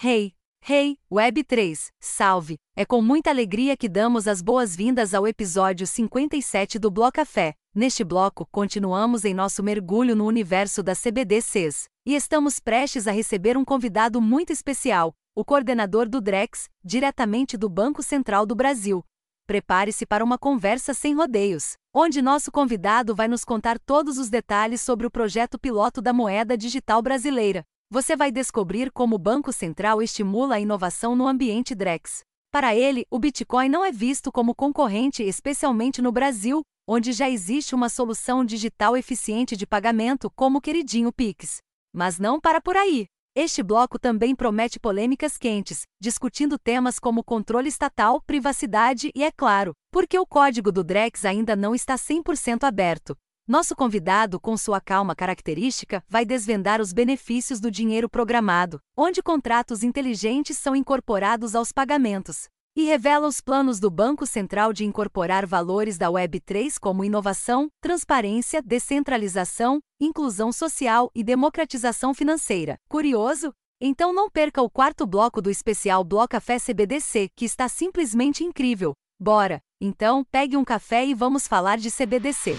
Hey, 0.00 0.32
hey, 0.64 0.96
Web3, 1.10 1.88
salve! 1.98 2.56
É 2.76 2.84
com 2.84 3.02
muita 3.02 3.30
alegria 3.30 3.76
que 3.76 3.88
damos 3.88 4.28
as 4.28 4.40
boas-vindas 4.40 5.12
ao 5.12 5.26
episódio 5.26 5.84
57 5.88 6.78
do 6.78 6.88
Blocafé. 6.88 7.54
Neste 7.74 8.04
bloco, 8.04 8.46
continuamos 8.52 9.24
em 9.24 9.34
nosso 9.34 9.60
mergulho 9.60 10.14
no 10.14 10.24
universo 10.24 10.84
das 10.84 11.02
CBDCs 11.02 11.88
e 12.06 12.14
estamos 12.14 12.60
prestes 12.60 13.08
a 13.08 13.10
receber 13.10 13.56
um 13.56 13.64
convidado 13.64 14.20
muito 14.20 14.52
especial, 14.52 15.12
o 15.34 15.44
coordenador 15.44 16.08
do 16.08 16.20
DREX, 16.20 16.68
diretamente 16.84 17.56
do 17.56 17.68
Banco 17.68 18.00
Central 18.00 18.46
do 18.46 18.54
Brasil. 18.54 19.04
Prepare-se 19.48 20.06
para 20.06 20.24
uma 20.24 20.38
conversa 20.38 20.94
sem 20.94 21.12
rodeios, 21.12 21.76
onde 21.92 22.22
nosso 22.22 22.52
convidado 22.52 23.16
vai 23.16 23.26
nos 23.26 23.44
contar 23.44 23.80
todos 23.80 24.16
os 24.16 24.30
detalhes 24.30 24.80
sobre 24.80 25.08
o 25.08 25.10
projeto 25.10 25.58
piloto 25.58 26.00
da 26.00 26.12
moeda 26.12 26.56
digital 26.56 27.02
brasileira. 27.02 27.64
Você 27.90 28.14
vai 28.14 28.30
descobrir 28.30 28.92
como 28.92 29.16
o 29.16 29.18
Banco 29.18 29.50
Central 29.50 30.02
estimula 30.02 30.56
a 30.56 30.60
inovação 30.60 31.16
no 31.16 31.26
ambiente 31.26 31.74
DREX. 31.74 32.20
Para 32.52 32.76
ele, 32.76 33.06
o 33.10 33.18
Bitcoin 33.18 33.70
não 33.70 33.82
é 33.82 33.90
visto 33.90 34.30
como 34.30 34.54
concorrente, 34.54 35.22
especialmente 35.22 36.02
no 36.02 36.12
Brasil, 36.12 36.60
onde 36.86 37.12
já 37.12 37.30
existe 37.30 37.74
uma 37.74 37.88
solução 37.88 38.44
digital 38.44 38.94
eficiente 38.94 39.56
de 39.56 39.66
pagamento 39.66 40.30
como 40.36 40.58
o 40.58 40.60
queridinho 40.60 41.10
Pix. 41.10 41.60
Mas 41.90 42.18
não 42.18 42.38
para 42.38 42.60
por 42.60 42.76
aí. 42.76 43.06
Este 43.34 43.62
bloco 43.62 43.98
também 43.98 44.36
promete 44.36 44.78
polêmicas 44.78 45.38
quentes, 45.38 45.84
discutindo 45.98 46.58
temas 46.58 46.98
como 46.98 47.24
controle 47.24 47.70
estatal, 47.70 48.20
privacidade 48.20 49.10
e, 49.14 49.24
é 49.24 49.32
claro, 49.32 49.72
porque 49.90 50.18
o 50.18 50.26
código 50.26 50.70
do 50.70 50.84
Drex 50.84 51.24
ainda 51.24 51.56
não 51.56 51.74
está 51.74 51.94
100% 51.94 52.64
aberto. 52.64 53.16
Nosso 53.48 53.74
convidado, 53.74 54.38
com 54.38 54.58
sua 54.58 54.78
calma 54.78 55.16
característica, 55.16 56.04
vai 56.06 56.26
desvendar 56.26 56.82
os 56.82 56.92
benefícios 56.92 57.58
do 57.58 57.70
dinheiro 57.70 58.06
programado, 58.06 58.78
onde 58.94 59.22
contratos 59.22 59.82
inteligentes 59.82 60.58
são 60.58 60.76
incorporados 60.76 61.54
aos 61.54 61.72
pagamentos, 61.72 62.46
e 62.76 62.84
revela 62.84 63.26
os 63.26 63.40
planos 63.40 63.80
do 63.80 63.90
Banco 63.90 64.26
Central 64.26 64.70
de 64.74 64.84
incorporar 64.84 65.46
valores 65.46 65.96
da 65.96 66.08
Web3 66.08 66.78
como 66.78 67.02
inovação, 67.02 67.68
transparência, 67.80 68.60
descentralização, 68.60 69.80
inclusão 69.98 70.52
social 70.52 71.10
e 71.14 71.24
democratização 71.24 72.12
financeira. 72.12 72.76
Curioso? 72.86 73.54
Então 73.80 74.12
não 74.12 74.28
perca 74.28 74.60
o 74.60 74.68
quarto 74.68 75.06
bloco 75.06 75.40
do 75.40 75.50
especial 75.50 76.04
Bloco 76.04 76.32
Café 76.32 76.58
CBDC, 76.58 77.30
que 77.34 77.46
está 77.46 77.66
simplesmente 77.66 78.44
incrível. 78.44 78.92
Bora! 79.18 79.58
Então, 79.80 80.22
pegue 80.30 80.54
um 80.54 80.64
café 80.64 81.06
e 81.06 81.14
vamos 81.14 81.46
falar 81.46 81.78
de 81.78 81.90
CBDC. 81.90 82.56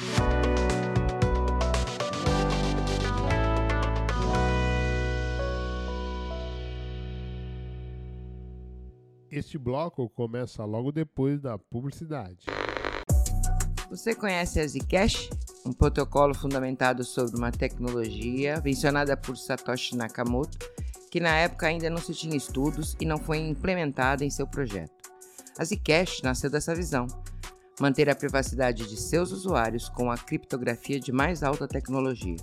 Este 9.32 9.60
bloco 9.60 10.10
começa 10.10 10.66
logo 10.66 10.92
depois 10.92 11.40
da 11.40 11.56
publicidade. 11.56 12.48
Você 13.88 14.16
conhece 14.16 14.60
a 14.60 14.68
Zcash? 14.68 15.30
Um 15.64 15.72
protocolo 15.72 16.34
fundamentado 16.34 17.04
sobre 17.04 17.38
uma 17.38 17.52
tecnologia 17.52 18.60
mencionada 18.64 19.16
por 19.16 19.38
Satoshi 19.38 19.96
Nakamoto, 19.96 20.58
que 21.12 21.20
na 21.20 21.36
época 21.36 21.68
ainda 21.68 21.92
não 21.92 22.00
se 22.00 22.14
tinha 22.14 22.36
estudos 22.36 22.96
e 23.00 23.06
não 23.06 23.18
foi 23.18 23.38
implementada 23.38 24.26
em 24.26 24.32
seu 24.32 24.48
projeto. 24.48 24.94
A 25.60 25.64
Zcash 25.64 26.22
nasceu 26.24 26.50
dessa 26.50 26.74
visão: 26.74 27.06
manter 27.80 28.10
a 28.10 28.16
privacidade 28.16 28.90
de 28.90 28.98
seus 28.98 29.32
usuários 29.32 29.90
com 29.90 30.10
a 30.10 30.18
criptografia 30.18 31.00
de 31.00 31.12
mais 31.12 31.44
alta 31.44 31.68
tecnologia. 31.68 32.38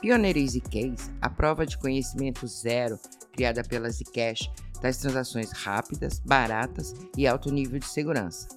Pioneiro 0.00 0.44
Zcase, 0.48 1.12
a 1.20 1.30
prova 1.30 1.64
de 1.64 1.78
conhecimento 1.78 2.44
zero 2.48 2.98
criada 3.32 3.62
pela 3.62 3.90
Zcash, 3.90 4.50
das 4.80 4.98
transações 4.98 5.50
rápidas, 5.52 6.20
baratas 6.20 6.94
e 7.16 7.26
alto 7.26 7.52
nível 7.52 7.78
de 7.78 7.86
segurança. 7.86 8.48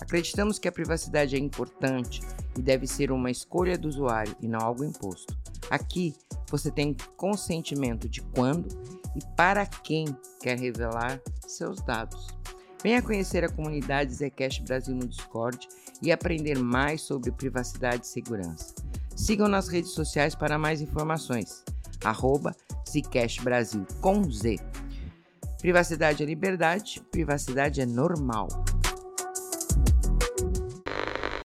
Acreditamos 0.00 0.58
que 0.58 0.68
a 0.68 0.72
privacidade 0.72 1.36
é 1.36 1.38
importante 1.38 2.20
e 2.58 2.62
deve 2.62 2.86
ser 2.86 3.12
uma 3.12 3.30
escolha 3.30 3.76
do 3.76 3.88
usuário 3.88 4.34
e 4.40 4.48
não 4.48 4.60
algo 4.60 4.84
imposto. 4.84 5.38
Aqui 5.70 6.14
você 6.50 6.70
tem 6.70 6.96
consentimento 7.16 8.08
de 8.08 8.20
quando 8.22 8.68
e 9.14 9.36
para 9.36 9.66
quem 9.66 10.06
quer 10.40 10.58
revelar 10.58 11.20
seus 11.46 11.80
dados. 11.82 12.28
Venha 12.82 13.02
conhecer 13.02 13.44
a 13.44 13.48
comunidade 13.48 14.14
Zcash 14.14 14.58
Brasil 14.60 14.94
no 14.94 15.06
Discord 15.06 15.68
e 16.02 16.10
aprender 16.10 16.58
mais 16.58 17.02
sobre 17.02 17.30
privacidade 17.30 18.06
e 18.06 18.08
segurança. 18.08 18.74
Sigam 19.14 19.48
nas 19.48 19.68
redes 19.68 19.90
sociais 19.90 20.34
para 20.34 20.58
mais 20.58 20.80
informações. 20.80 21.62
Arroba 22.02 22.56
Zcash 22.90 23.38
Brasil 23.38 23.86
com 24.00 24.28
Z. 24.28 24.56
Privacidade 25.60 26.22
é 26.22 26.26
liberdade, 26.26 27.00
privacidade 27.12 27.80
é 27.80 27.86
normal. 27.86 28.48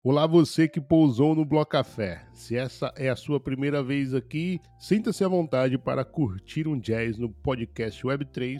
Olá 0.02 0.26
você 0.26 0.66
que 0.66 0.80
pousou 0.80 1.34
no 1.36 1.44
Bloco 1.44 1.70
Café. 1.70 2.26
Se 2.32 2.56
essa 2.56 2.92
é 2.96 3.08
a 3.08 3.16
sua 3.16 3.38
primeira 3.38 3.82
vez 3.82 4.12
aqui, 4.14 4.60
sinta-se 4.78 5.22
à 5.22 5.28
vontade 5.28 5.78
para 5.78 6.04
curtir 6.04 6.66
um 6.66 6.78
jazz 6.78 7.16
no 7.18 7.28
podcast 7.28 8.02
Web3, 8.02 8.58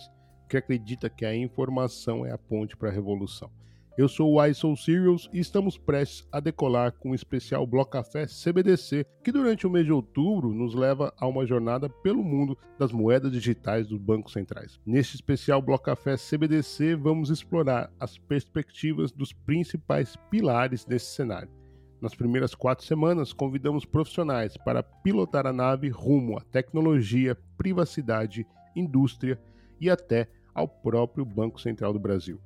que 0.49 0.57
acredita 0.57 1.11
que 1.11 1.25
a 1.25 1.35
informação 1.35 2.25
é 2.25 2.31
a 2.31 2.39
ponte 2.39 2.77
para 2.77 2.89
a 2.89 2.93
revolução. 2.93 3.51
Eu 3.97 4.09
sou 4.11 4.35
o 4.35 4.45
iSoul 4.45 4.77
Serials 4.77 5.27
e 5.33 5.39
estamos 5.39 5.79
prestes 5.79 6.29
a 6.31 6.39
decolar 6.39 6.93
com 6.93 7.13
o 7.13 7.15
especial 7.15 7.67
Bloco 7.67 7.93
Café 7.93 8.27
CBDC, 8.27 9.07
que 9.25 9.33
durante 9.33 9.67
o 9.67 9.71
mês 9.71 9.87
de 9.87 9.93
outubro 9.93 10.53
nos 10.53 10.75
leva 10.75 11.15
a 11.17 11.27
uma 11.27 11.47
jornada 11.47 11.89
pelo 11.89 12.23
mundo 12.23 12.59
das 12.79 12.93
moedas 12.93 13.33
digitais 13.33 13.87
dos 13.87 13.99
bancos 13.99 14.35
centrais. 14.35 14.79
Neste 14.85 15.15
especial 15.15 15.63
Bloco 15.63 15.85
Café 15.85 16.15
CBDC, 16.19 16.95
vamos 16.95 17.31
explorar 17.31 17.91
as 17.99 18.19
perspectivas 18.19 19.11
dos 19.11 19.33
principais 19.33 20.15
pilares 20.31 20.85
desse 20.85 21.15
cenário. 21.15 21.49
Nas 21.99 22.15
primeiras 22.15 22.55
quatro 22.55 22.85
semanas, 22.85 23.33
convidamos 23.33 23.87
profissionais 23.87 24.59
para 24.59 24.83
pilotar 24.83 25.47
a 25.47 25.55
nave 25.55 25.89
rumo 25.89 26.37
à 26.37 26.43
tecnologia, 26.43 27.35
privacidade, 27.57 28.47
indústria 28.77 29.41
e 29.81 29.89
até 29.89 30.29
ao 30.55 30.69
próprio 30.69 31.25
Banco 31.25 31.59
Central 31.59 31.95
do 31.95 31.99
Brasil. 31.99 32.39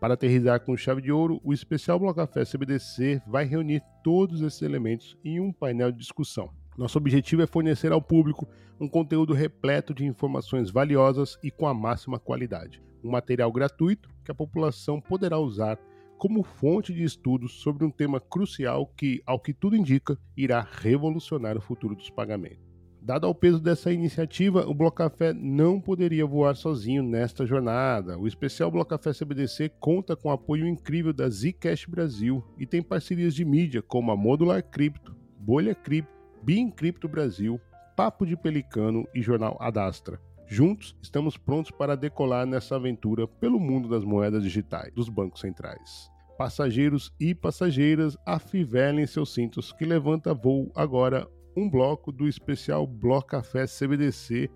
Para 0.00 0.14
aterrizar 0.14 0.60
com 0.60 0.76
chave 0.76 1.02
de 1.02 1.10
ouro, 1.10 1.40
o 1.42 1.52
especial 1.52 1.98
Bloco 1.98 2.20
Café 2.20 2.44
CBDC 2.44 3.20
vai 3.26 3.44
reunir 3.44 3.82
todos 4.04 4.40
esses 4.42 4.62
elementos 4.62 5.18
em 5.24 5.40
um 5.40 5.52
painel 5.52 5.90
de 5.90 5.98
discussão. 5.98 6.50
Nosso 6.76 6.98
objetivo 6.98 7.42
é 7.42 7.48
fornecer 7.48 7.90
ao 7.90 8.00
público 8.00 8.46
um 8.78 8.88
conteúdo 8.88 9.34
repleto 9.34 9.92
de 9.92 10.06
informações 10.06 10.70
valiosas 10.70 11.36
e 11.42 11.50
com 11.50 11.66
a 11.66 11.74
máxima 11.74 12.16
qualidade. 12.20 12.80
Um 13.02 13.10
material 13.10 13.50
gratuito 13.50 14.08
que 14.24 14.30
a 14.30 14.34
população 14.34 15.00
poderá 15.00 15.36
usar 15.36 15.76
como 16.16 16.44
fonte 16.44 16.92
de 16.92 17.02
estudos 17.02 17.60
sobre 17.60 17.84
um 17.84 17.90
tema 17.90 18.20
crucial 18.20 18.86
que, 18.96 19.20
ao 19.26 19.40
que 19.40 19.52
tudo 19.52 19.74
indica, 19.74 20.16
irá 20.36 20.60
revolucionar 20.60 21.56
o 21.56 21.60
futuro 21.60 21.96
dos 21.96 22.10
pagamentos. 22.10 22.67
Dado 23.08 23.26
ao 23.26 23.34
peso 23.34 23.58
dessa 23.58 23.90
iniciativa, 23.90 24.68
o 24.68 24.74
Bloco 24.74 24.98
Café 24.98 25.32
não 25.32 25.80
poderia 25.80 26.26
voar 26.26 26.54
sozinho 26.54 27.02
nesta 27.02 27.46
jornada. 27.46 28.18
O 28.18 28.28
especial 28.28 28.70
Bloco 28.70 28.90
Café 28.90 29.14
CBDC 29.14 29.70
conta 29.80 30.14
com 30.14 30.28
o 30.28 30.32
apoio 30.32 30.66
incrível 30.68 31.10
da 31.10 31.26
Zcash 31.26 31.86
Brasil 31.86 32.44
e 32.58 32.66
tem 32.66 32.82
parcerias 32.82 33.34
de 33.34 33.46
mídia 33.46 33.80
como 33.80 34.12
a 34.12 34.16
Modular 34.16 34.62
Cripto, 34.62 35.16
Bolha 35.40 35.74
Cripto, 35.74 36.12
Bin 36.42 36.70
Cripto 36.70 37.08
Brasil, 37.08 37.58
Papo 37.96 38.26
de 38.26 38.36
Pelicano 38.36 39.08
e 39.14 39.22
Jornal 39.22 39.56
Adastra. 39.58 40.20
Juntos, 40.46 40.94
estamos 41.00 41.38
prontos 41.38 41.70
para 41.70 41.96
decolar 41.96 42.44
nessa 42.44 42.76
aventura 42.76 43.26
pelo 43.26 43.58
mundo 43.58 43.88
das 43.88 44.04
moedas 44.04 44.42
digitais 44.42 44.92
dos 44.92 45.08
bancos 45.08 45.40
centrais. 45.40 46.10
Passageiros 46.36 47.10
e 47.18 47.34
passageiras, 47.34 48.18
afivelem 48.26 49.06
seus 49.06 49.32
cintos 49.32 49.72
que 49.72 49.86
levanta 49.86 50.34
voo 50.34 50.70
agora 50.74 51.26
um 51.58 51.68
bloco 51.68 52.12
do 52.12 52.28
especial 52.28 52.86
Bloco 52.86 53.28
Café 53.28 53.66
CBDC 53.66 54.48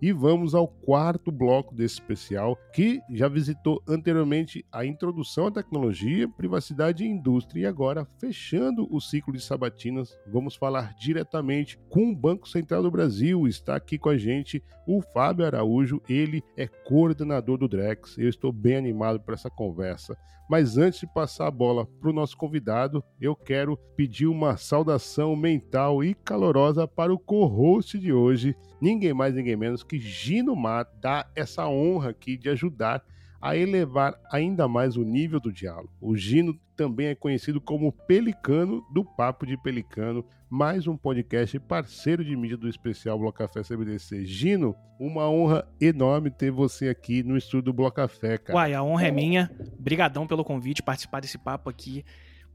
e 0.00 0.12
vamos 0.12 0.54
ao 0.54 0.68
quarto 0.68 1.30
bloco 1.30 1.74
desse 1.74 1.94
especial, 1.94 2.56
que 2.72 3.00
já 3.10 3.28
visitou 3.28 3.82
anteriormente 3.86 4.64
a 4.70 4.84
introdução 4.84 5.46
à 5.46 5.50
tecnologia, 5.50 6.28
privacidade 6.28 7.04
e 7.04 7.08
indústria. 7.08 7.62
E 7.62 7.66
agora, 7.66 8.06
fechando 8.18 8.86
o 8.94 9.00
ciclo 9.00 9.32
de 9.32 9.40
sabatinas, 9.40 10.16
vamos 10.26 10.54
falar 10.54 10.94
diretamente 10.94 11.78
com 11.88 12.10
o 12.10 12.16
Banco 12.16 12.48
Central 12.48 12.82
do 12.82 12.90
Brasil. 12.90 13.46
Está 13.46 13.76
aqui 13.76 13.98
com 13.98 14.08
a 14.08 14.16
gente 14.16 14.62
o 14.86 15.02
Fábio 15.02 15.44
Araújo, 15.44 16.00
ele 16.08 16.42
é 16.56 16.66
coordenador 16.66 17.58
do 17.58 17.68
Drex. 17.68 18.16
Eu 18.16 18.28
estou 18.28 18.50
bem 18.50 18.76
animado 18.76 19.20
para 19.20 19.34
essa 19.34 19.50
conversa. 19.50 20.16
Mas 20.48 20.78
antes 20.78 21.00
de 21.00 21.06
passar 21.06 21.46
a 21.46 21.50
bola 21.50 21.84
para 21.84 22.08
o 22.08 22.12
nosso 22.12 22.34
convidado, 22.34 23.04
eu 23.20 23.36
quero 23.36 23.76
pedir 23.94 24.26
uma 24.26 24.56
saudação 24.56 25.36
mental 25.36 26.02
e 26.02 26.14
calorosa 26.14 26.88
para 26.88 27.12
o 27.12 27.18
co-host 27.18 27.98
de 27.98 28.14
hoje, 28.14 28.56
ninguém 28.80 29.12
mais, 29.12 29.34
ninguém 29.34 29.56
menos 29.56 29.82
que 29.88 29.98
Gino 29.98 30.54
Mato, 30.54 30.94
dá 31.00 31.26
essa 31.34 31.66
honra 31.66 32.10
aqui 32.10 32.36
de 32.36 32.50
ajudar 32.50 33.02
a 33.40 33.56
elevar 33.56 34.20
ainda 34.30 34.68
mais 34.68 34.96
o 34.96 35.02
nível 35.02 35.40
do 35.40 35.50
diálogo. 35.50 35.90
O 35.98 36.14
Gino 36.14 36.58
também 36.76 37.06
é 37.06 37.14
conhecido 37.14 37.60
como 37.60 37.90
Pelicano 37.90 38.84
do 38.92 39.02
Papo 39.04 39.46
de 39.46 39.56
Pelicano, 39.56 40.24
mais 40.50 40.86
um 40.86 40.96
podcast 40.96 41.58
parceiro 41.60 42.22
de 42.22 42.36
mídia 42.36 42.56
do 42.56 42.68
especial 42.68 43.18
Bloco 43.18 43.38
Café 43.38 43.62
CBDC. 43.62 44.26
Gino, 44.26 44.76
uma 45.00 45.28
honra 45.30 45.66
enorme 45.80 46.30
ter 46.30 46.50
você 46.50 46.88
aqui 46.88 47.22
no 47.22 47.36
estúdio 47.36 47.62
do 47.62 47.72
Bloco 47.72 47.96
Café, 47.96 48.36
cara. 48.36 48.58
Uai, 48.58 48.74
a 48.74 48.82
honra 48.82 49.08
é 49.08 49.10
minha. 49.10 49.50
Brigadão 49.78 50.26
pelo 50.26 50.44
convite, 50.44 50.82
participar 50.82 51.20
desse 51.20 51.38
papo 51.38 51.70
aqui, 51.70 52.04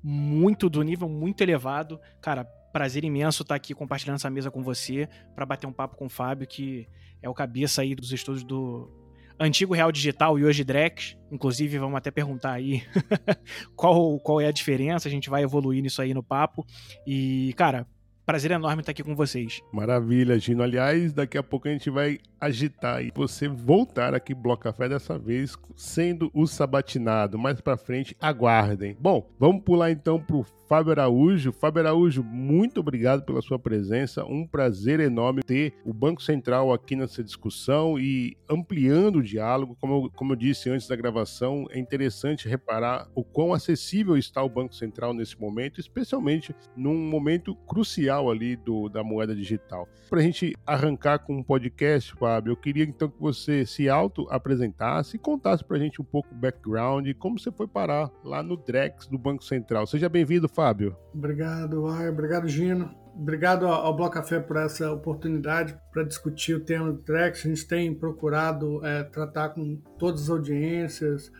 muito 0.03 0.69
do 0.69 0.83
nível 0.83 1.09
muito 1.09 1.41
elevado. 1.41 1.99
Cara, 2.21 2.43
prazer 2.43 3.03
imenso 3.03 3.43
estar 3.43 3.55
aqui 3.55 3.73
compartilhando 3.73 4.15
essa 4.15 4.29
mesa 4.29 4.51
com 4.51 4.61
você 4.61 5.07
para 5.35 5.45
bater 5.45 5.67
um 5.67 5.71
papo 5.71 5.95
com 5.95 6.07
o 6.07 6.09
Fábio, 6.09 6.47
que 6.47 6.87
é 7.23 7.29
o 7.29 7.33
cabeça 7.33 7.81
aí 7.81 7.95
dos 7.95 8.11
estudos 8.11 8.43
do 8.43 8.91
antigo 9.39 9.73
Real 9.73 9.91
Digital 9.91 10.37
e 10.37 10.45
hoje 10.45 10.63
Drex. 10.63 11.17
Inclusive, 11.31 11.79
vamos 11.79 11.95
até 11.95 12.11
perguntar 12.11 12.51
aí 12.51 12.83
qual, 13.75 14.19
qual 14.19 14.41
é 14.41 14.47
a 14.47 14.51
diferença. 14.51 15.07
A 15.07 15.11
gente 15.11 15.29
vai 15.29 15.41
evoluir 15.41 15.81
nisso 15.81 16.01
aí 16.01 16.13
no 16.13 16.21
papo. 16.21 16.65
E, 17.07 17.53
cara, 17.57 17.87
prazer 18.25 18.51
enorme 18.51 18.81
estar 18.81 18.91
aqui 18.91 19.03
com 19.03 19.15
vocês. 19.15 19.61
Maravilha, 19.71 20.39
Gino. 20.39 20.63
Aliás, 20.63 21.13
daqui 21.13 21.37
a 21.37 21.43
pouco 21.43 21.67
a 21.67 21.71
gente 21.71 21.89
vai 21.89 22.19
agitar 22.39 23.03
e 23.03 23.11
você 23.13 23.47
voltar 23.47 24.13
aqui 24.13 24.33
Bloco 24.33 24.63
Café 24.63 24.89
dessa 24.89 25.17
vez 25.17 25.55
sendo 25.75 26.29
o 26.33 26.45
sabatinado. 26.45 27.37
Mais 27.37 27.59
para 27.61 27.77
frente, 27.77 28.15
aguardem. 28.19 28.95
Bom, 28.99 29.29
vamos 29.39 29.63
pular 29.63 29.91
então 29.91 30.19
pro 30.19 30.45
Fábio 30.67 30.91
Araújo. 30.91 31.51
Fábio 31.51 31.81
Araújo, 31.81 32.23
muito 32.23 32.79
obrigado 32.79 33.23
pela 33.23 33.41
sua 33.41 33.59
presença. 33.59 34.25
Um 34.25 34.47
prazer 34.47 34.99
enorme 34.99 35.43
ter 35.43 35.73
o 35.85 35.93
Banco 35.93 36.21
Central 36.21 36.73
aqui 36.73 36.95
nessa 36.95 37.23
discussão 37.23 37.99
e 37.99 38.35
ampliando 38.49 39.17
o 39.17 39.23
diálogo. 39.23 39.77
Como 39.79 40.05
eu, 40.05 40.11
como 40.15 40.33
eu 40.33 40.37
disse 40.37 40.69
antes 40.69 40.87
da 40.87 40.95
gravação, 40.95 41.65
é 41.69 41.79
interessante 41.79 42.47
reparar 42.47 43.07
o 43.13 43.23
quão 43.23 43.53
acessível 43.53 44.17
está 44.17 44.41
o 44.41 44.49
Banco 44.49 44.75
Central 44.75 45.13
nesse 45.13 45.39
momento, 45.39 45.79
especialmente 45.79 46.55
num 46.75 46.97
momento 46.97 47.55
crucial 47.67 48.12
ali 48.19 48.55
do, 48.55 48.89
da 48.89 49.03
moeda 49.03 49.35
digital. 49.35 49.87
Para 50.09 50.19
a 50.19 50.23
gente 50.23 50.53
arrancar 50.65 51.19
com 51.19 51.37
um 51.37 51.43
podcast, 51.43 52.13
Fábio, 52.15 52.51
eu 52.51 52.57
queria 52.57 52.83
então 52.83 53.09
que 53.09 53.19
você 53.19 53.65
se 53.65 53.89
auto-apresentasse 53.89 55.15
e 55.15 55.19
contasse 55.19 55.63
para 55.63 55.77
a 55.77 55.79
gente 55.79 56.01
um 56.01 56.05
pouco 56.05 56.33
o 56.33 56.37
background 56.37 57.07
e 57.07 57.13
como 57.13 57.39
você 57.39 57.51
foi 57.51 57.67
parar 57.67 58.11
lá 58.23 58.43
no 58.43 58.57
Drex 58.57 59.07
do 59.07 59.17
Banco 59.17 59.43
Central. 59.43 59.87
Seja 59.87 60.09
bem-vindo, 60.09 60.47
Fábio. 60.47 60.95
Obrigado, 61.13 61.87
Ai, 61.87 62.09
obrigado, 62.09 62.47
Gino. 62.47 63.03
Obrigado 63.15 63.67
ao 63.67 63.95
Bloco 63.95 64.15
Café 64.15 64.39
por 64.39 64.57
essa 64.57 64.91
oportunidade 64.91 65.77
para 65.91 66.03
discutir 66.03 66.55
o 66.55 66.59
tema 66.59 66.91
do 66.91 67.01
Drex. 67.01 67.45
A 67.45 67.49
gente 67.49 67.67
tem 67.67 67.93
procurado 67.93 68.83
é, 68.85 69.03
tratar 69.03 69.49
com 69.49 69.75
todas 69.99 70.23
as 70.23 70.29
audiências, 70.29 71.31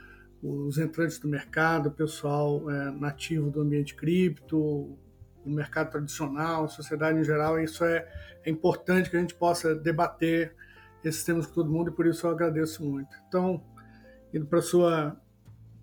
os 0.41 0.77
entrantes 0.77 1.17
do 1.17 1.27
mercado, 1.27 1.87
o 1.87 1.91
pessoal 1.91 2.69
é, 2.69 2.91
nativo 2.91 3.49
do 3.49 3.61
ambiente 3.61 3.95
cripto, 3.95 4.95
o 5.45 5.49
mercado 5.49 5.91
tradicional, 5.91 6.67
sociedade 6.67 7.19
em 7.19 7.23
geral. 7.23 7.59
Isso 7.59 7.83
é, 7.83 8.07
é 8.43 8.49
importante 8.49 9.09
que 9.09 9.17
a 9.17 9.19
gente 9.19 9.35
possa 9.35 9.75
debater 9.75 10.55
esses 11.03 11.23
temas 11.23 11.45
com 11.45 11.53
todo 11.53 11.69
mundo 11.71 11.89
e 11.89 11.93
por 11.93 12.05
isso 12.05 12.25
eu 12.25 12.31
agradeço 12.31 12.83
muito. 12.83 13.15
Então, 13.27 13.63
indo 14.33 14.45
para 14.45 14.61
sua 14.61 15.17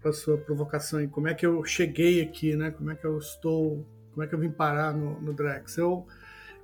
para 0.00 0.14
sua 0.14 0.38
provocação, 0.38 1.06
como 1.08 1.28
é 1.28 1.34
que 1.34 1.44
eu 1.44 1.62
cheguei 1.62 2.22
aqui, 2.22 2.56
né? 2.56 2.70
Como 2.70 2.90
é 2.90 2.94
que 2.94 3.04
eu 3.04 3.18
estou, 3.18 3.86
como 4.12 4.22
é 4.22 4.26
que 4.26 4.34
eu 4.34 4.38
vim 4.38 4.50
parar 4.50 4.94
no, 4.94 5.20
no 5.20 5.34
Drex? 5.34 5.76
Eu 5.76 6.06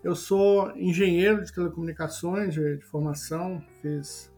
eu 0.06 0.14
sou 0.14 0.70
engenheiro 0.76 1.44
de 1.44 1.52
telecomunicações 1.52 2.54
de, 2.54 2.76
de 2.76 2.84
formação, 2.84 3.60
fiz 3.82 4.32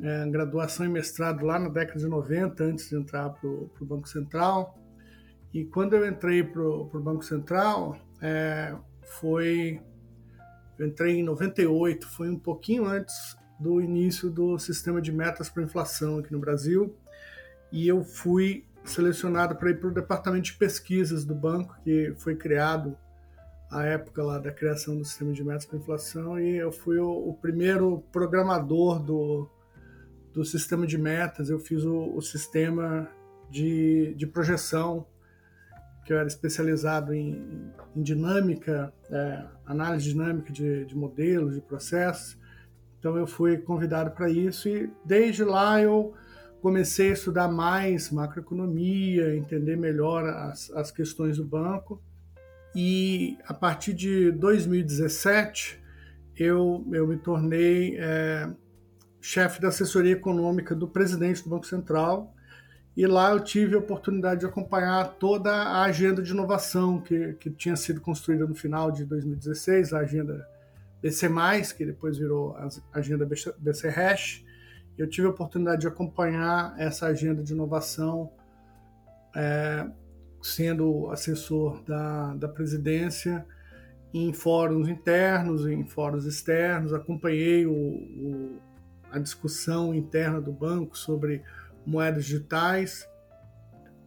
é, 0.00 0.28
graduação 0.28 0.84
e 0.84 0.88
mestrado 0.88 1.46
lá 1.46 1.56
na 1.56 1.68
década 1.68 2.00
de 2.00 2.08
90, 2.08 2.64
antes 2.64 2.88
de 2.88 2.96
entrar 2.96 3.30
para 3.30 3.48
o 3.48 3.70
Banco 3.82 4.08
Central. 4.08 4.76
E 5.52 5.64
quando 5.64 5.94
eu 5.94 6.06
entrei 6.06 6.42
para 6.42 6.62
o 6.62 7.00
Banco 7.00 7.24
Central, 7.24 7.98
é, 8.20 8.74
foi 9.02 9.80
eu 10.78 10.86
entrei 10.86 11.20
em 11.20 11.22
98, 11.22 12.08
foi 12.08 12.30
um 12.30 12.38
pouquinho 12.38 12.86
antes 12.86 13.36
do 13.60 13.80
início 13.80 14.30
do 14.30 14.58
sistema 14.58 15.00
de 15.00 15.12
metas 15.12 15.48
para 15.48 15.62
inflação 15.62 16.18
aqui 16.18 16.32
no 16.32 16.40
Brasil, 16.40 16.96
e 17.70 17.86
eu 17.86 18.02
fui 18.02 18.64
selecionado 18.84 19.54
para 19.54 19.70
ir 19.70 19.78
para 19.78 19.88
o 19.88 19.94
departamento 19.94 20.46
de 20.46 20.54
pesquisas 20.54 21.24
do 21.24 21.34
banco, 21.34 21.78
que 21.84 22.12
foi 22.16 22.34
criado 22.34 22.96
à 23.70 23.84
época 23.84 24.22
lá 24.22 24.38
da 24.38 24.50
criação 24.50 24.96
do 24.98 25.04
sistema 25.04 25.32
de 25.32 25.44
metas 25.44 25.64
para 25.64 25.78
inflação, 25.78 26.40
e 26.40 26.56
eu 26.56 26.72
fui 26.72 26.98
o, 26.98 27.28
o 27.28 27.34
primeiro 27.34 28.02
programador 28.10 28.98
do, 29.00 29.48
do 30.32 30.44
sistema 30.44 30.86
de 30.86 30.98
metas, 30.98 31.48
eu 31.48 31.60
fiz 31.60 31.84
o, 31.84 32.16
o 32.16 32.20
sistema 32.20 33.08
de, 33.48 34.14
de 34.16 34.26
projeção 34.26 35.06
que 36.04 36.12
eu 36.12 36.18
era 36.18 36.26
especializado 36.26 37.14
em, 37.14 37.70
em 37.94 38.02
dinâmica, 38.02 38.92
é, 39.10 39.44
análise 39.66 40.08
dinâmica 40.08 40.52
de, 40.52 40.84
de, 40.84 40.96
modelos, 40.96 41.54
de 41.54 41.60
processos. 41.60 42.36
Então 42.98 43.16
eu 43.16 43.26
fui 43.26 43.58
convidado 43.58 44.10
para 44.10 44.28
isso 44.28 44.68
e 44.68 44.90
desde 45.04 45.44
lá 45.44 45.80
eu 45.80 46.14
comecei 46.60 47.10
a 47.10 47.12
estudar 47.12 47.48
mais 47.48 48.10
macroeconomia, 48.10 49.36
entender 49.36 49.76
melhor 49.76 50.24
as, 50.24 50.70
as 50.72 50.90
questões 50.90 51.36
do 51.36 51.44
banco. 51.44 52.02
E 52.74 53.36
a 53.46 53.54
partir 53.54 53.92
de 53.92 54.30
2017 54.32 55.80
eu, 56.36 56.84
eu 56.92 57.06
me 57.06 57.16
tornei 57.16 57.96
é, 57.98 58.48
chefe 59.20 59.60
da 59.60 59.68
assessoria 59.68 60.12
econômica 60.12 60.74
do 60.74 60.88
presidente 60.88 61.44
do 61.44 61.50
Banco 61.50 61.66
Central 61.66 62.34
e 62.96 63.06
lá 63.06 63.30
eu 63.30 63.40
tive 63.40 63.74
a 63.74 63.78
oportunidade 63.78 64.40
de 64.40 64.46
acompanhar 64.46 65.14
toda 65.18 65.50
a 65.50 65.82
agenda 65.82 66.22
de 66.22 66.30
inovação 66.30 67.00
que, 67.00 67.32
que 67.34 67.50
tinha 67.50 67.74
sido 67.74 68.00
construída 68.00 68.46
no 68.46 68.54
final 68.54 68.90
de 68.90 69.04
2016, 69.04 69.94
a 69.94 70.00
agenda 70.00 70.46
BC+, 71.00 71.28
que 71.76 71.86
depois 71.86 72.18
virou 72.18 72.54
a 72.56 72.68
agenda 72.92 73.26
BC 73.26 73.88
Hash. 73.88 74.44
Eu 74.98 75.08
tive 75.08 75.26
a 75.26 75.30
oportunidade 75.30 75.80
de 75.80 75.88
acompanhar 75.88 76.74
essa 76.78 77.06
agenda 77.06 77.42
de 77.42 77.54
inovação 77.54 78.30
é, 79.34 79.86
sendo 80.42 81.10
assessor 81.10 81.82
da, 81.84 82.34
da 82.34 82.48
presidência 82.48 83.46
em 84.12 84.32
fóruns 84.32 84.88
internos, 84.88 85.66
em 85.66 85.84
fóruns 85.84 86.26
externos, 86.26 86.92
acompanhei 86.92 87.64
o, 87.64 87.72
o, 87.72 88.60
a 89.10 89.18
discussão 89.18 89.94
interna 89.94 90.40
do 90.40 90.52
banco 90.52 90.98
sobre 90.98 91.42
moedas 91.86 92.24
digitais. 92.24 93.08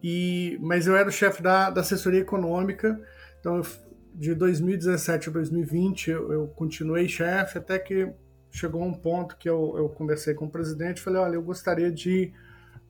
E, 0.02 0.58
mas 0.60 0.86
eu 0.86 0.96
era 0.96 1.08
o 1.08 1.12
chefe 1.12 1.42
da, 1.42 1.70
da 1.70 1.80
assessoria 1.80 2.20
econômica, 2.20 3.00
então 3.40 3.56
eu, 3.56 3.66
de 4.14 4.34
2017 4.34 5.28
a 5.28 5.32
2020 5.32 6.10
eu, 6.10 6.32
eu 6.32 6.48
continuei 6.48 7.08
chefe 7.08 7.58
até 7.58 7.78
que 7.78 8.12
chegou 8.50 8.82
um 8.82 8.94
ponto 8.94 9.36
que 9.36 9.48
eu, 9.48 9.74
eu 9.76 9.88
conversei 9.88 10.32
com 10.34 10.46
o 10.46 10.50
presidente 10.50 10.98
e 10.98 11.00
falei, 11.02 11.20
olha, 11.20 11.34
eu 11.34 11.42
gostaria 11.42 11.90
de 11.92 12.32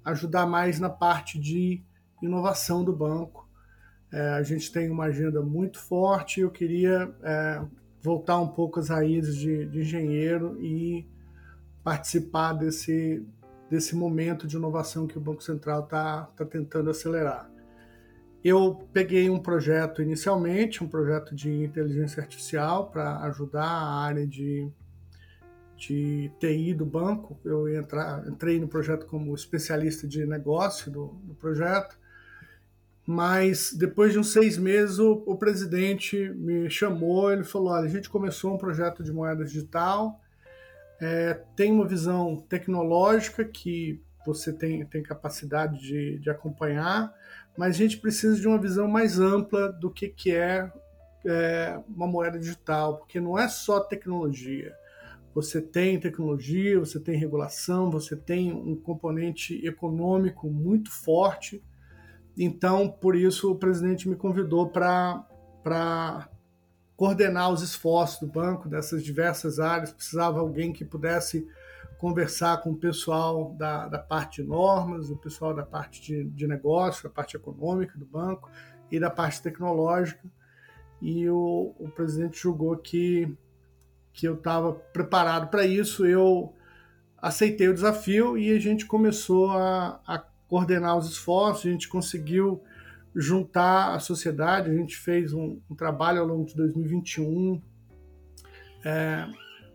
ajudar 0.05 0.47
mais 0.47 0.79
na 0.79 0.89
parte 0.89 1.39
de 1.39 1.83
inovação 2.23 2.85
do 2.85 2.95
banco. 2.95 3.49
É, 4.13 4.21
a 4.31 4.43
gente 4.43 4.71
tem 4.71 4.89
uma 4.89 5.07
agenda 5.07 5.43
muito 5.43 5.81
forte, 5.81 6.41
eu 6.41 6.51
queria 6.51 7.13
é, 7.23 7.63
voltar 8.01 8.39
um 8.39 8.49
pouco 8.49 8.79
às 8.79 8.89
raízes 8.89 9.37
de, 9.37 9.67
de 9.67 9.81
engenheiro 9.81 10.57
e 10.61 11.09
participar 11.83 12.53
desse, 12.53 13.27
desse 13.71 13.97
momento 13.97 14.47
de 14.47 14.57
inovação 14.57 15.07
que 15.07 15.19
o 15.19 15.21
Banco 15.21 15.43
Central 15.43 15.85
está 15.85 16.25
tá 16.37 16.45
tentando 16.45 16.91
acelerar. 16.91 17.51
Eu 18.45 18.89
peguei 18.93 19.29
um 19.29 19.41
projeto 19.41 20.01
inicialmente, 20.01 20.85
um 20.85 20.89
projeto 20.89 21.35
de 21.35 21.51
inteligência 21.65 22.23
artificial 22.23 22.91
para 22.91 23.19
ajudar 23.23 23.65
a 23.65 24.05
área 24.05 24.25
de, 24.25 24.71
de 25.77 26.31
TI 26.39 26.73
do 26.73 26.87
banco. 26.87 27.37
Eu 27.45 27.69
entrar, 27.69 28.25
entrei 28.29 28.61
no 28.61 28.69
projeto 28.69 29.05
como 29.07 29.35
especialista 29.35 30.07
de 30.07 30.25
negócio 30.25 30.93
do, 30.93 31.07
do 31.25 31.35
projeto, 31.35 31.99
mas 33.05 33.73
depois 33.73 34.13
de 34.13 34.19
uns 34.21 34.33
seis 34.33 34.57
meses 34.57 35.01
o, 35.01 35.25
o 35.27 35.37
presidente 35.37 36.31
me 36.37 36.71
chamou, 36.71 37.33
ele 37.33 37.43
falou, 37.43 37.73
olha, 37.73 37.87
a 37.87 37.91
gente 37.91 38.09
começou 38.09 38.55
um 38.55 38.59
projeto 38.59 39.03
de 39.03 39.13
moeda 39.13 39.45
digital, 39.45 40.21
é, 41.01 41.35
tem 41.55 41.73
uma 41.73 41.87
visão 41.87 42.37
tecnológica 42.37 43.45
que 43.45 44.01
você 44.25 44.53
tem, 44.53 44.85
tem 44.87 45.03
capacidade 45.03 45.81
de, 45.81 46.19
de 46.19 46.31
acompanhar, 46.31 47.15
mas 47.57 47.77
a 47.77 47.79
gente 47.79 47.99
precisa 47.99 48.41
de 48.41 48.47
uma 48.47 48.59
visão 48.59 48.89
mais 48.89 49.19
ampla 49.21 49.73
do 49.73 49.91
que, 49.91 50.09
que 50.09 50.35
é, 50.35 50.71
é 51.25 51.81
uma 51.89 52.07
moeda 52.07 52.39
digital, 52.39 52.99
porque 52.99 53.21
não 53.21 53.39
é 53.39 53.49
só 53.49 53.81
tecnologia. 53.81 54.75
Você 55.35 55.61
tem 55.61 56.01
tecnologia, 56.01 56.79
você 56.81 56.99
tem 56.99 57.17
regulação, 57.19 57.91
você 57.91 58.17
tem 58.17 58.53
um 58.53 58.75
componente 58.75 59.55
econômico 59.67 60.49
muito 60.49 60.91
forte. 60.91 61.63
Então, 62.37 62.89
por 62.89 63.15
isso, 63.15 63.53
o 63.53 63.55
presidente 63.55 64.09
me 64.09 64.17
convidou 64.17 64.69
para 64.69 66.29
coordenar 66.97 67.53
os 67.53 67.63
esforços 67.63 68.21
do 68.21 68.27
banco 68.27 68.69
dessas 68.69 69.05
diversas 69.05 69.61
áreas, 69.61 69.93
precisava 69.93 70.41
alguém 70.41 70.73
que 70.73 70.85
pudesse 70.85 71.47
conversar 71.99 72.63
com 72.63 72.71
o 72.71 72.77
pessoal 72.77 73.55
da, 73.59 73.87
da 73.89 73.99
parte 73.99 74.43
de 74.43 74.49
normas, 74.49 75.11
o 75.11 75.17
pessoal 75.17 75.55
da 75.55 75.65
parte 75.65 76.01
de, 76.03 76.25
de 76.25 76.47
negócio, 76.47 77.05
da 77.05 77.11
parte 77.11 77.37
econômica 77.37 77.99
do 77.99 78.07
banco 78.07 78.51
e 78.91 78.99
da 78.99 79.11
parte 79.11 79.43
tecnológica. 79.43 80.23
E 81.01 81.29
o, 81.29 81.75
o 81.79 81.91
presidente 81.91 82.39
julgou 82.39 82.77
que, 82.77 83.35
que 84.13 84.27
eu 84.27 84.35
estava 84.35 84.73
preparado 84.73 85.49
para 85.49 85.67
isso. 85.67 86.07
Eu 86.07 86.55
aceitei 87.19 87.69
o 87.69 87.75
desafio 87.75 88.39
e 88.39 88.53
a 88.53 88.59
gente 88.59 88.87
começou 88.87 89.51
a, 89.51 90.01
a 90.07 90.19
coordenar 90.49 90.97
os 90.97 91.11
esforços, 91.11 91.67
a 91.67 91.71
gente 91.71 91.89
conseguiu 91.89 92.63
juntar 93.17 93.95
a 93.95 93.99
sociedade, 93.99 94.71
a 94.71 94.75
gente 94.75 94.95
fez 94.95 95.33
um, 95.33 95.59
um 95.71 95.75
trabalho 95.75 96.21
ao 96.21 96.27
longo 96.27 96.45
de 96.45 96.55
2021, 96.55 97.63
é, 98.85 99.27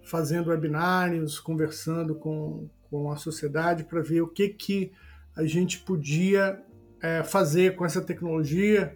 fazendo 0.04 0.52
webinários, 0.52 1.40
conversando 1.40 2.14
com, 2.14 2.70
com 2.88 3.12
a 3.12 3.18
sociedade 3.18 3.84
para 3.84 4.00
ver 4.02 4.22
o 4.22 4.28
que, 4.28 4.50
que 4.50 4.92
a 5.36 5.44
gente 5.44 5.80
podia 5.80 6.62
é, 7.02 7.24
fazer 7.24 7.76
com 7.76 7.84
essa 7.84 8.02
tecnologia. 8.02 8.96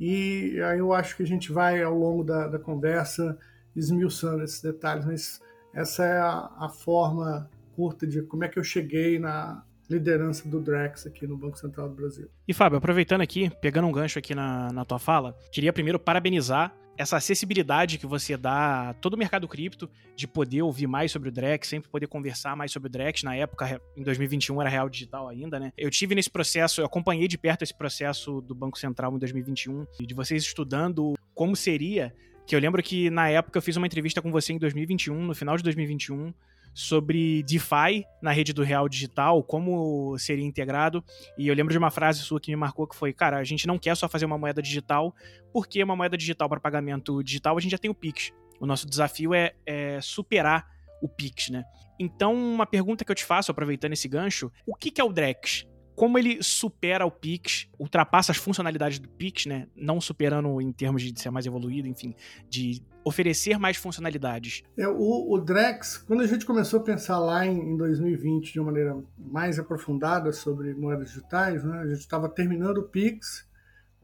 E 0.00 0.58
aí 0.62 0.78
eu 0.78 0.94
acho 0.94 1.14
que 1.14 1.22
a 1.22 1.26
gente 1.26 1.52
vai, 1.52 1.82
ao 1.82 1.94
longo 1.94 2.24
da, 2.24 2.48
da 2.48 2.58
conversa, 2.58 3.38
esmiuçando 3.76 4.42
esses 4.42 4.62
detalhes, 4.62 5.04
mas 5.04 5.40
essa 5.74 6.04
é 6.04 6.18
a, 6.18 6.50
a 6.58 6.68
forma 6.70 7.48
curta 7.76 8.06
de 8.06 8.22
como 8.22 8.44
é 8.44 8.48
que 8.48 8.58
eu 8.58 8.64
cheguei 8.64 9.18
na, 9.18 9.62
liderança 9.92 10.48
do 10.48 10.60
Drex 10.60 11.06
aqui 11.06 11.26
no 11.26 11.36
Banco 11.36 11.58
Central 11.58 11.88
do 11.88 11.94
Brasil. 11.94 12.28
E 12.46 12.52
Fábio, 12.52 12.78
aproveitando 12.78 13.20
aqui, 13.20 13.50
pegando 13.60 13.86
um 13.86 13.92
gancho 13.92 14.18
aqui 14.18 14.34
na, 14.34 14.72
na 14.72 14.84
tua 14.84 14.98
fala, 14.98 15.36
queria 15.50 15.72
primeiro 15.72 15.98
parabenizar 15.98 16.74
essa 16.96 17.16
acessibilidade 17.16 17.98
que 17.98 18.06
você 18.06 18.36
dá 18.36 18.90
a 18.90 18.94
todo 18.94 19.14
o 19.14 19.18
mercado 19.18 19.48
cripto, 19.48 19.88
de 20.14 20.26
poder 20.26 20.62
ouvir 20.62 20.86
mais 20.86 21.10
sobre 21.10 21.28
o 21.28 21.32
Drex, 21.32 21.68
sempre 21.68 21.90
poder 21.90 22.06
conversar 22.06 22.56
mais 22.56 22.70
sobre 22.70 22.88
o 22.88 22.90
Drex. 22.90 23.22
Na 23.22 23.34
época, 23.34 23.80
em 23.96 24.02
2021, 24.02 24.60
era 24.60 24.70
real 24.70 24.88
digital 24.88 25.28
ainda, 25.28 25.58
né? 25.58 25.72
Eu 25.76 25.90
tive 25.90 26.14
nesse 26.14 26.30
processo, 26.30 26.80
eu 26.80 26.86
acompanhei 26.86 27.26
de 27.26 27.38
perto 27.38 27.62
esse 27.62 27.76
processo 27.76 28.40
do 28.40 28.54
Banco 28.54 28.78
Central 28.78 29.14
em 29.14 29.18
2021, 29.18 29.86
de 30.00 30.14
vocês 30.14 30.42
estudando 30.42 31.14
como 31.34 31.56
seria. 31.56 32.14
Que 32.46 32.56
eu 32.56 32.60
lembro 32.60 32.82
que 32.82 33.08
na 33.08 33.28
época 33.28 33.56
eu 33.56 33.62
fiz 33.62 33.76
uma 33.76 33.86
entrevista 33.86 34.20
com 34.20 34.30
você 34.30 34.52
em 34.52 34.58
2021, 34.58 35.14
no 35.14 35.34
final 35.34 35.56
de 35.56 35.62
2021, 35.62 36.34
sobre 36.74 37.42
DeFi 37.42 38.04
na 38.20 38.30
rede 38.32 38.52
do 38.52 38.62
Real 38.62 38.88
Digital, 38.88 39.42
como 39.42 40.16
seria 40.18 40.44
integrado. 40.44 41.04
E 41.36 41.48
eu 41.48 41.54
lembro 41.54 41.72
de 41.72 41.78
uma 41.78 41.90
frase 41.90 42.20
sua 42.20 42.40
que 42.40 42.50
me 42.50 42.56
marcou 42.56 42.86
que 42.86 42.96
foi: 42.96 43.12
cara, 43.12 43.38
a 43.38 43.44
gente 43.44 43.66
não 43.66 43.78
quer 43.78 43.96
só 43.96 44.08
fazer 44.08 44.24
uma 44.24 44.38
moeda 44.38 44.62
digital, 44.62 45.14
porque 45.52 45.82
uma 45.82 45.96
moeda 45.96 46.16
digital 46.16 46.48
para 46.48 46.60
pagamento 46.60 47.22
digital 47.22 47.56
a 47.56 47.60
gente 47.60 47.72
já 47.72 47.78
tem 47.78 47.90
o 47.90 47.94
Pix. 47.94 48.32
O 48.60 48.66
nosso 48.66 48.86
desafio 48.86 49.34
é, 49.34 49.52
é 49.66 50.00
superar 50.00 50.66
o 51.02 51.08
Pix, 51.08 51.50
né? 51.50 51.64
Então, 51.98 52.34
uma 52.34 52.66
pergunta 52.66 53.04
que 53.04 53.10
eu 53.10 53.16
te 53.16 53.24
faço, 53.24 53.50
aproveitando 53.50 53.92
esse 53.92 54.08
gancho: 54.08 54.50
o 54.66 54.74
que, 54.74 54.90
que 54.90 55.00
é 55.00 55.04
o 55.04 55.12
Drex? 55.12 55.66
Como 55.94 56.18
ele 56.18 56.42
supera 56.42 57.04
o 57.04 57.10
Pix, 57.10 57.68
ultrapassa 57.78 58.32
as 58.32 58.38
funcionalidades 58.38 58.98
do 58.98 59.08
Pix, 59.08 59.46
né? 59.46 59.66
Não 59.76 60.00
superando 60.00 60.60
em 60.60 60.72
termos 60.72 61.02
de 61.02 61.20
ser 61.20 61.30
mais 61.30 61.46
evoluído, 61.46 61.88
enfim, 61.88 62.14
de 62.48 62.82
oferecer 63.04 63.58
mais 63.58 63.76
funcionalidades. 63.76 64.62
É, 64.76 64.86
o, 64.88 65.32
o 65.32 65.38
Drex, 65.38 65.98
quando 65.98 66.20
a 66.20 66.26
gente 66.26 66.46
começou 66.46 66.80
a 66.80 66.82
pensar 66.82 67.18
lá 67.18 67.44
em, 67.44 67.58
em 67.58 67.76
2020 67.76 68.52
de 68.52 68.60
uma 68.60 68.66
maneira 68.66 68.96
mais 69.18 69.58
aprofundada 69.58 70.32
sobre 70.32 70.74
moedas 70.74 71.08
digitais, 71.08 71.64
né? 71.64 71.80
A 71.80 71.86
gente 71.86 72.00
estava 72.00 72.28
terminando 72.28 72.78
o 72.78 72.84
Pix, 72.84 73.46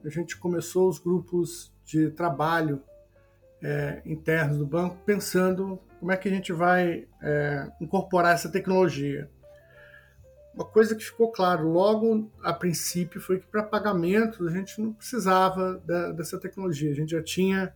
a 0.05 0.09
gente 0.09 0.37
começou 0.37 0.89
os 0.89 0.99
grupos 0.99 1.73
de 1.85 2.11
trabalho 2.11 2.83
é, 3.63 4.03
internos 4.05 4.59
do 4.59 4.67
banco 4.67 4.99
pensando 5.05 5.81
como 5.99 6.13
é 6.13 6.17
que 6.17 6.29
a 6.29 6.31
gente 6.31 6.53
vai 6.53 7.07
é, 7.21 7.71
incorporar 7.81 8.35
essa 8.35 8.49
tecnologia. 8.49 9.29
Uma 10.59 10.65
coisa 10.65 10.97
que 10.97 11.05
ficou 11.05 11.31
claro 11.31 11.69
logo 11.69 12.33
a 12.43 12.53
princípio 12.53 13.21
foi 13.21 13.39
que 13.39 13.47
para 13.47 13.63
pagamentos 13.63 14.45
a 14.45 14.51
gente 14.51 14.81
não 14.81 14.93
precisava 14.93 15.81
da, 15.87 16.11
dessa 16.11 16.37
tecnologia. 16.37 16.91
A 16.91 16.95
gente 16.97 17.13
já 17.13 17.23
tinha 17.23 17.73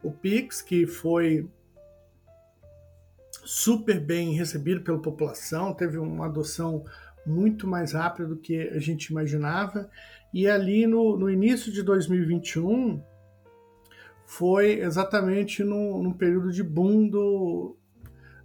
o 0.00 0.12
Pix, 0.12 0.62
que 0.62 0.86
foi 0.86 1.50
super 3.44 3.98
bem 3.98 4.32
recebido 4.32 4.80
pela 4.82 5.02
população, 5.02 5.74
teve 5.74 5.98
uma 5.98 6.26
adoção 6.26 6.84
muito 7.26 7.66
mais 7.66 7.94
rápida 7.94 8.28
do 8.28 8.36
que 8.36 8.60
a 8.68 8.78
gente 8.78 9.06
imaginava. 9.06 9.90
E 10.32 10.46
ali 10.46 10.86
no, 10.86 11.16
no 11.18 11.28
início 11.28 11.72
de 11.72 11.82
2021 11.82 13.02
foi 14.24 14.78
exatamente 14.78 15.64
no, 15.64 16.00
no 16.00 16.14
período 16.14 16.52
de 16.52 16.62
boom 16.62 17.08
do, 17.08 17.76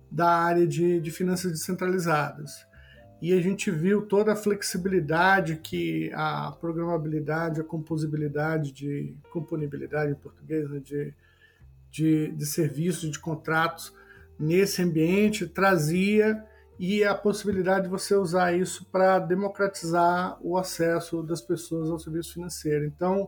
da 0.10 0.28
área 0.28 0.66
de, 0.66 1.00
de 1.00 1.12
finanças 1.12 1.52
descentralizadas 1.52 2.66
e 3.26 3.34
a 3.34 3.42
gente 3.42 3.72
viu 3.72 4.04
toda 4.04 4.34
a 4.34 4.36
flexibilidade 4.36 5.56
que 5.56 6.12
a 6.14 6.52
programabilidade, 6.62 7.60
a 7.60 7.64
composibilidade 7.64 8.72
de 8.72 9.16
componibilidade 9.32 10.12
em 10.12 10.16
português, 10.16 10.70
né, 10.70 10.80
de, 10.80 11.12
de, 11.90 12.32
de 12.34 12.46
serviços, 12.46 13.10
de 13.10 13.18
contratos 13.18 13.92
nesse 14.38 14.84
ambiente 14.84 15.48
trazia 15.48 16.46
e 16.78 17.04
a 17.04 17.16
possibilidade 17.16 17.86
de 17.86 17.90
você 17.90 18.14
usar 18.14 18.54
isso 18.54 18.86
para 18.92 19.18
democratizar 19.18 20.38
o 20.40 20.56
acesso 20.56 21.24
das 21.24 21.42
pessoas 21.42 21.90
ao 21.90 21.98
serviço 21.98 22.34
financeiro. 22.34 22.86
Então, 22.86 23.28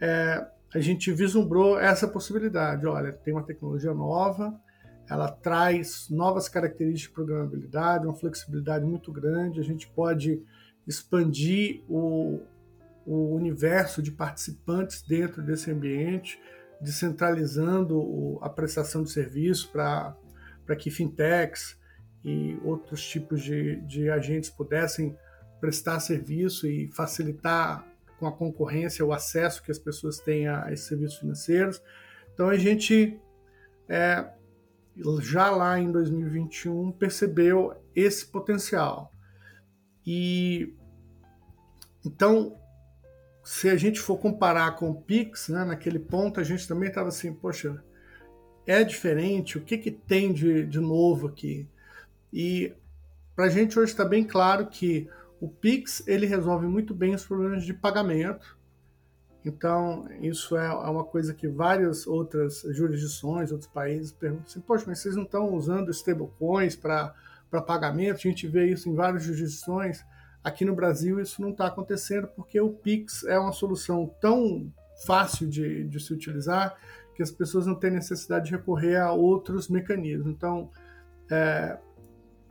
é, 0.00 0.46
a 0.72 0.78
gente 0.78 1.10
vislumbrou 1.10 1.76
essa 1.76 2.06
possibilidade. 2.06 2.86
Olha, 2.86 3.10
tem 3.10 3.34
uma 3.34 3.42
tecnologia 3.42 3.92
nova, 3.92 4.54
ela 5.08 5.30
traz 5.30 6.08
novas 6.08 6.48
características 6.48 7.08
de 7.08 7.14
programabilidade, 7.14 8.06
uma 8.06 8.14
flexibilidade 8.14 8.84
muito 8.84 9.12
grande. 9.12 9.60
A 9.60 9.64
gente 9.64 9.86
pode 9.88 10.42
expandir 10.86 11.82
o, 11.88 12.40
o 13.06 13.34
universo 13.34 14.02
de 14.02 14.10
participantes 14.10 15.02
dentro 15.02 15.42
desse 15.42 15.70
ambiente, 15.70 16.40
descentralizando 16.80 18.38
a 18.42 18.48
prestação 18.48 19.02
de 19.02 19.10
serviço 19.10 19.70
para 19.72 20.76
que 20.78 20.90
fintechs 20.90 21.78
e 22.24 22.58
outros 22.64 23.06
tipos 23.06 23.42
de, 23.42 23.76
de 23.82 24.08
agentes 24.08 24.48
pudessem 24.48 25.16
prestar 25.60 26.00
serviço 26.00 26.66
e 26.66 26.90
facilitar 26.92 27.86
com 28.18 28.26
a 28.26 28.32
concorrência 28.32 29.04
o 29.04 29.12
acesso 29.12 29.62
que 29.62 29.70
as 29.70 29.78
pessoas 29.78 30.18
têm 30.18 30.46
a, 30.46 30.64
a 30.64 30.72
esses 30.72 30.86
serviços 30.86 31.18
financeiros. 31.18 31.82
Então 32.32 32.48
a 32.48 32.56
gente 32.56 33.18
é, 33.88 34.26
já 35.20 35.50
lá 35.50 35.78
em 35.78 35.90
2021 35.90 36.92
percebeu 36.92 37.74
esse 37.94 38.26
potencial. 38.26 39.12
E 40.06 40.74
então, 42.04 42.56
se 43.42 43.68
a 43.68 43.76
gente 43.76 43.98
for 44.00 44.18
comparar 44.18 44.76
com 44.76 44.90
o 44.90 45.02
Pix, 45.02 45.48
né, 45.48 45.64
naquele 45.64 45.98
ponto 45.98 46.38
a 46.38 46.44
gente 46.44 46.68
também 46.68 46.88
estava 46.88 47.08
assim, 47.08 47.32
poxa, 47.32 47.82
é 48.66 48.84
diferente, 48.84 49.58
o 49.58 49.60
que, 49.60 49.78
que 49.78 49.90
tem 49.90 50.32
de, 50.32 50.66
de 50.66 50.80
novo 50.80 51.28
aqui? 51.28 51.68
E 52.32 52.74
para 53.34 53.46
a 53.46 53.50
gente 53.50 53.78
hoje 53.78 53.92
está 53.92 54.04
bem 54.04 54.24
claro 54.24 54.66
que 54.66 55.08
o 55.40 55.48
Pix 55.48 56.06
ele 56.06 56.26
resolve 56.26 56.66
muito 56.66 56.94
bem 56.94 57.14
os 57.14 57.24
problemas 57.24 57.64
de 57.64 57.74
pagamento, 57.74 58.53
então, 59.44 60.08
isso 60.22 60.56
é, 60.56 60.66
é 60.66 60.70
uma 60.70 61.04
coisa 61.04 61.34
que 61.34 61.46
várias 61.46 62.06
outras 62.06 62.62
jurisdições, 62.70 63.52
outros 63.52 63.70
países 63.70 64.10
perguntam 64.10 64.46
assim: 64.46 64.60
poxa, 64.60 64.84
mas 64.86 65.00
vocês 65.00 65.14
não 65.14 65.24
estão 65.24 65.54
usando 65.54 65.90
stablecoins 65.90 66.74
para 66.74 67.14
pagamento? 67.66 68.16
A 68.16 68.30
gente 68.30 68.48
vê 68.48 68.66
isso 68.70 68.88
em 68.88 68.94
várias 68.94 69.22
jurisdições. 69.22 70.02
Aqui 70.42 70.64
no 70.64 70.74
Brasil, 70.74 71.20
isso 71.20 71.42
não 71.42 71.50
está 71.50 71.66
acontecendo 71.66 72.26
porque 72.28 72.58
o 72.60 72.70
Pix 72.70 73.24
é 73.24 73.38
uma 73.38 73.52
solução 73.52 74.14
tão 74.20 74.72
fácil 75.06 75.48
de, 75.48 75.84
de 75.84 76.00
se 76.00 76.12
utilizar 76.12 76.76
que 77.14 77.22
as 77.22 77.30
pessoas 77.30 77.66
não 77.66 77.74
têm 77.74 77.90
necessidade 77.90 78.46
de 78.46 78.52
recorrer 78.52 78.96
a 78.96 79.12
outros 79.12 79.68
mecanismos. 79.68 80.26
Então, 80.26 80.70
é, 81.30 81.78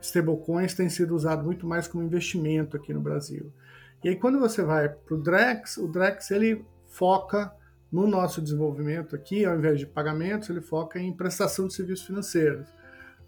stablecoins 0.00 0.74
têm 0.74 0.88
sido 0.88 1.14
usados 1.14 1.44
muito 1.44 1.66
mais 1.66 1.88
como 1.88 2.04
investimento 2.04 2.76
aqui 2.76 2.92
no 2.92 3.00
Brasil. 3.00 3.52
E 4.02 4.08
aí, 4.08 4.16
quando 4.16 4.38
você 4.38 4.62
vai 4.62 4.88
para 4.88 5.14
o 5.14 5.22
Drex, 5.22 5.76
o 5.76 5.88
Drex 5.88 6.30
ele 6.30 6.64
foca 6.94 7.52
no 7.90 8.06
nosso 8.06 8.40
desenvolvimento 8.40 9.14
aqui, 9.14 9.44
ao 9.44 9.56
invés 9.56 9.78
de 9.78 9.86
pagamentos, 9.86 10.48
ele 10.48 10.60
foca 10.60 10.98
em 10.98 11.12
prestação 11.12 11.66
de 11.66 11.74
serviços 11.74 12.06
financeiros, 12.06 12.68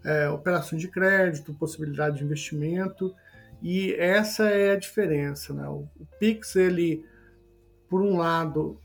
é, 0.05 0.29
operações 0.29 0.81
de 0.81 0.89
crédito, 0.89 1.55
possibilidade 1.55 2.19
de 2.19 2.25
investimento, 2.25 3.15
e 3.63 3.93
essa 3.95 4.49
é 4.49 4.73
a 4.73 4.79
diferença. 4.79 5.53
Né? 5.53 5.69
O, 5.69 5.89
o 5.99 6.07
Pix, 6.19 6.55
ele, 6.57 7.05
por 7.89 8.03
um 8.03 8.17
lado, 8.17 8.81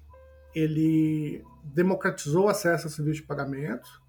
ele 0.54 1.44
democratizou 1.64 2.46
o 2.46 2.50
acesso 2.50 2.88
a 2.88 2.90
serviços 2.90 3.22
de 3.22 3.28
pagamento, 3.28 4.02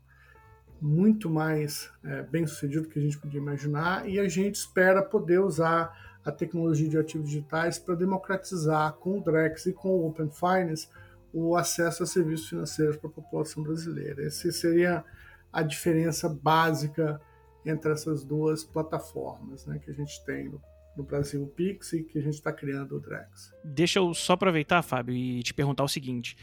muito 0.80 1.30
mais 1.30 1.90
é, 2.02 2.22
bem 2.22 2.46
sucedido 2.46 2.82
do 2.82 2.88
que 2.88 2.98
a 2.98 3.02
gente 3.02 3.18
podia 3.18 3.40
imaginar, 3.40 4.08
e 4.08 4.18
a 4.18 4.28
gente 4.28 4.56
espera 4.56 5.02
poder 5.02 5.38
usar 5.38 6.11
a 6.24 6.30
tecnologia 6.30 6.88
de 6.88 6.98
ativos 6.98 7.28
digitais 7.28 7.78
para 7.78 7.94
democratizar 7.94 8.92
com 8.94 9.18
o 9.18 9.22
Drex 9.22 9.66
e 9.66 9.72
com 9.72 9.88
o 9.88 10.08
Open 10.08 10.30
Finance 10.30 10.88
o 11.32 11.56
acesso 11.56 12.02
a 12.02 12.06
serviços 12.06 12.48
financeiros 12.48 12.96
para 12.96 13.08
a 13.08 13.12
população 13.12 13.62
brasileira. 13.62 14.24
Essa 14.24 14.52
seria 14.52 15.04
a 15.52 15.62
diferença 15.62 16.28
básica 16.28 17.20
entre 17.64 17.92
essas 17.92 18.24
duas 18.24 18.64
plataformas 18.64 19.66
né, 19.66 19.78
que 19.78 19.90
a 19.90 19.94
gente 19.94 20.22
tem 20.24 20.48
no, 20.48 20.60
no 20.96 21.04
Brasil, 21.04 21.42
o 21.42 21.46
Pix, 21.46 21.92
e 21.92 22.02
que 22.02 22.18
a 22.18 22.22
gente 22.22 22.34
está 22.34 22.52
criando 22.52 22.96
o 22.96 23.00
Drex. 23.00 23.52
Deixa 23.64 23.98
eu 23.98 24.12
só 24.14 24.34
aproveitar, 24.34 24.82
Fábio, 24.82 25.14
e 25.14 25.42
te 25.42 25.54
perguntar 25.54 25.84
o 25.84 25.88
seguinte. 25.88 26.36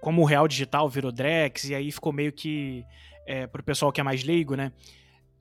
Como 0.00 0.22
o 0.22 0.24
Real 0.24 0.46
Digital 0.46 0.88
virou 0.88 1.10
Drex, 1.10 1.64
e 1.64 1.74
aí 1.74 1.90
ficou 1.90 2.12
meio 2.12 2.32
que, 2.32 2.84
é, 3.26 3.46
para 3.46 3.60
o 3.60 3.64
pessoal 3.64 3.90
que 3.90 4.00
é 4.00 4.04
mais 4.04 4.22
leigo, 4.22 4.54
né? 4.54 4.72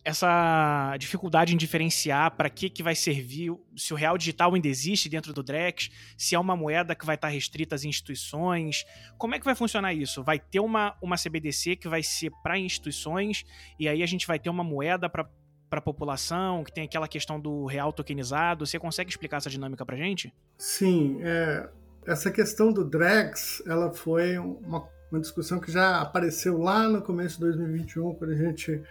Essa 0.04 0.96
dificuldade 0.98 1.54
em 1.54 1.58
diferenciar 1.58 2.32
para 2.32 2.50
que, 2.50 2.70
que 2.70 2.84
vai 2.84 2.94
servir, 2.94 3.54
se 3.76 3.94
o 3.94 3.96
real 3.96 4.18
digital 4.18 4.54
ainda 4.54 4.68
existe 4.68 5.08
dentro 5.08 5.32
do 5.34 5.42
Drex, 5.42 5.90
se 6.18 6.36
é 6.36 6.40
uma 6.40 6.56
moeda 6.56 6.94
que 6.94 7.06
vai 7.06 7.16
estar 7.16 7.30
restrita 7.30 7.76
às 7.76 7.86
instituições. 7.86 8.86
Como 9.18 9.34
é 9.34 9.40
que 9.40 9.46
vai 9.46 9.56
funcionar 9.56 9.94
isso? 9.94 10.22
Vai 10.22 10.40
ter 10.40 10.60
uma, 10.60 10.96
uma 11.02 11.16
CBDC 11.16 11.78
que 11.78 11.88
vai 11.88 12.04
ser 12.04 12.32
para 12.44 12.58
instituições 12.58 13.46
e 13.80 13.88
aí 13.88 14.04
a 14.04 14.06
gente 14.06 14.28
vai 14.28 14.38
ter 14.38 14.50
uma 14.50 14.64
moeda 14.64 15.10
para 15.10 15.28
para 15.70 15.80
a 15.80 15.82
população, 15.82 16.64
que 16.64 16.72
tem 16.72 16.84
aquela 16.84 17.08
questão 17.08 17.40
do 17.40 17.66
real 17.66 17.92
tokenizado. 17.92 18.64
Você 18.64 18.78
consegue 18.78 19.10
explicar 19.10 19.38
essa 19.38 19.50
dinâmica 19.50 19.84
para 19.84 19.98
gente? 19.98 20.32
Sim, 20.56 21.18
é, 21.24 21.68
essa 22.06 22.30
questão 22.30 22.72
do 22.72 22.86
Drex, 22.86 23.64
ela 23.66 23.92
foi 23.92 24.38
uma, 24.38 24.88
uma 25.12 25.20
discussão 25.20 25.60
que 25.60 25.72
já 25.72 26.00
apareceu 26.00 26.60
lá 26.60 26.88
no 26.88 27.02
começo 27.02 27.38
de 27.38 27.42
2021, 27.42 28.14
quando 28.14 28.34
a 28.34 28.36
gente 28.36 28.84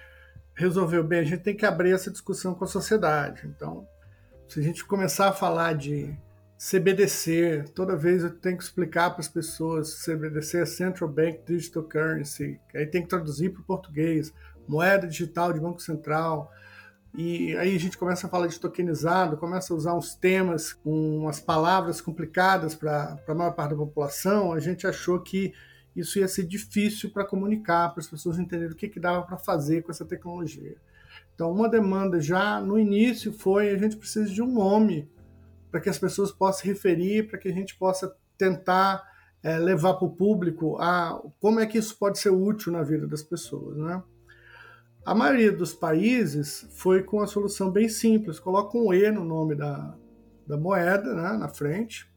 resolveu 0.54 1.02
bem, 1.02 1.21
a 1.21 1.25
gente 1.25 1.42
tem 1.42 1.56
que 1.56 1.66
abrir 1.66 1.92
essa 1.92 2.11
discussão 2.11 2.54
com 2.54 2.64
a 2.64 2.68
sociedade. 2.68 3.47
Então, 3.47 3.87
se 4.49 4.61
a 4.61 4.62
gente 4.62 4.85
começar 4.85 5.28
a 5.28 5.32
falar 5.32 5.75
de 5.75 6.14
CBDC, 6.59 7.64
toda 7.75 7.97
vez 7.97 8.23
eu 8.23 8.30
tenho 8.30 8.56
que 8.56 8.62
explicar 8.62 9.11
para 9.11 9.21
as 9.21 9.28
pessoas, 9.28 10.04
CBDC 10.04 10.59
é 10.59 10.64
Central 10.64 11.11
Bank 11.11 11.40
Digital 11.47 11.82
Currency, 11.82 12.61
aí 12.75 12.87
tem 12.87 13.02
que 13.02 13.09
traduzir 13.09 13.50
para 13.50 13.62
o 13.62 13.64
português, 13.64 14.32
moeda 14.68 15.06
digital 15.06 15.52
de 15.52 15.59
Banco 15.59 15.80
Central, 15.80 16.52
e 17.14 17.56
aí 17.56 17.75
a 17.75 17.80
gente 17.80 17.99
começa 17.99 18.26
a 18.26 18.30
falar 18.30 18.47
de 18.47 18.61
tokenizado, 18.61 19.37
começa 19.37 19.75
a 19.75 19.76
usar 19.76 19.94
uns 19.94 20.14
temas, 20.14 20.78
umas 20.85 21.40
palavras 21.40 22.00
complicadas 22.00 22.75
para 22.75 23.18
a 23.26 23.35
maior 23.35 23.52
parte 23.52 23.71
da 23.71 23.76
população, 23.76 24.52
a 24.52 24.61
gente 24.61 24.87
achou 24.87 25.18
que 25.18 25.52
isso 25.95 26.19
ia 26.19 26.29
ser 26.29 26.45
difícil 26.45 27.11
para 27.11 27.25
comunicar, 27.25 27.91
para 27.91 28.01
as 28.01 28.09
pessoas 28.09 28.39
entenderem 28.39 28.73
o 28.73 28.77
que, 28.77 28.89
que 28.89 29.01
dava 29.01 29.23
para 29.23 29.37
fazer 29.37 29.83
com 29.83 29.91
essa 29.91 30.05
tecnologia. 30.05 30.77
Então, 31.35 31.53
uma 31.53 31.69
demanda 31.69 32.21
já 32.21 32.61
no 32.61 32.79
início 32.79 33.33
foi: 33.33 33.71
a 33.71 33.77
gente 33.77 33.97
precisa 33.97 34.31
de 34.31 34.43
um 34.43 34.53
nome 34.53 35.11
para 35.71 35.81
que 35.81 35.89
as 35.89 35.99
pessoas 35.99 36.31
possam 36.31 36.67
referir, 36.67 37.29
para 37.29 37.39
que 37.39 37.49
a 37.49 37.53
gente 37.53 37.77
possa 37.77 38.15
tentar 38.37 39.03
é, 39.43 39.59
levar 39.59 39.95
para 39.95 40.07
o 40.07 40.15
público 40.15 40.77
a 40.79 41.21
como 41.41 41.61
é 41.61 41.67
que 41.67 41.79
isso 41.79 41.97
pode 41.99 42.19
ser 42.19 42.31
útil 42.31 42.73
na 42.73 42.83
vida 42.83 43.07
das 43.07 43.23
pessoas, 43.23 43.77
né? 43.77 44.03
A 45.05 45.15
maioria 45.15 45.51
dos 45.51 45.75
países 45.75 46.69
foi 46.75 47.03
com 47.03 47.21
a 47.21 47.27
solução 47.27 47.71
bem 47.71 47.89
simples, 47.89 48.39
coloca 48.39 48.79
um 48.79 48.95
E 48.95 49.11
no 49.11 49.25
nome 49.25 49.57
da, 49.57 49.97
da 50.47 50.57
moeda, 50.57 51.13
né, 51.13 51.33
na 51.37 51.49
frente, 51.49 52.09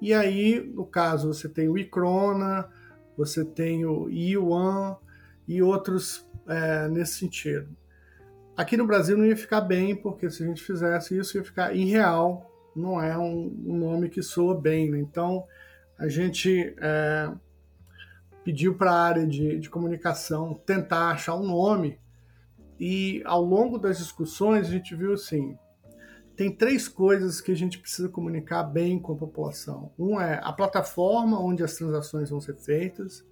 e 0.00 0.12
aí, 0.12 0.60
no 0.74 0.84
caso, 0.84 1.32
você 1.32 1.48
tem 1.48 1.68
o 1.68 1.78
Icrona, 1.78 2.68
você 3.16 3.44
tem 3.44 3.84
o 3.84 4.08
Yuan 4.08 4.96
e 5.46 5.62
outros 5.62 6.28
é, 6.46 6.88
nesse 6.88 7.14
sentido. 7.14 7.68
Aqui 8.56 8.76
no 8.76 8.86
Brasil 8.86 9.16
não 9.16 9.24
ia 9.24 9.36
ficar 9.36 9.60
bem, 9.60 9.96
porque 9.96 10.30
se 10.30 10.42
a 10.42 10.46
gente 10.46 10.62
fizesse 10.62 11.16
isso 11.18 11.36
ia 11.36 11.44
ficar 11.44 11.74
irreal, 11.74 12.50
não 12.76 13.02
é 13.02 13.16
um, 13.16 13.54
um 13.66 13.78
nome 13.78 14.08
que 14.08 14.22
soa 14.22 14.58
bem. 14.58 14.90
Né? 14.90 14.98
Então 14.98 15.44
a 15.98 16.08
gente 16.08 16.74
é, 16.78 17.30
pediu 18.44 18.74
para 18.74 18.92
a 18.92 19.02
área 19.02 19.26
de, 19.26 19.58
de 19.58 19.70
comunicação 19.70 20.54
tentar 20.66 21.10
achar 21.10 21.34
um 21.36 21.46
nome 21.46 21.98
e 22.78 23.22
ao 23.24 23.42
longo 23.42 23.78
das 23.78 23.98
discussões 23.98 24.66
a 24.66 24.70
gente 24.70 24.94
viu 24.94 25.12
assim, 25.12 25.56
tem 26.36 26.54
três 26.54 26.88
coisas 26.88 27.40
que 27.40 27.52
a 27.52 27.56
gente 27.56 27.78
precisa 27.78 28.08
comunicar 28.08 28.62
bem 28.62 28.98
com 28.98 29.12
a 29.12 29.16
população. 29.16 29.92
Um 29.98 30.20
é 30.20 30.40
a 30.42 30.52
plataforma 30.52 31.40
onde 31.40 31.62
as 31.62 31.74
transações 31.74 32.30
vão 32.30 32.40
ser 32.40 32.56
feitas. 32.56 33.24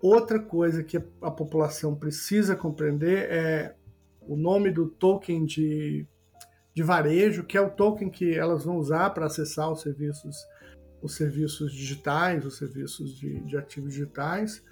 Outra 0.00 0.38
coisa 0.38 0.82
que 0.82 0.96
a 0.96 1.30
população 1.30 1.94
precisa 1.94 2.56
compreender 2.56 3.30
é 3.30 3.74
o 4.20 4.36
nome 4.36 4.70
do 4.70 4.86
token 4.88 5.44
de, 5.44 6.06
de 6.74 6.82
varejo, 6.82 7.44
que 7.44 7.56
é 7.56 7.60
o 7.60 7.70
token 7.70 8.10
que 8.10 8.34
elas 8.34 8.64
vão 8.64 8.76
usar 8.76 9.10
para 9.10 9.26
acessar 9.26 9.70
os 9.70 9.80
serviços, 9.80 10.36
os 11.00 11.14
serviços 11.14 11.72
digitais, 11.72 12.44
os 12.44 12.56
serviços 12.56 13.16
de, 13.16 13.40
de 13.40 13.56
ativos 13.56 13.92
digitais. 13.92 14.62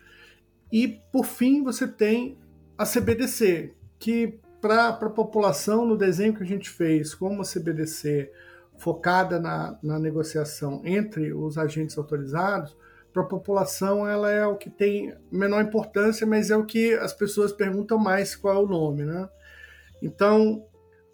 E, 0.70 1.00
por 1.12 1.24
fim, 1.24 1.62
você 1.62 1.86
tem 1.86 2.38
a 2.76 2.84
CBDC, 2.84 3.74
que 3.98 4.40
para 4.62 4.90
a 4.90 5.10
população, 5.10 5.84
no 5.84 5.96
desenho 5.96 6.32
que 6.32 6.42
a 6.44 6.46
gente 6.46 6.70
fez 6.70 7.16
com 7.16 7.28
uma 7.28 7.42
CBDC 7.42 8.30
focada 8.78 9.40
na, 9.40 9.76
na 9.82 9.98
negociação 9.98 10.80
entre 10.84 11.34
os 11.34 11.58
agentes 11.58 11.98
autorizados, 11.98 12.76
para 13.12 13.22
a 13.22 13.26
população 13.26 14.08
ela 14.08 14.30
é 14.30 14.46
o 14.46 14.56
que 14.56 14.70
tem 14.70 15.14
menor 15.30 15.62
importância, 15.62 16.24
mas 16.24 16.50
é 16.50 16.56
o 16.56 16.64
que 16.64 16.94
as 16.94 17.12
pessoas 17.12 17.52
perguntam 17.52 17.98
mais 17.98 18.36
qual 18.36 18.54
é 18.54 18.58
o 18.58 18.66
nome, 18.66 19.04
né? 19.04 19.28
Então, 20.00 20.64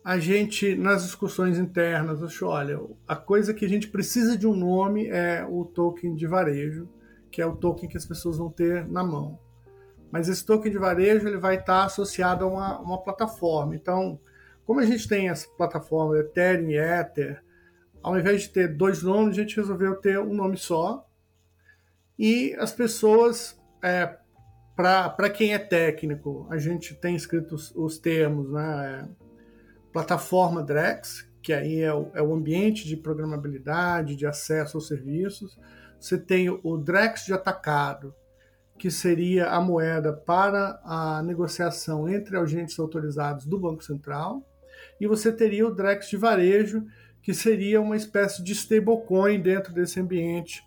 a 0.05 0.19
gente, 0.19 0.77
nas 0.77 1.03
discussões 1.03 1.59
internas, 1.59 2.23
achou, 2.23 2.51
olha, 2.51 2.79
a 3.07 3.17
coisa 3.17 3.53
que 3.53 3.65
a 3.65 3.69
gente 3.69 3.89
precisa 3.89 4.37
de 4.37 4.47
um 4.47 4.55
nome 4.55 5.09
é 5.09 5.45
o 5.49 5.65
token 5.65 6.15
de 6.15 6.27
varejo, 6.27 6.89
que 7.31 7.41
é 7.41 7.47
o 7.47 7.57
token 7.57 7.89
que 7.89 7.97
as 7.97 8.07
pessoas 8.07 8.37
vão 8.37 8.51
ter 8.51 8.87
na 8.87 9.03
mão 9.03 9.39
mas 10.11 10.29
esse 10.29 10.45
token 10.45 10.71
de 10.71 10.79
varejo 10.79 11.27
ele 11.27 11.39
vai 11.39 11.57
estar 11.57 11.85
associado 11.85 12.45
a 12.45 12.49
uma, 12.49 12.81
uma 12.81 13.03
plataforma. 13.03 13.75
Então, 13.75 14.21
como 14.65 14.81
a 14.81 14.87
gente 14.87 15.09
tem 15.09 15.29
essa 15.29 15.49
plataforma 15.57 16.19
Ethereum 16.19 16.71
e 16.71 16.79
Ether, 16.79 17.43
ao 18.03 18.19
invés 18.19 18.43
de 18.43 18.51
ter 18.51 18.69
dois 18.69 19.03
nomes, 19.03 19.37
a 19.37 19.41
gente 19.41 19.57
resolveu 19.57 19.97
ter 19.97 20.19
um 20.19 20.35
nome 20.35 20.57
só. 20.57 21.07
E 22.19 22.55
as 22.59 22.73
pessoas, 22.73 23.61
é, 23.83 24.17
para 24.75 25.31
quem 25.31 25.55
é 25.55 25.59
técnico, 25.59 26.47
a 26.51 26.59
gente 26.59 26.95
tem 26.95 27.15
escrito 27.15 27.55
os, 27.55 27.75
os 27.75 27.99
termos, 27.99 28.51
né? 28.51 29.09
É, 29.15 29.29
plataforma 29.93 30.63
Drex, 30.63 31.29
que 31.43 31.53
aí 31.53 31.81
é 31.81 31.93
o, 31.93 32.11
é 32.15 32.23
o 32.23 32.35
ambiente 32.35 32.87
de 32.87 32.97
programabilidade, 32.97 34.17
de 34.17 34.27
acesso 34.27 34.77
aos 34.77 34.87
serviços. 34.87 35.59
Você 35.99 36.19
tem 36.19 36.49
o 36.49 36.77
Drex 36.77 37.25
de 37.25 37.33
atacado, 37.33 38.15
que 38.79 38.91
seria 38.91 39.51
a 39.51 39.61
moeda 39.61 40.13
para 40.13 40.81
a 40.85 41.23
negociação 41.23 42.09
entre 42.09 42.37
agentes 42.37 42.79
autorizados 42.79 43.45
do 43.45 43.59
Banco 43.59 43.83
Central, 43.83 44.47
e 45.01 45.07
você 45.07 45.33
teria 45.33 45.67
o 45.67 45.75
Drex 45.75 46.09
de 46.09 46.17
varejo, 46.17 46.85
que 47.21 47.35
seria 47.35 47.81
uma 47.81 47.97
espécie 47.97 48.43
de 48.43 48.53
stablecoin 48.53 49.41
dentro 49.41 49.73
desse 49.73 50.01
ambiente 50.01 50.63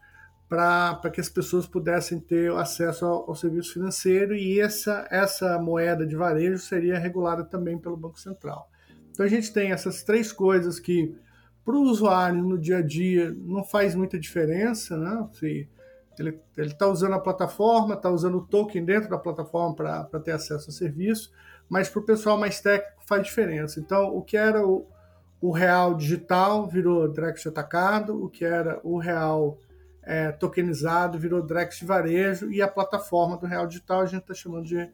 para 0.47 1.09
que 1.09 1.21
as 1.21 1.29
pessoas 1.29 1.65
pudessem 1.65 2.19
ter 2.19 2.51
acesso 2.51 3.05
ao, 3.05 3.29
ao, 3.29 3.35
serviço 3.35 3.71
financeiro 3.71 4.35
e 4.35 4.59
essa, 4.59 5.07
essa 5.09 5.57
moeda 5.57 6.05
de 6.05 6.13
varejo 6.13 6.57
seria 6.57 6.99
regulada 6.99 7.45
também 7.45 7.77
pelo 7.77 7.95
Banco 7.95 8.19
Central. 8.19 8.69
Então 9.11 9.25
a 9.25 9.29
gente 9.29 9.53
tem 9.53 9.71
essas 9.71 10.03
três 10.03 10.29
coisas 10.33 10.77
que 10.77 11.15
para 11.63 11.75
o 11.75 11.83
usuário 11.83 12.43
no 12.43 12.57
dia 12.57 12.79
a 12.79 12.81
dia 12.81 13.33
não 13.37 13.63
faz 13.63 13.95
muita 13.95 14.19
diferença, 14.19 14.97
né? 14.97 15.25
Se, 15.33 15.69
ele 16.29 16.41
está 16.57 16.87
usando 16.87 17.13
a 17.13 17.19
plataforma, 17.19 17.95
está 17.95 18.09
usando 18.09 18.37
o 18.37 18.45
token 18.45 18.85
dentro 18.85 19.09
da 19.09 19.17
plataforma 19.17 19.75
para 19.75 20.19
ter 20.19 20.31
acesso 20.31 20.69
ao 20.69 20.73
serviço, 20.73 21.31
mas 21.67 21.89
para 21.89 21.99
o 22.01 22.05
pessoal 22.05 22.37
mais 22.37 22.59
técnico 22.59 23.01
faz 23.05 23.23
diferença. 23.23 23.79
Então, 23.79 24.15
o 24.15 24.21
que 24.21 24.37
era 24.37 24.65
o, 24.65 24.87
o 25.41 25.51
real 25.51 25.95
digital 25.95 26.67
virou 26.67 27.07
Drex 27.07 27.47
atacado, 27.47 28.23
o 28.23 28.29
que 28.29 28.45
era 28.45 28.79
o 28.83 28.97
real 28.97 29.57
é, 30.03 30.31
tokenizado 30.31 31.17
virou 31.17 31.41
Drex 31.41 31.79
de 31.79 31.85
varejo, 31.85 32.51
e 32.51 32.61
a 32.61 32.67
plataforma 32.67 33.37
do 33.37 33.45
real 33.45 33.67
digital 33.67 34.01
a 34.01 34.05
gente 34.05 34.21
está 34.21 34.33
chamando 34.33 34.65
de 34.65 34.89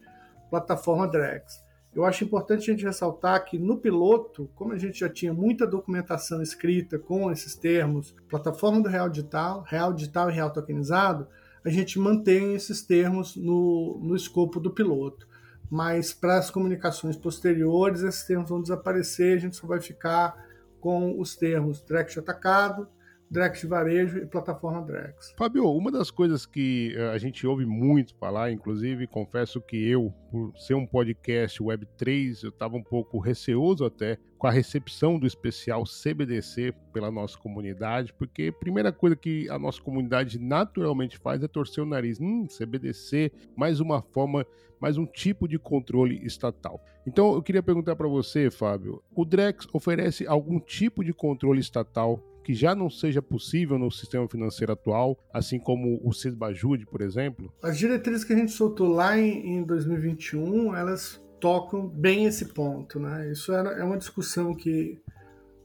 plataforma 0.50 1.08
Drex. 1.08 1.67
Eu 1.98 2.06
acho 2.06 2.24
importante 2.24 2.70
a 2.70 2.74
gente 2.76 2.86
ressaltar 2.86 3.44
que 3.44 3.58
no 3.58 3.76
piloto, 3.76 4.48
como 4.54 4.72
a 4.72 4.78
gente 4.78 5.00
já 5.00 5.10
tinha 5.10 5.34
muita 5.34 5.66
documentação 5.66 6.44
escrita 6.44 7.00
com 7.00 7.32
esses 7.32 7.56
termos, 7.56 8.16
plataforma 8.30 8.80
do 8.80 8.88
Real 8.88 9.10
Digital, 9.10 9.64
Real 9.68 9.92
Digital 9.92 10.30
e 10.30 10.34
Real 10.34 10.54
Tokenizado, 10.54 11.28
a 11.66 11.70
gente 11.72 11.98
mantém 11.98 12.54
esses 12.54 12.84
termos 12.84 13.36
no, 13.36 14.00
no 14.00 14.16
escopo 14.16 14.60
do 14.60 14.70
piloto. 14.70 15.28
Mas 15.72 16.14
para 16.14 16.38
as 16.38 16.52
comunicações 16.52 17.18
posteriores, 17.18 18.04
esses 18.04 18.28
termos 18.28 18.48
vão 18.48 18.62
desaparecer, 18.62 19.36
a 19.36 19.40
gente 19.40 19.56
só 19.56 19.66
vai 19.66 19.82
ficar 19.82 20.38
com 20.80 21.20
os 21.20 21.36
termos 21.36 21.84
direct 21.84 22.20
atacado, 22.20 22.88
Drex 23.30 23.60
de 23.62 23.68
varejo 23.68 24.20
e 24.20 24.26
plataforma 24.26 24.82
Drex. 24.82 25.34
Fabio, 25.38 25.70
uma 25.70 25.92
das 25.92 26.10
coisas 26.10 26.46
que 26.46 26.96
eh, 26.96 27.10
a 27.10 27.18
gente 27.18 27.46
ouve 27.46 27.66
muito 27.66 28.16
falar, 28.16 28.52
inclusive, 28.52 29.06
confesso 29.06 29.60
que 29.60 29.76
eu, 29.90 30.14
por 30.32 30.54
ser 30.58 30.76
um 30.76 30.86
podcast 30.86 31.62
Web3, 31.62 32.44
eu 32.44 32.50
estava 32.50 32.78
um 32.78 32.84
pouco 32.84 33.20
receoso 33.20 33.84
até 33.84 34.18
com 34.38 34.48
a 34.48 34.52
recepção 34.52 35.20
do 35.20 35.28
especial 35.28 35.84
CBDC 35.84 36.74
pela 36.94 37.12
nossa 37.12 37.38
comunidade, 37.38 38.14
porque 38.14 38.54
a 38.56 38.60
primeira 38.60 38.94
coisa 38.94 39.16
que 39.16 39.50
a 39.50 39.60
nossa 39.60 39.82
comunidade 39.82 40.40
naturalmente 40.40 41.18
faz 41.18 41.44
é 41.44 41.48
torcer 41.50 41.84
o 41.84 41.88
nariz. 41.88 42.22
Hum, 42.22 42.48
CBDC, 42.48 43.32
mais 43.58 43.82
uma 43.82 44.02
forma, 44.02 44.46
mais 44.80 44.98
um 44.98 45.06
tipo 45.06 45.50
de 45.50 45.60
controle 45.60 46.26
estatal. 46.26 46.82
Então 47.06 47.34
eu 47.34 47.42
queria 47.42 47.64
perguntar 47.64 47.96
para 47.98 48.08
você, 48.08 48.50
Fábio, 48.50 49.04
o 49.14 49.26
Drex 49.26 49.68
oferece 49.74 50.26
algum 50.26 50.60
tipo 50.60 51.04
de 51.04 51.14
controle 51.14 51.60
estatal 51.60 52.24
que 52.48 52.54
já 52.54 52.74
não 52.74 52.90
seja 52.90 53.22
possível 53.22 53.78
no 53.78 53.92
sistema 53.92 54.26
financeiro 54.26 54.72
atual, 54.72 55.20
assim 55.34 55.60
como 55.60 56.00
o 56.02 56.14
CISBAJUD, 56.14 56.86
por 56.86 57.02
exemplo? 57.02 57.54
As 57.62 57.78
diretrizes 57.78 58.24
que 58.24 58.32
a 58.32 58.38
gente 58.38 58.54
soltou 58.54 58.88
lá 58.88 59.20
em, 59.20 59.58
em 59.58 59.64
2021, 59.66 60.74
elas 60.74 61.22
tocam 61.42 61.86
bem 61.86 62.24
esse 62.24 62.46
ponto. 62.46 63.02
Né? 63.02 63.34
Isso 63.34 63.52
é 63.52 63.84
uma 63.84 63.98
discussão 63.98 64.56
que 64.56 64.98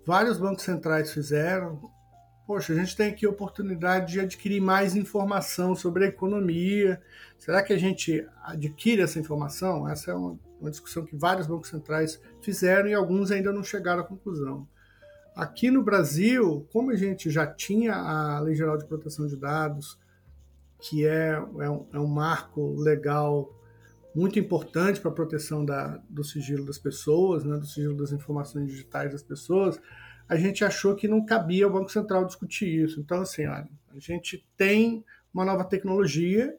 vários 0.05 0.39
bancos 0.39 0.65
centrais 0.65 1.13
fizeram. 1.13 1.81
Poxa, 2.49 2.73
a 2.73 2.77
gente 2.77 2.97
tem 2.97 3.11
aqui 3.11 3.27
a 3.27 3.31
oportunidade 3.31 4.15
de 4.15 4.19
adquirir 4.19 4.61
mais 4.61 4.97
informação 4.97 5.77
sobre 5.77 6.07
a 6.07 6.09
economia. 6.09 7.01
Será 7.39 7.63
que 7.63 7.73
a 7.73 7.79
gente 7.79 8.27
adquire 8.43 9.03
essa 9.03 9.21
informação? 9.21 9.89
Essa 9.89 10.11
é 10.11 10.15
uma, 10.15 10.37
uma 10.61 10.71
discussão 10.71 11.05
que 11.05 11.15
vários 11.15 11.47
bancos 11.47 11.69
centrais 11.69 12.21
fizeram 12.41 12.89
e 12.89 12.95
alguns 12.95 13.31
ainda 13.31 13.53
não 13.53 13.63
chegaram 13.63 14.03
à 14.03 14.05
conclusão. 14.05 14.67
Aqui 15.35 15.71
no 15.71 15.83
Brasil, 15.83 16.67
como 16.73 16.91
a 16.91 16.97
gente 16.97 17.31
já 17.31 17.47
tinha 17.47 17.95
a 17.95 18.41
Lei 18.41 18.55
Geral 18.55 18.77
de 18.77 18.85
Proteção 18.85 19.27
de 19.27 19.37
Dados, 19.37 19.99
que 20.79 21.07
é, 21.07 21.43
é, 21.61 21.71
um, 21.71 21.87
é 21.93 21.99
um 21.99 22.07
marco 22.07 22.75
legal 22.75 23.59
muito 24.15 24.39
importante 24.39 25.01
para 25.01 25.11
a 25.11 25.15
proteção 25.15 25.65
da, 25.65 25.99
do 26.09 26.23
sigilo 26.23 26.67
das 26.67 26.79
pessoas, 26.79 27.45
né, 27.45 27.57
do 27.57 27.67
sigilo 27.67 27.97
das 27.97 28.13
informações 28.13 28.67
digitais 28.67 29.13
das 29.13 29.23
pessoas, 29.23 29.81
a 30.29 30.37
gente 30.37 30.65
achou 30.65 30.95
que 30.95 31.09
não 31.09 31.25
cabia 31.25 31.65
ao 31.65 31.73
Banco 31.73 31.91
Central 31.91 32.25
discutir 32.25 32.85
isso. 32.85 33.01
Então, 33.01 33.23
assim, 33.23 33.47
olha, 33.47 33.69
a 33.91 33.99
gente 33.99 34.47
tem 34.57 35.05
uma 35.33 35.45
nova 35.45 35.65
tecnologia, 35.65 36.55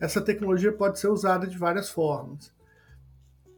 essa 0.00 0.20
tecnologia 0.20 0.72
pode 0.72 0.98
ser 0.98 1.08
usada 1.08 1.46
de 1.46 1.58
várias 1.58 1.90
formas. 1.90 2.54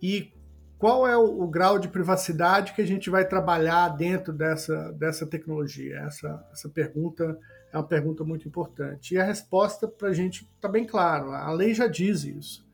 E 0.03 0.33
qual 0.79 1.07
é 1.07 1.17
o, 1.17 1.43
o, 1.43 1.49
grau 1.49 1.79
de 1.79 1.89
privacidade 1.89 2.73
que 2.73 2.83
a 2.83 2.87
gente 2.87 3.09
vai 3.09 3.27
trabalhar 3.27 3.89
dentro 3.89 4.33
dessa, 4.33 4.93
dessa 4.93 5.27
tecnologia? 5.27 5.99
Essa, 6.01 6.47
essa 6.53 6.69
pergunta 6.69 7.39
é 7.73 7.77
uma 7.77 7.87
pergunta 7.87 8.23
muito 8.25 8.47
importante. 8.47 9.15
E 9.15 9.19
a 9.19 9.25
resposta 9.25 9.89
para 9.89 10.09
a 10.09 10.13
gente 10.13 10.49
está 10.55 10.69
bem 10.69 10.87
claro: 10.87 11.31
a 11.31 11.51
lei 11.51 11.73
já 11.73 11.87
diz 11.87 12.25
isso. 12.25 12.67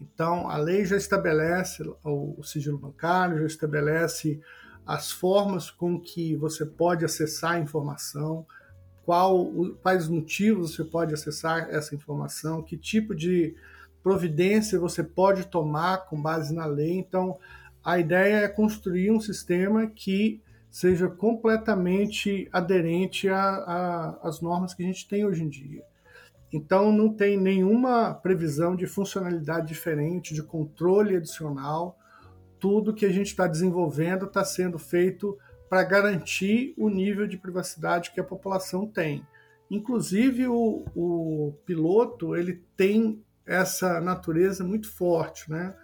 Então, 0.00 0.48
a 0.48 0.56
lei 0.56 0.84
já 0.84 0.96
estabelece 0.96 1.82
o, 2.02 2.34
o 2.38 2.42
sigilo 2.42 2.78
bancário, 2.78 3.38
já 3.38 3.46
estabelece 3.46 4.40
as 4.86 5.10
formas 5.10 5.70
com 5.70 5.98
que 5.98 6.36
você 6.36 6.66
pode 6.66 7.04
acessar 7.04 7.52
a 7.52 7.60
informação, 7.60 8.46
qual, 9.04 9.50
quais 9.82 10.08
motivos 10.08 10.74
você 10.74 10.84
pode 10.84 11.14
acessar 11.14 11.68
essa 11.70 11.94
informação, 11.94 12.62
que 12.62 12.76
tipo 12.76 13.14
de 13.14 13.54
providência 14.04 14.78
você 14.78 15.02
pode 15.02 15.46
tomar 15.46 16.06
com 16.06 16.20
base 16.20 16.54
na 16.54 16.66
lei. 16.66 16.92
Então, 16.92 17.38
a 17.82 17.98
ideia 17.98 18.44
é 18.44 18.48
construir 18.48 19.10
um 19.10 19.18
sistema 19.18 19.86
que 19.86 20.42
seja 20.70 21.08
completamente 21.08 22.48
aderente 22.52 23.28
às 23.28 24.42
normas 24.42 24.74
que 24.74 24.82
a 24.82 24.86
gente 24.86 25.08
tem 25.08 25.24
hoje 25.24 25.42
em 25.42 25.48
dia. 25.48 25.82
Então, 26.52 26.92
não 26.92 27.12
tem 27.12 27.40
nenhuma 27.40 28.12
previsão 28.12 28.76
de 28.76 28.86
funcionalidade 28.86 29.68
diferente, 29.68 30.34
de 30.34 30.42
controle 30.42 31.16
adicional. 31.16 31.98
Tudo 32.60 32.94
que 32.94 33.06
a 33.06 33.10
gente 33.10 33.28
está 33.28 33.46
desenvolvendo 33.46 34.26
está 34.26 34.44
sendo 34.44 34.78
feito 34.78 35.38
para 35.68 35.82
garantir 35.82 36.74
o 36.76 36.90
nível 36.90 37.26
de 37.26 37.38
privacidade 37.38 38.10
que 38.10 38.20
a 38.20 38.24
população 38.24 38.86
tem. 38.86 39.26
Inclusive, 39.70 40.46
o, 40.46 40.84
o 40.94 41.54
piloto 41.64 42.36
ele 42.36 42.62
tem 42.76 43.23
essa 43.46 44.00
natureza 44.00 44.64
muito 44.64 44.90
forte, 44.90 45.50
né? 45.50 45.74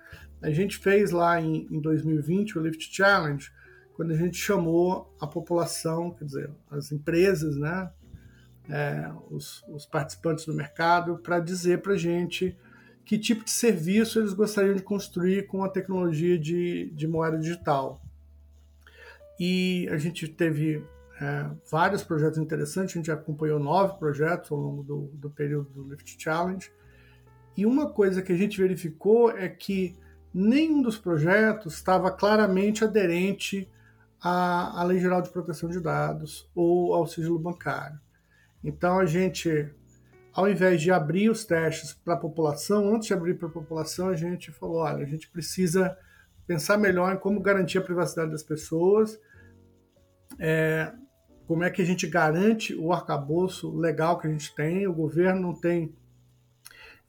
A 0.42 0.50
gente 0.50 0.78
fez 0.78 1.10
lá 1.10 1.40
em, 1.40 1.66
em 1.70 1.80
2020 1.80 2.58
o 2.58 2.62
Lift 2.62 2.94
Challenge, 2.94 3.50
quando 3.92 4.12
a 4.12 4.16
gente 4.16 4.38
chamou 4.38 5.14
a 5.20 5.26
população, 5.26 6.10
quer 6.12 6.24
dizer, 6.24 6.50
as 6.70 6.90
empresas, 6.90 7.56
né, 7.56 7.90
é, 8.68 9.12
os, 9.30 9.62
os, 9.68 9.84
participantes 9.84 10.46
do 10.46 10.54
mercado, 10.54 11.18
para 11.18 11.38
dizer 11.38 11.82
para 11.82 11.92
a 11.92 11.98
gente 11.98 12.56
que 13.04 13.18
tipo 13.18 13.44
de 13.44 13.50
serviço 13.50 14.18
eles 14.18 14.32
gostariam 14.32 14.74
de 14.74 14.82
construir 14.82 15.46
com 15.46 15.62
a 15.62 15.68
tecnologia 15.68 16.38
de, 16.38 16.90
de 16.94 17.06
moeda 17.06 17.38
digital. 17.38 18.00
E 19.38 19.86
a 19.90 19.98
gente 19.98 20.26
teve 20.28 20.82
é, 21.20 21.50
vários 21.70 22.02
projetos 22.02 22.38
interessantes, 22.38 22.94
a 22.94 22.98
gente 22.98 23.10
acompanhou 23.10 23.58
nove 23.58 23.98
projetos 23.98 24.50
ao 24.50 24.58
longo 24.58 24.82
do, 24.82 25.10
do 25.12 25.28
período 25.28 25.68
do 25.70 25.82
Lift 25.82 26.16
Challenge, 26.18 26.70
e 27.60 27.66
uma 27.66 27.90
coisa 27.90 28.22
que 28.22 28.32
a 28.32 28.36
gente 28.36 28.58
verificou 28.58 29.30
é 29.32 29.46
que 29.46 29.94
nenhum 30.32 30.80
dos 30.80 30.96
projetos 30.96 31.74
estava 31.74 32.10
claramente 32.10 32.82
aderente 32.82 33.70
à, 34.18 34.80
à 34.80 34.82
Lei 34.82 34.98
Geral 34.98 35.20
de 35.20 35.28
Proteção 35.28 35.68
de 35.68 35.78
Dados 35.78 36.50
ou 36.54 36.94
ao 36.94 37.06
sigilo 37.06 37.38
bancário. 37.38 38.00
Então 38.64 38.98
a 38.98 39.04
gente, 39.04 39.70
ao 40.32 40.48
invés 40.48 40.80
de 40.80 40.90
abrir 40.90 41.28
os 41.28 41.44
testes 41.44 41.92
para 41.92 42.14
a 42.14 42.16
população, 42.16 42.94
antes 42.94 43.08
de 43.08 43.12
abrir 43.12 43.34
para 43.34 43.48
a 43.48 43.52
população, 43.52 44.08
a 44.08 44.16
gente 44.16 44.50
falou: 44.50 44.78
olha, 44.78 45.04
a 45.04 45.08
gente 45.08 45.28
precisa 45.28 45.94
pensar 46.46 46.78
melhor 46.78 47.14
em 47.14 47.18
como 47.18 47.42
garantir 47.42 47.76
a 47.76 47.82
privacidade 47.82 48.30
das 48.30 48.42
pessoas, 48.42 49.20
é, 50.38 50.90
como 51.46 51.62
é 51.62 51.68
que 51.68 51.82
a 51.82 51.84
gente 51.84 52.06
garante 52.06 52.74
o 52.74 52.90
arcabouço 52.90 53.76
legal 53.76 54.18
que 54.18 54.26
a 54.26 54.30
gente 54.30 54.54
tem. 54.54 54.86
O 54.86 54.94
governo 54.94 55.42
não 55.42 55.52
tem 55.54 55.94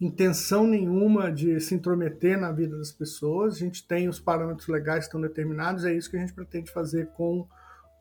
intenção 0.02 0.66
nenhuma 0.66 1.32
de 1.32 1.60
se 1.62 1.76
intrometer 1.76 2.40
na 2.40 2.52
vida 2.52 2.76
das 2.76 2.92
pessoas. 2.92 3.56
A 3.56 3.60
gente 3.60 3.88
tem 3.88 4.10
os 4.10 4.20
parâmetros 4.20 4.68
legais 4.68 5.02
que 5.02 5.06
estão 5.06 5.22
determinados, 5.22 5.86
é 5.86 5.94
isso 5.94 6.10
que 6.10 6.18
a 6.18 6.20
gente 6.20 6.34
pretende 6.34 6.72
fazer 6.72 7.10
com 7.10 7.48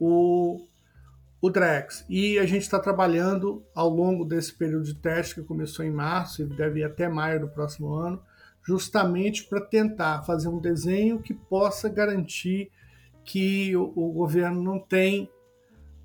o, 0.01 0.67
o 1.43 1.51
Drex. 1.51 2.07
E 2.09 2.39
a 2.39 2.47
gente 2.47 2.63
está 2.63 2.79
trabalhando 2.81 3.63
ao 3.75 3.91
longo 3.91 4.25
desse 4.25 4.55
período 4.55 4.85
de 4.85 4.95
teste 4.95 5.35
que 5.35 5.43
começou 5.43 5.85
em 5.85 5.91
março 5.91 6.41
e 6.41 6.47
deve 6.47 6.81
ir 6.81 6.85
até 6.85 7.07
maio 7.07 7.41
do 7.41 7.49
próximo 7.49 7.93
ano, 7.93 8.23
justamente 8.63 9.45
para 9.45 9.61
tentar 9.61 10.23
fazer 10.23 10.49
um 10.49 10.59
desenho 10.59 11.21
que 11.21 11.35
possa 11.35 11.87
garantir 11.91 12.71
que 13.23 13.77
o, 13.77 13.93
o 13.95 14.13
governo 14.13 14.63
não 14.63 14.79
tem 14.79 15.31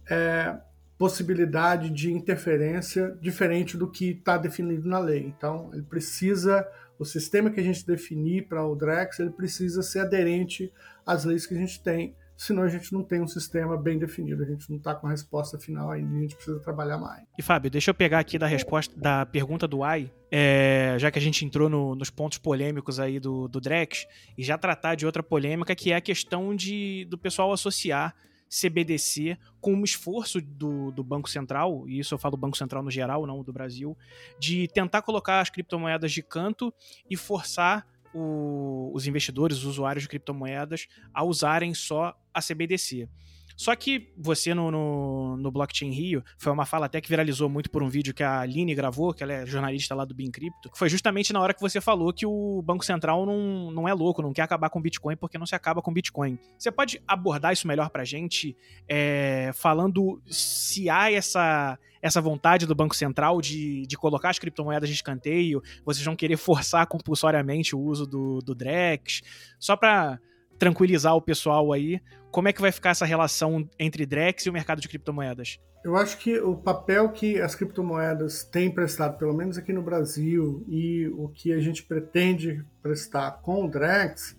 é, 0.10 0.60
possibilidade 0.98 1.90
de 1.90 2.12
interferência 2.12 3.18
diferente 3.22 3.78
do 3.78 3.90
que 3.90 4.12
está 4.12 4.38
definido 4.38 4.88
na 4.88 5.00
lei. 5.00 5.26
Então, 5.26 5.70
ele 5.74 5.84
precisa, 5.84 6.66
o 6.98 7.04
sistema 7.04 7.50
que 7.50 7.60
a 7.60 7.64
gente 7.64 7.86
definir 7.86 8.48
para 8.48 8.66
o 8.66 8.76
Drex, 8.76 9.20
ele 9.20 9.32
precisa 9.32 9.84
ser 9.84 10.00
aderente 10.00 10.72
às 11.06 11.26
leis 11.26 11.46
que 11.46 11.54
a 11.54 11.58
gente 11.58 11.82
tem, 11.84 12.16
senão 12.38 12.64
a 12.64 12.68
gente 12.68 12.92
não 12.94 13.04
tem 13.04 13.22
um 13.22 13.28
sistema 13.28 13.78
bem 13.78 13.98
definido, 13.98 14.44
a 14.44 14.46
gente 14.46 14.70
não 14.70 14.78
está 14.78 14.94
com 14.94 15.08
a 15.08 15.10
resposta 15.10 15.58
final 15.58 15.92
ainda, 15.92 16.16
a 16.16 16.22
gente 16.22 16.36
precisa 16.36 16.60
trabalhar 16.60 16.98
mais. 16.98 17.24
E 17.38 17.42
Fábio, 17.42 17.72
deixa 17.72 17.92
eu 17.92 17.94
pegar 17.94 18.20
aqui 18.20 18.38
da 18.38 18.48
resposta 18.48 18.98
da 19.00 19.26
pergunta 19.26 19.68
do 19.68 19.84
AI, 19.84 20.12
é, 20.32 20.96
já 21.00 21.10
que 21.10 21.20
a 21.20 21.22
gente 21.22 21.46
entrou 21.46 21.70
no, 21.70 21.96
nos 21.96 22.10
pontos 22.10 22.38
polêmicos 22.38 23.00
aí 23.00 23.20
do, 23.20 23.48
do 23.48 23.62
Drex, 23.62 24.06
e 24.38 24.44
já 24.44 24.58
tratar 24.58 24.96
de 24.96 25.06
outra 25.06 25.24
polêmica 25.24 25.76
que 25.76 25.92
é 25.92 25.96
a 25.96 26.02
questão 26.02 26.56
de, 26.56 27.06
do 27.10 27.18
pessoal 27.18 27.54
associar 27.54 28.14
CBDC 28.50 29.38
com 29.60 29.74
um 29.74 29.84
esforço 29.84 30.42
do, 30.42 30.92
do 30.92 31.04
Banco 31.04 31.30
Central, 31.30 31.88
e 31.88 32.00
isso 32.00 32.14
eu 32.14 32.18
falo 32.18 32.38
Banco 32.38 32.58
Central 32.58 32.84
no 32.84 32.92
geral, 32.92 33.26
não 33.26 33.44
do 33.44 33.52
Brasil, 33.52 33.98
de 34.40 34.68
tentar 34.68 35.02
colocar 35.02 35.42
as 35.42 35.50
criptomoedas 35.50 36.12
de 36.12 36.22
canto 36.22 36.74
e 37.10 37.18
forçar 37.18 37.88
o, 38.14 38.92
os 38.94 39.08
investidores, 39.08 39.58
os 39.58 39.66
usuários 39.66 40.04
de 40.04 40.10
criptomoedas 40.10 40.88
a 41.14 41.24
usarem 41.24 41.74
só 41.74 42.18
a 42.34 42.42
CBDC. 42.42 43.10
Só 43.56 43.76
que 43.76 44.12
você 44.18 44.54
no, 44.54 44.70
no, 44.70 45.38
no, 45.38 45.52
Blockchain 45.52 45.92
Rio, 45.92 46.24
foi 46.38 46.52
uma 46.52 46.66
fala 46.66 46.88
até 46.88 47.00
que 47.00 47.08
viralizou 47.08 47.50
muito 47.50 47.70
por 47.70 47.82
um 47.82 47.90
vídeo 47.90 48.14
que 48.14 48.24
a 48.24 48.42
Aline 48.42 48.76
gravou, 48.76 49.14
que 49.14 49.24
ela 49.24 49.34
é 49.34 49.46
jornalista 49.46 49.96
lá 49.96 50.04
do 50.04 50.14
Bin 50.14 50.30
Crypto, 50.30 50.70
que 50.70 50.78
foi 50.78 50.90
justamente 50.90 51.32
na 51.32 51.40
hora 51.40 51.54
que 51.54 51.62
você 51.62 51.80
falou 51.80 52.12
que 52.12 52.26
o 52.26 52.62
Banco 52.62 52.84
Central 52.84 53.26
não, 53.26 53.72
não 53.72 53.88
é 53.88 53.94
louco, 53.94 54.22
não 54.22 54.34
quer 54.34 54.42
acabar 54.42 54.70
com 54.70 54.82
Bitcoin 54.82 55.16
porque 55.16 55.38
não 55.38 55.46
se 55.46 55.56
acaba 55.56 55.82
com 55.82 55.94
Bitcoin. 55.94 56.38
Você 56.58 56.72
pode 56.72 57.02
abordar 57.08 57.54
isso 57.54 57.68
melhor 57.68 57.90
pra 57.90 58.04
gente, 58.04 58.56
é, 58.88 59.52
falando 59.54 60.22
se 60.28 60.90
há 60.90 61.12
essa, 61.12 61.80
essa 62.02 62.20
vontade 62.20 62.66
do 62.66 62.76
Banco 62.76 62.96
Central 62.96 63.42
de, 63.42 63.86
de 63.88 63.98
colocar 63.98 64.30
as 64.30 64.40
criptomoedas 64.40 64.90
de 64.90 64.96
escanteio, 64.96 65.62
vocês 65.86 66.06
vão 66.06 66.16
querer 66.16 66.38
forçar 66.38 66.86
compulsoriamente 66.88 67.76
o 67.76 67.80
uso 67.80 68.06
do, 68.06 68.40
do 68.40 68.54
Drex, 68.54 69.22
só 69.60 69.76
para 69.76 70.20
tranquilizar 70.58 71.16
o 71.16 71.22
pessoal 71.22 71.74
aí, 71.74 72.02
como 72.36 72.50
é 72.50 72.52
que 72.52 72.60
vai 72.60 72.70
ficar 72.70 72.90
essa 72.90 73.06
relação 73.06 73.66
entre 73.80 74.06
Drex 74.06 74.46
e 74.46 74.50
o 74.50 74.54
mercado 74.54 74.82
de 74.82 74.90
criptomoedas? 74.90 75.58
Eu 75.86 75.96
acho 75.96 76.18
que 76.18 76.38
o 76.38 76.54
papel 76.54 77.08
que 77.14 77.40
as 77.40 77.56
criptomoedas 77.56 78.44
têm 78.44 78.70
prestado, 78.70 79.18
pelo 79.18 79.34
menos 79.34 79.58
aqui 79.58 79.72
no 79.72 79.82
Brasil, 79.82 80.62
e 80.68 81.08
o 81.16 81.30
que 81.30 81.54
a 81.54 81.62
gente 81.62 81.82
pretende 81.84 82.62
prestar 82.82 83.40
com 83.42 83.64
o 83.64 83.70
Drex, 83.70 84.38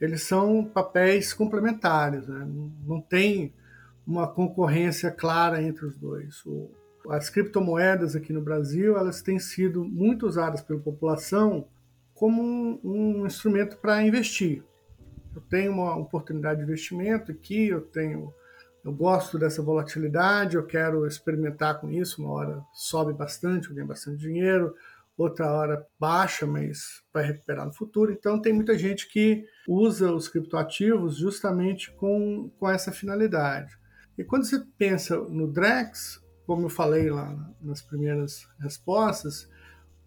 eles 0.00 0.22
são 0.22 0.64
papéis 0.64 1.34
complementares. 1.34 2.28
Né? 2.28 2.46
Não 2.86 3.00
tem 3.00 3.52
uma 4.06 4.28
concorrência 4.28 5.10
clara 5.10 5.60
entre 5.60 5.86
os 5.86 5.96
dois. 5.96 6.44
As 7.10 7.28
criptomoedas 7.28 8.14
aqui 8.14 8.32
no 8.32 8.42
Brasil 8.42 8.96
elas 8.96 9.22
têm 9.22 9.40
sido 9.40 9.84
muito 9.84 10.24
usadas 10.24 10.62
pela 10.62 10.78
população 10.78 11.66
como 12.14 12.40
um, 12.40 12.80
um 12.84 13.26
instrumento 13.26 13.76
para 13.78 14.00
investir. 14.04 14.62
Eu 15.34 15.42
tenho 15.42 15.72
uma 15.72 15.96
oportunidade 15.96 16.58
de 16.58 16.64
investimento 16.64 17.32
aqui, 17.32 17.68
eu 17.68 17.80
tenho 17.80 18.32
eu 18.84 18.92
gosto 18.92 19.38
dessa 19.38 19.62
volatilidade, 19.62 20.56
eu 20.56 20.66
quero 20.66 21.06
experimentar 21.06 21.80
com 21.80 21.90
isso. 21.90 22.20
Uma 22.20 22.32
hora 22.32 22.62
sobe 22.74 23.14
bastante, 23.14 23.68
eu 23.68 23.74
ganho 23.74 23.86
bastante 23.86 24.18
dinheiro, 24.18 24.74
outra 25.16 25.50
hora 25.50 25.86
baixa, 25.98 26.46
mas 26.46 27.02
vai 27.12 27.24
recuperar 27.24 27.64
no 27.64 27.72
futuro. 27.72 28.12
Então, 28.12 28.38
tem 28.38 28.52
muita 28.52 28.76
gente 28.76 29.08
que 29.08 29.46
usa 29.66 30.12
os 30.12 30.28
criptoativos 30.28 31.16
justamente 31.16 31.90
com, 31.92 32.50
com 32.58 32.68
essa 32.68 32.92
finalidade. 32.92 33.74
E 34.18 34.22
quando 34.22 34.44
você 34.44 34.62
pensa 34.76 35.16
no 35.16 35.50
Drex, 35.50 36.22
como 36.46 36.66
eu 36.66 36.70
falei 36.70 37.08
lá 37.08 37.34
nas 37.62 37.80
primeiras 37.80 38.46
respostas, 38.60 39.48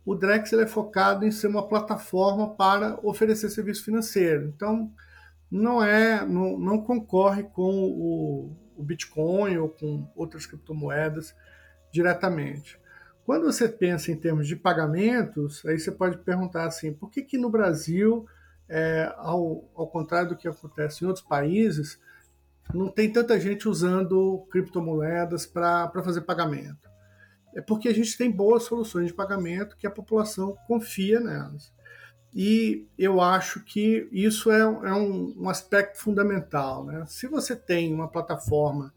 o 0.05 0.13
Drex 0.13 0.53
é 0.53 0.67
focado 0.67 1.25
em 1.25 1.31
ser 1.31 1.47
uma 1.47 1.67
plataforma 1.67 2.53
para 2.53 2.99
oferecer 3.01 3.49
serviço 3.49 3.83
financeiro. 3.83 4.53
Então, 4.55 4.93
não 5.49 5.83
é, 5.83 6.25
não, 6.25 6.57
não 6.57 6.81
concorre 6.81 7.43
com 7.43 7.85
o, 7.85 8.55
o 8.75 8.83
Bitcoin 8.83 9.57
ou 9.57 9.69
com 9.69 10.09
outras 10.15 10.45
criptomoedas 10.45 11.35
diretamente. 11.91 12.79
Quando 13.25 13.45
você 13.45 13.67
pensa 13.67 14.11
em 14.11 14.15
termos 14.15 14.47
de 14.47 14.55
pagamentos, 14.55 15.65
aí 15.65 15.77
você 15.77 15.91
pode 15.91 16.17
perguntar 16.19 16.65
assim, 16.65 16.93
por 16.93 17.09
que, 17.09 17.21
que 17.21 17.37
no 17.37 17.49
Brasil, 17.49 18.25
é, 18.69 19.13
ao, 19.17 19.69
ao 19.75 19.87
contrário 19.87 20.29
do 20.29 20.37
que 20.37 20.47
acontece 20.47 21.03
em 21.03 21.07
outros 21.07 21.25
países, 21.25 21.99
não 22.73 22.89
tem 22.89 23.11
tanta 23.11 23.39
gente 23.39 23.67
usando 23.67 24.45
criptomoedas 24.49 25.45
para 25.45 25.91
fazer 26.03 26.21
pagamento? 26.21 26.89
É 27.53 27.61
porque 27.61 27.89
a 27.89 27.93
gente 27.93 28.17
tem 28.17 28.29
boas 28.31 28.63
soluções 28.63 29.07
de 29.07 29.13
pagamento 29.13 29.75
que 29.77 29.87
a 29.87 29.91
população 29.91 30.55
confia 30.67 31.19
nelas. 31.19 31.73
E 32.39 32.85
eu 32.99 33.19
acho 33.19 33.63
que 33.63 34.07
isso 34.11 34.51
é, 34.51 34.59
é 34.59 34.93
um, 34.93 35.33
um, 35.39 35.49
aspecto 35.49 35.97
fundamental. 35.97 36.85
Né? 36.85 37.03
Se 37.07 37.25
você 37.25 37.55
tem 37.55 37.91
uma 37.91 38.07
plataforma 38.07 38.93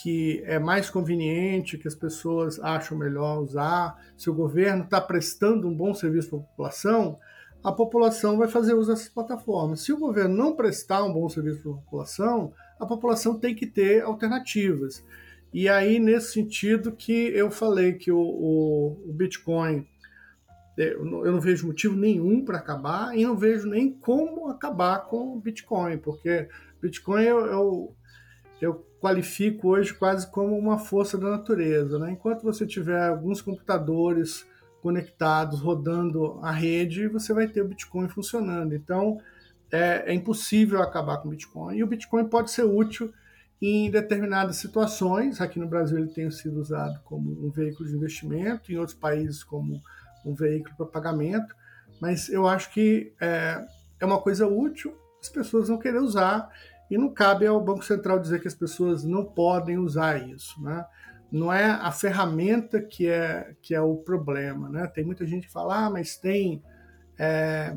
que 0.00 0.40
é 0.46 0.60
mais 0.60 0.88
conveniente, 0.88 1.76
que 1.76 1.88
as 1.88 1.96
pessoas 1.96 2.60
acham 2.60 2.96
melhor 2.96 3.40
usar, 3.40 4.00
se 4.16 4.30
o 4.30 4.34
governo 4.34 4.84
está 4.84 5.00
prestando 5.00 5.66
um 5.66 5.74
bom 5.74 5.92
serviço 5.92 6.28
para 6.30 6.38
a 6.38 6.42
população, 6.42 7.18
a 7.64 7.72
população 7.72 8.38
vai 8.38 8.46
fazer 8.46 8.74
uso 8.74 8.92
dessas 8.92 9.08
plataformas. 9.08 9.80
Se 9.80 9.92
o 9.92 9.98
governo 9.98 10.36
não 10.36 10.54
prestar 10.54 11.02
um 11.02 11.12
bom 11.12 11.28
serviço 11.28 11.60
para 11.60 11.72
a 11.72 11.74
população, 11.74 12.52
a 12.78 12.86
população 12.86 13.36
tem 13.36 13.56
que 13.56 13.66
ter 13.66 14.04
alternativas. 14.04 15.04
E 15.52 15.68
aí, 15.68 15.98
nesse 15.98 16.32
sentido 16.32 16.92
que 16.92 17.26
eu 17.34 17.50
falei 17.50 17.94
que 17.94 18.12
o, 18.12 18.20
o, 18.20 19.10
o 19.10 19.12
Bitcoin 19.12 19.84
eu 20.78 21.04
não 21.04 21.40
vejo 21.40 21.66
motivo 21.66 21.96
nenhum 21.96 22.44
para 22.44 22.58
acabar 22.58 23.16
e 23.16 23.24
não 23.24 23.36
vejo 23.36 23.68
nem 23.68 23.92
como 23.92 24.48
acabar 24.48 25.06
com 25.06 25.36
o 25.36 25.40
Bitcoin, 25.40 25.98
porque 25.98 26.48
Bitcoin 26.80 27.24
eu, 27.24 27.46
eu, 27.46 27.96
eu, 28.60 28.86
qualifico 29.00 29.70
hoje 29.70 29.92
quase 29.92 30.30
como 30.30 30.56
uma 30.56 30.78
força 30.78 31.18
da 31.18 31.30
natureza. 31.30 31.98
Né? 31.98 32.12
Enquanto 32.12 32.42
você 32.42 32.64
tiver 32.66 33.08
alguns 33.08 33.42
computadores 33.42 34.46
conectados, 34.80 35.60
rodando 35.60 36.38
a 36.42 36.52
rede, 36.52 37.08
você 37.08 37.32
vai 37.32 37.48
ter 37.48 37.62
o 37.62 37.68
Bitcoin 37.68 38.08
funcionando. 38.08 38.74
Então, 38.74 39.20
é, 39.72 40.04
é 40.06 40.14
impossível 40.14 40.80
acabar 40.80 41.18
com 41.18 41.28
o 41.28 41.30
Bitcoin. 41.32 41.76
E 41.76 41.82
o 41.82 41.86
Bitcoin 41.86 42.24
pode 42.26 42.50
ser 42.50 42.64
útil 42.64 43.12
em 43.60 43.90
determinadas 43.90 44.56
situações. 44.56 45.40
Aqui 45.40 45.58
no 45.58 45.66
Brasil 45.66 45.98
ele 45.98 46.08
tem 46.08 46.30
sido 46.30 46.60
usado 46.60 47.00
como 47.04 47.30
um 47.44 47.50
veículo 47.50 47.88
de 47.88 47.96
investimento, 47.96 48.72
em 48.72 48.76
outros 48.76 48.96
países 48.96 49.42
como 49.42 49.80
um 50.24 50.34
veículo 50.34 50.76
para 50.76 50.86
pagamento, 50.86 51.54
mas 52.00 52.28
eu 52.28 52.46
acho 52.46 52.72
que 52.72 53.12
é, 53.20 53.64
é 54.00 54.06
uma 54.06 54.20
coisa 54.20 54.46
útil, 54.46 54.96
as 55.20 55.28
pessoas 55.28 55.68
vão 55.68 55.78
querer 55.78 55.98
usar 55.98 56.48
e 56.90 56.96
não 56.96 57.12
cabe 57.12 57.46
ao 57.46 57.60
Banco 57.60 57.84
Central 57.84 58.18
dizer 58.18 58.40
que 58.40 58.48
as 58.48 58.54
pessoas 58.54 59.04
não 59.04 59.24
podem 59.24 59.78
usar 59.78 60.26
isso, 60.26 60.62
né? 60.62 60.84
Não 61.30 61.52
é 61.52 61.66
a 61.66 61.92
ferramenta 61.92 62.80
que 62.80 63.06
é, 63.06 63.54
que 63.60 63.74
é 63.74 63.80
o 63.80 63.96
problema, 63.96 64.68
né? 64.70 64.86
Tem 64.86 65.04
muita 65.04 65.26
gente 65.26 65.46
que 65.46 65.52
fala, 65.52 65.86
ah, 65.86 65.90
mas 65.90 66.16
tem 66.16 66.62
é, 67.18 67.76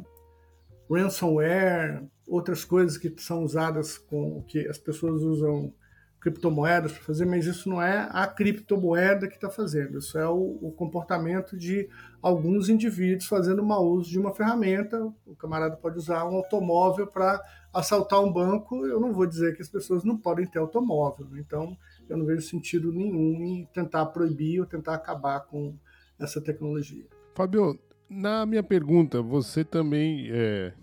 ransomware, 0.89 2.07
outras 2.27 2.63
coisas 2.63 2.97
que 2.97 3.13
são 3.17 3.43
usadas 3.43 3.97
com 3.97 4.41
que 4.43 4.67
as 4.67 4.77
pessoas 4.77 5.21
usam 5.21 5.73
criptomoedas 6.21 6.91
para 6.91 7.01
fazer, 7.01 7.25
mas 7.25 7.47
isso 7.47 7.67
não 7.67 7.81
é 7.81 8.07
a 8.11 8.27
criptomoeda 8.27 9.27
que 9.27 9.35
está 9.35 9.49
fazendo, 9.49 9.97
isso 9.97 10.19
é 10.19 10.29
o, 10.29 10.59
o, 10.61 10.71
comportamento 10.71 11.57
de 11.57 11.89
alguns 12.21 12.69
indivíduos 12.69 13.25
fazendo 13.25 13.63
mau 13.63 13.83
uso 13.87 14.07
de 14.11 14.19
uma 14.19 14.31
ferramenta. 14.31 15.03
O 15.25 15.35
camarada 15.35 15.75
pode 15.75 15.97
usar 15.97 16.23
um 16.25 16.35
automóvel 16.35 17.07
para 17.07 17.41
assaltar 17.73 18.21
um 18.21 18.31
banco. 18.31 18.85
Eu 18.85 18.99
não 18.99 19.11
vou 19.11 19.25
dizer 19.25 19.55
que 19.55 19.63
as 19.63 19.67
pessoas 19.67 20.03
não 20.03 20.15
podem 20.15 20.45
ter 20.45 20.59
automóvel, 20.59 21.25
né? 21.25 21.39
então 21.39 21.75
eu 22.07 22.15
não 22.15 22.25
vejo 22.25 22.43
sentido 22.43 22.93
nenhum 22.93 23.43
em 23.43 23.65
tentar 23.73 24.05
proibir 24.07 24.59
ou 24.59 24.67
tentar 24.67 24.93
acabar 24.93 25.39
com 25.41 25.75
essa 26.19 26.39
tecnologia. 26.39 27.05
Fabio, 27.33 27.79
na 28.07 28.45
minha 28.45 28.61
pergunta, 28.61 29.23
você 29.23 29.63
também 29.63 30.29
é, 30.29 30.73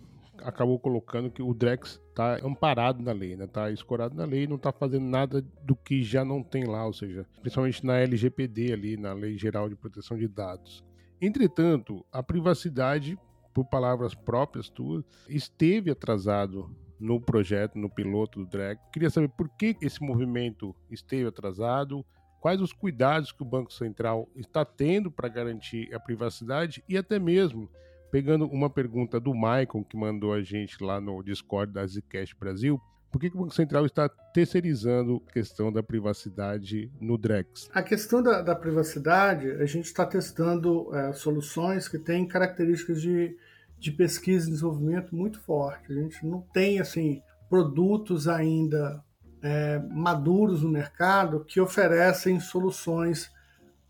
acabou 0.42 0.78
colocando 0.78 1.30
que 1.30 1.42
o 1.42 1.54
Drex 1.54 2.00
está 2.08 2.38
amparado 2.44 3.02
na 3.02 3.12
lei, 3.12 3.36
né? 3.36 3.46
Tá 3.46 3.70
escorado 3.70 4.14
na 4.14 4.24
lei, 4.24 4.46
não 4.46 4.56
está 4.56 4.72
fazendo 4.72 5.06
nada 5.06 5.42
do 5.62 5.76
que 5.76 6.02
já 6.02 6.24
não 6.24 6.42
tem 6.42 6.64
lá, 6.64 6.86
ou 6.86 6.92
seja, 6.92 7.26
principalmente 7.40 7.84
na 7.84 7.98
LGPD 7.98 8.72
ali, 8.72 8.96
na 8.96 9.12
Lei 9.12 9.36
Geral 9.36 9.68
de 9.68 9.76
Proteção 9.76 10.16
de 10.16 10.28
Dados. 10.28 10.84
Entretanto, 11.20 12.04
a 12.12 12.22
privacidade, 12.22 13.18
por 13.52 13.64
palavras 13.64 14.14
próprias 14.14 14.68
tuas, 14.68 15.04
esteve 15.28 15.90
atrasado 15.90 16.70
no 16.98 17.20
projeto, 17.20 17.78
no 17.78 17.88
piloto 17.88 18.40
do 18.40 18.46
Drex. 18.46 18.80
Queria 18.92 19.10
saber 19.10 19.28
por 19.28 19.48
que 19.48 19.76
esse 19.80 20.02
movimento 20.02 20.74
esteve 20.90 21.26
atrasado, 21.26 22.04
quais 22.40 22.60
os 22.60 22.72
cuidados 22.72 23.32
que 23.32 23.42
o 23.42 23.46
Banco 23.46 23.72
Central 23.72 24.28
está 24.34 24.64
tendo 24.64 25.10
para 25.10 25.28
garantir 25.28 25.92
a 25.94 26.00
privacidade 26.00 26.82
e 26.88 26.96
até 26.96 27.18
mesmo 27.18 27.68
Pegando 28.10 28.46
uma 28.46 28.70
pergunta 28.70 29.20
do 29.20 29.34
Maicon, 29.34 29.84
que 29.84 29.96
mandou 29.96 30.32
a 30.32 30.42
gente 30.42 30.82
lá 30.82 31.00
no 31.00 31.22
Discord 31.22 31.72
da 31.72 31.86
Zcast 31.86 32.34
Brasil, 32.38 32.80
por 33.10 33.20
que, 33.20 33.30
que, 33.30 33.36
o 33.36 33.40
Banco 33.40 33.54
Central 33.54 33.86
está 33.86 34.08
terceirizando 34.08 35.22
a 35.26 35.32
questão 35.32 35.72
da 35.72 35.82
privacidade 35.82 36.90
no 37.00 37.16
Drex? 37.16 37.70
A 37.72 37.82
questão 37.82 38.22
da, 38.22 38.42
da 38.42 38.54
privacidade, 38.54 39.50
a 39.50 39.64
gente 39.64 39.86
está 39.86 40.04
testando 40.04 40.94
é, 40.94 41.12
soluções 41.14 41.88
que 41.88 41.98
têm 41.98 42.28
características 42.28 43.00
de, 43.00 43.36
de 43.78 43.92
pesquisa 43.92 44.46
e 44.46 44.50
desenvolvimento 44.50 45.14
muito 45.16 45.40
forte. 45.40 45.90
A 45.90 45.94
gente 45.94 46.26
não 46.26 46.42
tem 46.52 46.80
assim 46.80 47.22
produtos 47.48 48.28
ainda 48.28 49.02
é, 49.42 49.78
maduros 49.90 50.62
no 50.62 50.68
mercado 50.68 51.44
que 51.44 51.60
oferecem 51.60 52.38
soluções 52.40 53.30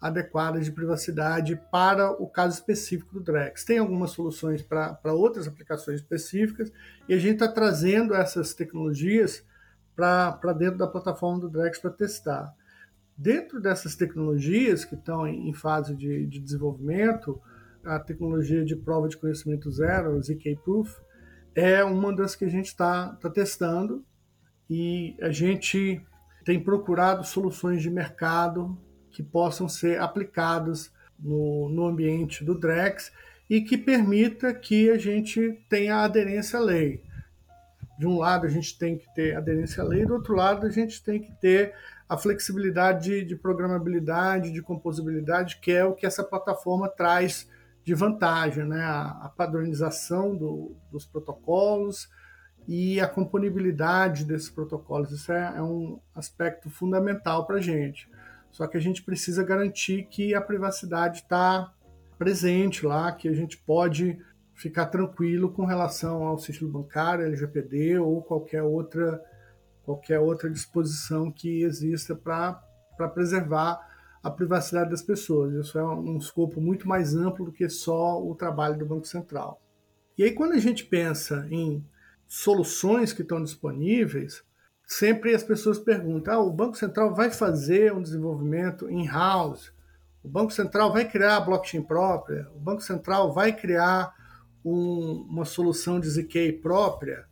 adequadas 0.00 0.64
de 0.64 0.72
privacidade 0.72 1.60
para 1.72 2.10
o 2.10 2.28
caso 2.28 2.54
específico 2.54 3.14
do 3.14 3.20
Drex. 3.20 3.64
Tem 3.64 3.78
algumas 3.78 4.10
soluções 4.10 4.62
para 4.62 5.12
outras 5.12 5.48
aplicações 5.48 6.00
específicas 6.00 6.72
e 7.08 7.14
a 7.14 7.18
gente 7.18 7.34
está 7.34 7.48
trazendo 7.48 8.14
essas 8.14 8.54
tecnologias 8.54 9.44
para 9.96 10.52
dentro 10.52 10.78
da 10.78 10.86
plataforma 10.86 11.40
do 11.40 11.50
Drex 11.50 11.80
para 11.80 11.90
testar. 11.90 12.54
Dentro 13.16 13.60
dessas 13.60 13.96
tecnologias 13.96 14.84
que 14.84 14.94
estão 14.94 15.26
em, 15.26 15.48
em 15.48 15.52
fase 15.52 15.96
de, 15.96 16.24
de, 16.26 16.38
desenvolvimento, 16.38 17.40
a 17.84 17.98
tecnologia 17.98 18.64
de 18.64 18.76
prova 18.76 19.08
de 19.08 19.16
conhecimento 19.16 19.68
zero, 19.72 20.22
ZK 20.22 20.60
Proof, 20.62 21.00
é 21.52 21.82
uma 21.82 22.14
das 22.14 22.36
que 22.36 22.44
a 22.44 22.48
gente 22.48 22.66
está 22.66 23.08
tá 23.16 23.28
testando 23.28 24.04
e 24.70 25.16
a 25.20 25.30
gente 25.32 26.00
tem 26.44 26.62
procurado 26.62 27.24
soluções 27.24 27.82
de 27.82 27.90
mercado 27.90 28.78
que 29.18 29.22
possam 29.24 29.68
ser 29.68 30.00
aplicados 30.00 30.92
no, 31.18 31.68
no 31.68 31.86
ambiente 31.86 32.44
do 32.44 32.56
DREX 32.56 33.10
e 33.50 33.60
que 33.60 33.76
permita 33.76 34.54
que 34.54 34.90
a 34.90 34.96
gente 34.96 35.60
tenha 35.68 36.04
aderência 36.04 36.56
à 36.56 36.62
lei. 36.62 37.02
De 37.98 38.06
um 38.06 38.16
lado, 38.16 38.46
a 38.46 38.48
gente 38.48 38.78
tem 38.78 38.96
que 38.96 39.12
ter 39.16 39.36
aderência 39.36 39.82
à 39.82 39.86
lei, 39.86 40.06
do 40.06 40.14
outro 40.14 40.36
lado, 40.36 40.68
a 40.68 40.70
gente 40.70 41.02
tem 41.02 41.20
que 41.20 41.32
ter 41.40 41.74
a 42.08 42.16
flexibilidade 42.16 43.10
de, 43.10 43.24
de 43.24 43.34
programabilidade, 43.34 44.52
de 44.52 44.62
composibilidade, 44.62 45.58
que 45.60 45.72
é 45.72 45.84
o 45.84 45.94
que 45.94 46.06
essa 46.06 46.22
plataforma 46.22 46.88
traz 46.88 47.50
de 47.84 47.94
vantagem, 47.94 48.64
né? 48.66 48.82
a, 48.82 49.18
a 49.24 49.28
padronização 49.36 50.36
do, 50.36 50.76
dos 50.92 51.04
protocolos 51.04 52.08
e 52.68 53.00
a 53.00 53.08
componibilidade 53.08 54.24
desses 54.24 54.48
protocolos. 54.48 55.10
Isso 55.10 55.32
é, 55.32 55.54
é 55.56 55.62
um 55.62 55.98
aspecto 56.14 56.70
fundamental 56.70 57.48
para 57.48 57.56
a 57.56 57.60
gente. 57.60 58.08
Só 58.50 58.66
que 58.66 58.76
a 58.76 58.80
gente 58.80 59.02
precisa 59.02 59.44
garantir 59.44 60.04
que 60.04 60.34
a 60.34 60.40
privacidade 60.40 61.18
está 61.18 61.72
presente 62.18 62.84
lá, 62.84 63.12
que 63.12 63.28
a 63.28 63.32
gente 63.32 63.56
pode 63.58 64.18
ficar 64.54 64.86
tranquilo 64.86 65.52
com 65.52 65.64
relação 65.64 66.24
ao 66.24 66.38
sigilo 66.38 66.70
bancário, 66.70 67.24
LGPD 67.24 67.98
ou 67.98 68.22
qualquer 68.22 68.62
outra 68.62 69.22
qualquer 69.84 70.18
outra 70.20 70.50
disposição 70.50 71.32
que 71.32 71.62
exista 71.62 72.14
para 72.14 72.60
preservar 73.14 73.80
a 74.22 74.30
privacidade 74.30 74.90
das 74.90 75.00
pessoas. 75.00 75.54
Isso 75.54 75.78
é 75.78 75.84
um 75.84 76.18
escopo 76.18 76.60
muito 76.60 76.86
mais 76.86 77.14
amplo 77.16 77.46
do 77.46 77.52
que 77.52 77.66
só 77.70 78.22
o 78.22 78.34
trabalho 78.34 78.78
do 78.78 78.84
Banco 78.84 79.06
Central. 79.06 79.62
E 80.18 80.24
aí, 80.24 80.32
quando 80.32 80.52
a 80.52 80.58
gente 80.58 80.84
pensa 80.84 81.46
em 81.50 81.82
soluções 82.26 83.14
que 83.14 83.22
estão 83.22 83.42
disponíveis, 83.42 84.44
sempre 84.88 85.34
as 85.34 85.44
pessoas 85.44 85.78
perguntam: 85.78 86.34
ah, 86.34 86.42
o 86.42 86.50
Banco 86.50 86.76
Central 86.76 87.14
vai 87.14 87.30
fazer 87.30 87.92
um 87.92 88.02
desenvolvimento 88.02 88.90
in-house? 88.90 89.70
O 90.24 90.28
Banco 90.28 90.50
Central 90.52 90.92
vai 90.92 91.08
criar 91.08 91.36
a 91.36 91.40
blockchain 91.40 91.82
própria? 91.82 92.48
O 92.56 92.58
Banco 92.58 92.80
Central 92.80 93.32
vai 93.32 93.52
criar 93.52 94.12
um, 94.64 95.26
uma 95.28 95.44
solução 95.44 96.00
de 96.00 96.08
ZK 96.08 96.54
própria? 96.54 97.28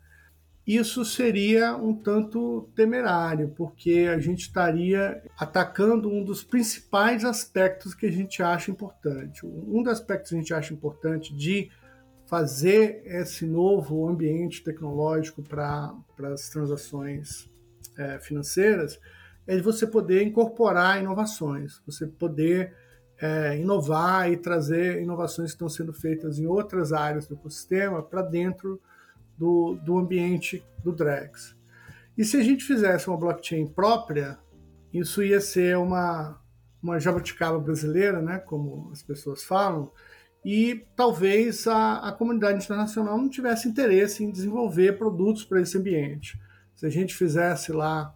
Isso 0.66 1.04
seria 1.04 1.76
um 1.76 1.94
tanto 1.94 2.68
temerário, 2.74 3.52
porque 3.56 4.08
a 4.12 4.18
gente 4.18 4.40
estaria 4.40 5.22
atacando 5.38 6.08
um 6.10 6.24
dos 6.24 6.42
principais 6.42 7.24
aspectos 7.24 7.94
que 7.94 8.06
a 8.06 8.10
gente 8.10 8.42
acha 8.42 8.70
importante. 8.70 9.46
Um 9.46 9.82
dos 9.82 9.92
aspectos 9.92 10.30
que 10.30 10.36
a 10.36 10.38
gente 10.38 10.52
acha 10.52 10.74
importante 10.74 11.32
de 11.34 11.70
fazer 12.26 13.02
esse 13.04 13.46
novo 13.46 14.08
ambiente 14.08 14.62
tecnológico 14.62 15.42
para 15.42 15.94
as 16.32 16.48
transações 16.48 17.48
é, 17.96 18.18
financeiras 18.18 18.98
é 19.46 19.60
você 19.60 19.86
poder 19.86 20.24
incorporar 20.24 21.00
inovações, 21.00 21.80
você 21.86 22.06
poder 22.06 22.74
é, 23.18 23.56
inovar 23.58 24.30
e 24.30 24.36
trazer 24.36 25.00
inovações 25.00 25.50
que 25.50 25.54
estão 25.54 25.68
sendo 25.68 25.92
feitas 25.92 26.38
em 26.38 26.46
outras 26.46 26.92
áreas 26.92 27.26
do 27.26 27.34
ecossistema 27.34 28.02
para 28.02 28.22
dentro 28.22 28.80
do, 29.38 29.78
do 29.84 29.96
ambiente 29.96 30.64
do 30.82 30.92
Drex. 30.92 31.56
E 32.18 32.24
se 32.24 32.36
a 32.36 32.42
gente 32.42 32.64
fizesse 32.64 33.08
uma 33.08 33.16
blockchain 33.16 33.66
própria, 33.66 34.38
isso 34.92 35.22
ia 35.22 35.40
ser 35.40 35.76
uma, 35.76 36.40
uma 36.82 36.98
jabuticaba 36.98 37.58
brasileira, 37.58 38.20
né, 38.20 38.38
como 38.38 38.90
as 38.90 39.02
pessoas 39.02 39.44
falam, 39.44 39.92
e 40.46 40.86
talvez 40.94 41.66
a, 41.66 42.08
a 42.08 42.12
comunidade 42.12 42.64
internacional 42.64 43.18
não 43.18 43.28
tivesse 43.28 43.68
interesse 43.68 44.22
em 44.22 44.30
desenvolver 44.30 44.96
produtos 44.96 45.44
para 45.44 45.60
esse 45.60 45.76
ambiente. 45.76 46.40
Se 46.72 46.86
a 46.86 46.88
gente 46.88 47.16
fizesse 47.16 47.72
lá 47.72 48.14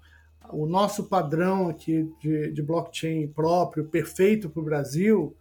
o 0.53 0.65
nosso 0.65 1.09
padrão 1.09 1.69
aqui 1.69 2.09
de, 2.21 2.53
de 2.53 2.63
blockchain 2.63 3.27
próprio, 3.27 3.85
perfeito 3.87 4.49
para 4.49 4.61
o 4.63 4.65
Brasil, 4.65 5.37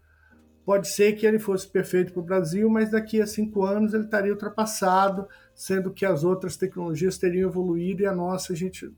pode 0.66 0.88
ser 0.88 1.14
que 1.14 1.28
ele 1.28 1.38
fosse 1.38 1.68
perfeito 1.68 2.12
para 2.12 2.22
o 2.22 2.26
Brasil, 2.26 2.68
mas 2.72 2.90
daqui 2.90 3.22
a 3.22 3.28
cinco 3.28 3.64
anos 3.64 3.94
ele 3.94 4.06
estaria 4.06 4.32
ultrapassado, 4.32 5.28
sendo 5.54 5.94
que 5.94 6.08
as 6.08 6.24
outras 6.24 6.58
tecnologias 6.58 7.20
teriam 7.20 7.48
evoluído 7.48 8.02
e 8.02 8.08
a 8.08 8.16
nossa, 8.16 8.52
a 8.52 8.56
gente, 8.56 8.88
o 8.88 8.96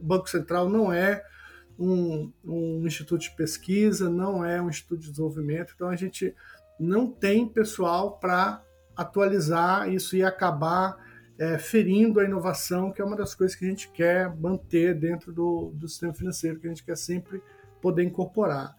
Banco 0.00 0.30
Central 0.30 0.68
não 0.68 0.92
é 0.92 1.24
um, 1.76 2.32
um 2.44 2.86
instituto 2.86 3.22
de 3.22 3.34
pesquisa, 3.34 4.08
não 4.08 4.44
é 4.44 4.62
um 4.62 4.68
instituto 4.68 5.00
de 5.00 5.10
desenvolvimento, 5.10 5.72
então 5.74 5.88
a 5.88 5.96
gente 5.96 6.32
não 6.78 7.10
tem 7.10 7.48
pessoal 7.48 8.18
para 8.18 8.62
atualizar 8.96 9.92
isso 9.92 10.16
e 10.16 10.22
acabar 10.22 10.96
é, 11.38 11.58
ferindo 11.58 12.20
a 12.20 12.24
inovação, 12.24 12.90
que 12.90 13.00
é 13.00 13.04
uma 13.04 13.16
das 13.16 13.34
coisas 13.34 13.56
que 13.56 13.64
a 13.64 13.68
gente 13.68 13.90
quer 13.90 14.34
manter 14.36 14.94
dentro 14.94 15.32
do, 15.32 15.72
do 15.74 15.88
sistema 15.88 16.14
financeiro, 16.14 16.58
que 16.58 16.66
a 16.66 16.70
gente 16.70 16.84
quer 16.84 16.96
sempre 16.96 17.42
poder 17.80 18.02
incorporar. 18.02 18.74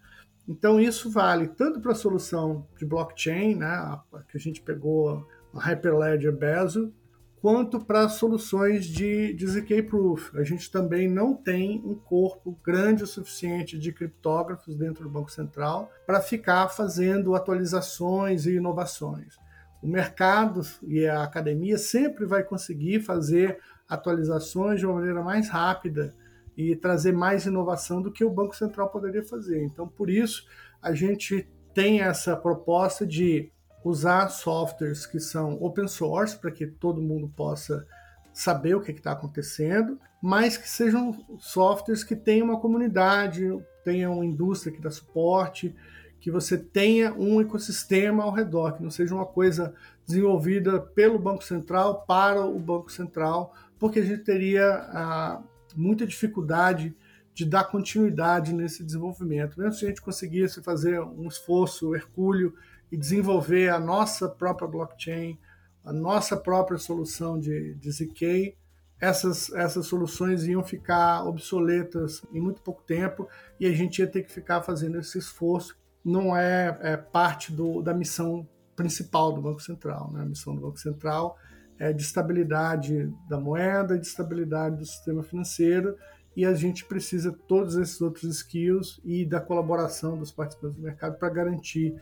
Então, 0.48 0.80
isso 0.80 1.10
vale 1.10 1.46
tanto 1.48 1.80
para 1.80 1.92
a 1.92 1.94
solução 1.94 2.66
de 2.76 2.86
blockchain, 2.86 3.54
né, 3.54 4.00
que 4.30 4.36
a 4.36 4.40
gente 4.40 4.62
pegou 4.62 5.26
a 5.54 5.60
Hyperledger 5.60 6.32
Bezel, 6.32 6.92
quanto 7.40 7.80
para 7.80 8.08
soluções 8.08 8.86
de, 8.86 9.32
de 9.32 9.46
ZK 9.46 9.82
Proof. 9.82 10.36
A 10.36 10.42
gente 10.42 10.70
também 10.70 11.08
não 11.08 11.34
tem 11.34 11.80
um 11.84 11.94
corpo 11.94 12.58
grande 12.64 13.04
o 13.04 13.06
suficiente 13.06 13.78
de 13.78 13.92
criptógrafos 13.92 14.76
dentro 14.76 15.04
do 15.04 15.10
Banco 15.10 15.30
Central 15.30 15.90
para 16.06 16.20
ficar 16.20 16.68
fazendo 16.68 17.34
atualizações 17.34 18.46
e 18.46 18.56
inovações. 18.56 19.36
O 19.82 19.86
mercado 19.86 20.62
e 20.82 21.06
a 21.06 21.22
academia 21.22 21.78
sempre 21.78 22.26
vai 22.26 22.42
conseguir 22.42 23.00
fazer 23.00 23.58
atualizações 23.88 24.80
de 24.80 24.86
uma 24.86 24.96
maneira 24.96 25.22
mais 25.22 25.48
rápida 25.48 26.14
e 26.56 26.74
trazer 26.74 27.12
mais 27.12 27.46
inovação 27.46 28.02
do 28.02 28.10
que 28.10 28.24
o 28.24 28.30
Banco 28.30 28.56
Central 28.56 28.90
poderia 28.90 29.22
fazer. 29.22 29.62
Então, 29.64 29.86
por 29.86 30.10
isso, 30.10 30.44
a 30.82 30.92
gente 30.92 31.48
tem 31.72 32.00
essa 32.00 32.36
proposta 32.36 33.06
de 33.06 33.52
usar 33.84 34.28
softwares 34.28 35.06
que 35.06 35.20
são 35.20 35.54
open 35.62 35.88
source 35.88 36.36
para 36.36 36.50
que 36.50 36.66
todo 36.66 37.00
mundo 37.00 37.28
possa 37.28 37.86
saber 38.32 38.74
o 38.74 38.80
que 38.80 38.92
está 38.92 39.12
acontecendo, 39.12 39.98
mas 40.22 40.56
que 40.56 40.68
sejam 40.68 41.24
softwares 41.38 42.04
que 42.04 42.14
tenham 42.14 42.46
uma 42.46 42.60
comunidade, 42.60 43.44
tenham 43.84 44.14
uma 44.14 44.26
indústria 44.26 44.72
que 44.72 44.80
dá 44.80 44.90
suporte, 44.90 45.74
que 46.20 46.30
você 46.30 46.58
tenha 46.58 47.12
um 47.14 47.40
ecossistema 47.40 48.24
ao 48.24 48.32
redor, 48.32 48.72
que 48.72 48.82
não 48.82 48.90
seja 48.90 49.14
uma 49.14 49.26
coisa 49.26 49.74
desenvolvida 50.06 50.80
pelo 50.80 51.18
Banco 51.18 51.44
Central 51.44 52.04
para 52.06 52.44
o 52.44 52.58
Banco 52.58 52.90
Central, 52.90 53.54
porque 53.78 54.00
a 54.00 54.04
gente 54.04 54.24
teria 54.24 54.66
ah, 54.92 55.42
muita 55.76 56.06
dificuldade 56.06 56.94
de 57.32 57.44
dar 57.44 57.64
continuidade 57.64 58.52
nesse 58.52 58.82
desenvolvimento. 58.82 59.58
Mesmo 59.58 59.74
se 59.74 59.84
a 59.84 59.88
gente 59.88 60.02
conseguisse 60.02 60.60
fazer 60.60 61.00
um 61.00 61.28
esforço 61.28 61.94
hercúleo 61.94 62.52
e 62.90 62.96
desenvolver 62.96 63.68
a 63.68 63.78
nossa 63.78 64.28
própria 64.28 64.68
blockchain, 64.68 65.38
a 65.84 65.92
nossa 65.92 66.36
própria 66.36 66.78
solução 66.78 67.38
de, 67.38 67.74
de 67.74 67.90
ZK, 67.90 68.56
essas, 69.00 69.52
essas 69.52 69.86
soluções 69.86 70.44
iam 70.44 70.62
ficar 70.62 71.24
obsoletas 71.24 72.22
em 72.32 72.40
muito 72.40 72.60
pouco 72.62 72.82
tempo 72.82 73.28
e 73.58 73.66
a 73.66 73.72
gente 73.72 74.00
ia 74.00 74.06
ter 74.06 74.22
que 74.22 74.32
ficar 74.32 74.62
fazendo 74.62 74.98
esse 74.98 75.18
esforço. 75.18 75.76
Não 76.04 76.36
é, 76.36 76.76
é 76.82 76.96
parte 76.96 77.52
do, 77.52 77.80
da 77.80 77.94
missão 77.94 78.46
principal 78.74 79.32
do 79.32 79.40
Banco 79.40 79.60
Central. 79.60 80.10
Né? 80.12 80.22
A 80.22 80.26
missão 80.26 80.54
do 80.54 80.62
Banco 80.62 80.78
Central 80.78 81.38
é 81.78 81.92
de 81.92 82.02
estabilidade 82.02 83.12
da 83.28 83.38
moeda, 83.38 83.96
de 83.96 84.06
estabilidade 84.06 84.76
do 84.76 84.84
sistema 84.84 85.22
financeiro 85.22 85.96
e 86.36 86.44
a 86.44 86.54
gente 86.54 86.84
precisa 86.84 87.30
de 87.30 87.38
todos 87.38 87.76
esses 87.76 88.00
outros 88.00 88.24
skills 88.24 89.00
e 89.04 89.24
da 89.24 89.40
colaboração 89.40 90.16
dos 90.16 90.30
participantes 90.30 90.76
do 90.76 90.82
mercado 90.82 91.18
para 91.18 91.28
garantir 91.28 91.94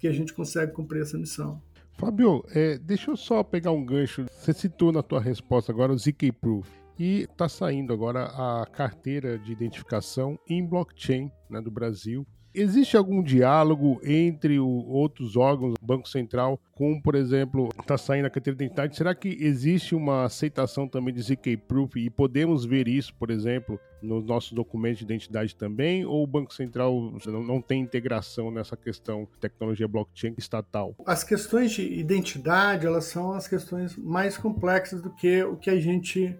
que 0.00 0.08
a 0.08 0.12
gente 0.12 0.32
consegue 0.32 0.72
cumprir 0.72 1.02
essa 1.02 1.18
missão. 1.18 1.62
Fábio, 1.92 2.42
é, 2.48 2.78
deixa 2.78 3.10
eu 3.10 3.16
só 3.16 3.42
pegar 3.44 3.72
um 3.72 3.84
gancho. 3.84 4.24
Você 4.30 4.54
citou 4.54 4.90
na 4.90 5.02
tua 5.02 5.20
resposta 5.20 5.70
agora 5.70 5.92
o 5.92 5.98
ZK 5.98 6.32
Proof. 6.32 6.66
E 6.98 7.22
está 7.22 7.48
saindo 7.48 7.92
agora 7.92 8.24
a 8.24 8.66
carteira 8.66 9.38
de 9.38 9.52
identificação 9.52 10.38
em 10.48 10.66
blockchain 10.66 11.30
né, 11.48 11.60
do 11.60 11.70
Brasil. 11.70 12.26
Existe 12.54 12.96
algum 12.96 13.22
diálogo 13.22 14.00
entre 14.02 14.58
o, 14.58 14.66
outros 14.66 15.36
órgãos, 15.36 15.74
Banco 15.80 16.08
Central, 16.08 16.60
com, 16.72 17.00
por 17.00 17.14
exemplo, 17.14 17.68
está 17.78 17.96
saindo 17.96 18.26
a 18.26 18.30
carteira 18.30 18.56
de 18.56 18.64
identidade? 18.64 18.96
Será 18.96 19.14
que 19.14 19.36
existe 19.40 19.94
uma 19.94 20.24
aceitação 20.24 20.88
também 20.88 21.14
de 21.14 21.22
ZK 21.22 21.56
Proof 21.56 21.96
e 21.96 22.10
podemos 22.10 22.64
ver 22.64 22.88
isso, 22.88 23.14
por 23.14 23.30
exemplo, 23.30 23.78
nos 24.02 24.24
nossos 24.24 24.52
documentos 24.52 24.98
de 24.98 25.04
identidade 25.04 25.54
também? 25.54 26.04
Ou 26.04 26.24
o 26.24 26.26
Banco 26.26 26.52
Central 26.52 27.12
não, 27.26 27.42
não 27.42 27.62
tem 27.62 27.80
integração 27.80 28.50
nessa 28.50 28.76
questão 28.76 29.28
de 29.32 29.38
tecnologia 29.38 29.86
blockchain 29.86 30.34
estatal? 30.36 30.96
As 31.06 31.22
questões 31.22 31.70
de 31.70 31.82
identidade, 31.82 32.84
elas 32.84 33.04
são 33.04 33.32
as 33.32 33.46
questões 33.46 33.96
mais 33.96 34.36
complexas 34.36 35.00
do 35.00 35.10
que 35.10 35.42
o 35.44 35.56
que 35.56 35.70
a 35.70 35.78
gente 35.78 36.36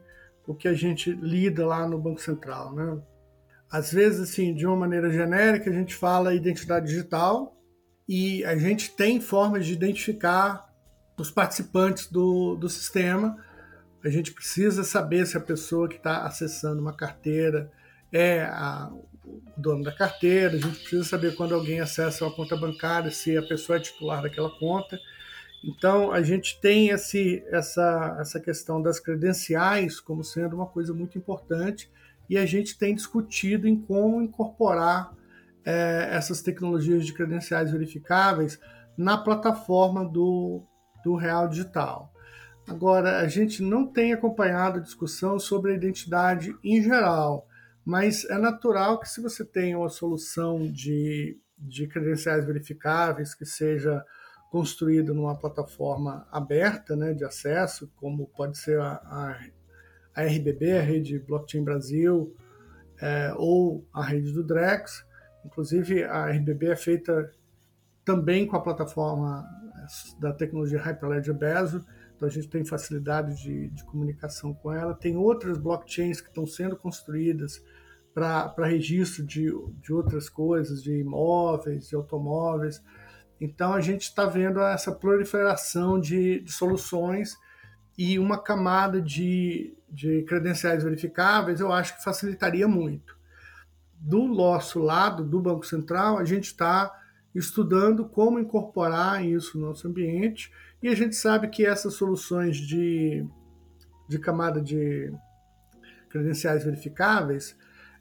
o 0.46 0.54
que 0.54 0.66
a 0.66 0.74
gente 0.74 1.12
lida 1.12 1.64
lá 1.64 1.86
no 1.86 1.96
Banco 1.96 2.20
Central, 2.20 2.74
né? 2.74 3.00
Às 3.70 3.92
vezes, 3.92 4.20
assim, 4.20 4.52
de 4.52 4.66
uma 4.66 4.74
maneira 4.74 5.10
genérica, 5.12 5.70
a 5.70 5.72
gente 5.72 5.94
fala 5.94 6.34
identidade 6.34 6.86
digital 6.86 7.56
e 8.08 8.44
a 8.44 8.56
gente 8.56 8.90
tem 8.90 9.20
formas 9.20 9.64
de 9.64 9.72
identificar 9.72 10.68
os 11.16 11.30
participantes 11.30 12.10
do, 12.10 12.56
do 12.56 12.68
sistema. 12.68 13.36
A 14.04 14.08
gente 14.08 14.32
precisa 14.32 14.82
saber 14.82 15.24
se 15.24 15.36
a 15.36 15.40
pessoa 15.40 15.88
que 15.88 15.96
está 15.96 16.24
acessando 16.24 16.80
uma 16.80 16.92
carteira 16.92 17.70
é 18.10 18.42
a, 18.42 18.90
o 19.24 19.40
dono 19.56 19.84
da 19.84 19.92
carteira, 19.92 20.56
a 20.56 20.58
gente 20.58 20.80
precisa 20.80 21.04
saber 21.04 21.36
quando 21.36 21.54
alguém 21.54 21.78
acessa 21.78 22.24
uma 22.24 22.34
conta 22.34 22.56
bancária, 22.56 23.12
se 23.12 23.36
a 23.36 23.42
pessoa 23.42 23.76
é 23.76 23.80
titular 23.80 24.20
daquela 24.20 24.50
conta. 24.58 24.98
Então, 25.62 26.10
a 26.10 26.22
gente 26.22 26.60
tem 26.60 26.88
esse, 26.88 27.44
essa, 27.48 28.16
essa 28.18 28.40
questão 28.40 28.82
das 28.82 28.98
credenciais 28.98 30.00
como 30.00 30.24
sendo 30.24 30.56
uma 30.56 30.66
coisa 30.66 30.92
muito 30.92 31.16
importante 31.16 31.88
e 32.30 32.38
a 32.38 32.46
gente 32.46 32.78
tem 32.78 32.94
discutido 32.94 33.66
em 33.66 33.76
como 33.76 34.22
incorporar 34.22 35.12
é, 35.64 36.10
essas 36.12 36.40
tecnologias 36.40 37.04
de 37.04 37.12
credenciais 37.12 37.72
verificáveis 37.72 38.56
na 38.96 39.18
plataforma 39.18 40.08
do, 40.08 40.62
do 41.02 41.16
Real 41.16 41.48
Digital. 41.48 42.12
Agora, 42.68 43.18
a 43.18 43.26
gente 43.26 43.64
não 43.64 43.84
tem 43.84 44.12
acompanhado 44.12 44.78
a 44.78 44.82
discussão 44.82 45.40
sobre 45.40 45.72
a 45.72 45.74
identidade 45.74 46.56
em 46.62 46.80
geral, 46.80 47.48
mas 47.84 48.24
é 48.26 48.38
natural 48.38 49.00
que 49.00 49.08
se 49.08 49.20
você 49.20 49.44
tem 49.44 49.74
uma 49.74 49.88
solução 49.88 50.70
de, 50.70 51.36
de 51.58 51.88
credenciais 51.88 52.46
verificáveis 52.46 53.34
que 53.34 53.44
seja 53.44 54.04
construída 54.52 55.12
numa 55.12 55.36
plataforma 55.36 56.28
aberta 56.30 56.94
né, 56.94 57.12
de 57.12 57.24
acesso, 57.24 57.90
como 57.96 58.28
pode 58.28 58.56
ser 58.56 58.78
a, 58.80 58.92
a, 58.92 59.40
a 60.20 60.26
RBB, 60.26 60.78
a 60.78 60.82
Rede 60.82 61.18
Blockchain 61.18 61.64
Brasil, 61.64 62.34
é, 63.00 63.32
ou 63.36 63.86
a 63.92 64.02
rede 64.02 64.32
do 64.32 64.44
Drex. 64.44 65.04
Inclusive, 65.44 66.04
a 66.04 66.26
RBB 66.26 66.68
é 66.68 66.76
feita 66.76 67.32
também 68.04 68.46
com 68.46 68.56
a 68.56 68.60
plataforma 68.60 69.44
da 70.18 70.32
tecnologia 70.32 70.80
Hyperledger 70.80 71.34
Bezo, 71.34 71.84
então 72.14 72.28
a 72.28 72.30
gente 72.30 72.48
tem 72.48 72.64
facilidade 72.64 73.42
de, 73.42 73.68
de 73.68 73.84
comunicação 73.84 74.52
com 74.52 74.70
ela. 74.72 74.94
Tem 74.94 75.16
outras 75.16 75.56
blockchains 75.56 76.20
que 76.20 76.28
estão 76.28 76.46
sendo 76.46 76.76
construídas 76.76 77.64
para 78.12 78.66
registro 78.66 79.24
de, 79.24 79.50
de 79.80 79.92
outras 79.92 80.28
coisas, 80.28 80.82
de 80.82 80.98
imóveis, 80.98 81.88
de 81.88 81.94
automóveis. 81.94 82.82
Então 83.40 83.72
a 83.72 83.80
gente 83.80 84.02
está 84.02 84.26
vendo 84.26 84.60
essa 84.60 84.92
proliferação 84.92 85.98
de, 85.98 86.40
de, 86.40 86.52
soluções 86.52 87.38
e 88.00 88.18
uma 88.18 88.38
camada 88.38 88.98
de, 88.98 89.76
de 89.86 90.22
credenciais 90.22 90.82
verificáveis 90.82 91.60
eu 91.60 91.70
acho 91.70 91.98
que 91.98 92.02
facilitaria 92.02 92.66
muito. 92.66 93.14
Do 93.94 94.26
nosso 94.26 94.78
lado, 94.78 95.22
do 95.22 95.38
Banco 95.38 95.66
Central, 95.66 96.16
a 96.16 96.24
gente 96.24 96.44
está 96.44 96.98
estudando 97.34 98.08
como 98.08 98.40
incorporar 98.40 99.22
isso 99.22 99.60
no 99.60 99.66
nosso 99.66 99.86
ambiente 99.86 100.50
e 100.82 100.88
a 100.88 100.94
gente 100.94 101.14
sabe 101.14 101.48
que 101.48 101.66
essas 101.66 101.92
soluções 101.92 102.56
de, 102.56 103.22
de 104.08 104.18
camada 104.18 104.62
de 104.62 105.12
credenciais 106.08 106.64
verificáveis, 106.64 107.54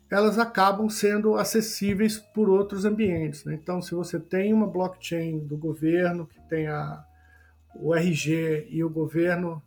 elas 0.10 0.40
acabam 0.40 0.90
sendo 0.90 1.36
acessíveis 1.36 2.18
por 2.18 2.50
outros 2.50 2.86
ambientes. 2.86 3.44
Né? 3.44 3.60
Então, 3.62 3.82
se 3.82 3.94
você 3.94 4.18
tem 4.18 4.54
uma 4.54 4.66
blockchain 4.66 5.46
do 5.46 5.58
governo 5.58 6.26
que 6.26 6.40
tenha 6.48 7.04
o 7.76 7.94
RG 7.94 8.66
e 8.70 8.82
o 8.82 8.90
governo 8.90 9.62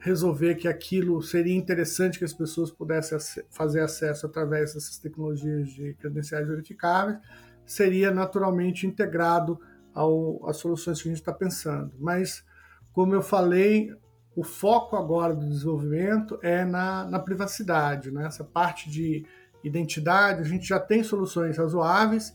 resolver 0.00 0.56
que 0.56 0.66
aquilo 0.66 1.22
seria 1.22 1.54
interessante 1.54 2.18
que 2.18 2.24
as 2.24 2.32
pessoas 2.32 2.70
pudessem 2.70 3.18
fazer 3.50 3.80
acesso 3.80 4.26
através 4.26 4.74
dessas 4.74 4.98
tecnologias 4.98 5.68
de 5.70 5.94
credenciais 5.94 6.48
verificáveis, 6.48 7.18
seria 7.64 8.10
naturalmente 8.10 8.86
integrado 8.86 9.60
ao, 9.94 10.48
às 10.48 10.56
soluções 10.56 11.00
que 11.00 11.08
a 11.08 11.12
gente 11.12 11.20
está 11.20 11.32
pensando. 11.32 11.92
Mas 11.98 12.44
como 12.92 13.14
eu 13.14 13.22
falei, 13.22 13.94
o 14.34 14.42
foco 14.42 14.96
agora 14.96 15.34
do 15.34 15.48
desenvolvimento 15.48 16.38
é 16.42 16.64
na, 16.64 17.04
na 17.04 17.18
privacidade, 17.18 18.10
né? 18.10 18.26
essa 18.26 18.42
parte 18.42 18.90
de 18.90 19.24
identidade. 19.62 20.40
A 20.40 20.44
gente 20.44 20.66
já 20.66 20.80
tem 20.80 21.02
soluções 21.02 21.58
razoáveis, 21.58 22.34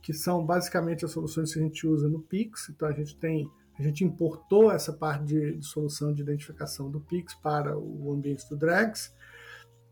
que 0.00 0.12
são 0.12 0.44
basicamente 0.44 1.04
as 1.04 1.10
soluções 1.10 1.52
que 1.52 1.58
a 1.58 1.62
gente 1.62 1.86
usa 1.86 2.08
no 2.08 2.20
Pix. 2.20 2.68
Então 2.70 2.88
a 2.88 2.92
gente 2.92 3.16
tem, 3.16 3.50
a 3.80 3.82
gente 3.82 4.04
importou 4.04 4.70
essa 4.70 4.92
parte 4.92 5.24
de, 5.24 5.56
de 5.56 5.64
solução 5.64 6.12
de 6.12 6.20
identificação 6.20 6.90
do 6.90 7.00
Pix 7.00 7.34
para 7.34 7.78
o 7.78 8.12
ambiente 8.12 8.48
do 8.48 8.56
Drags 8.56 9.14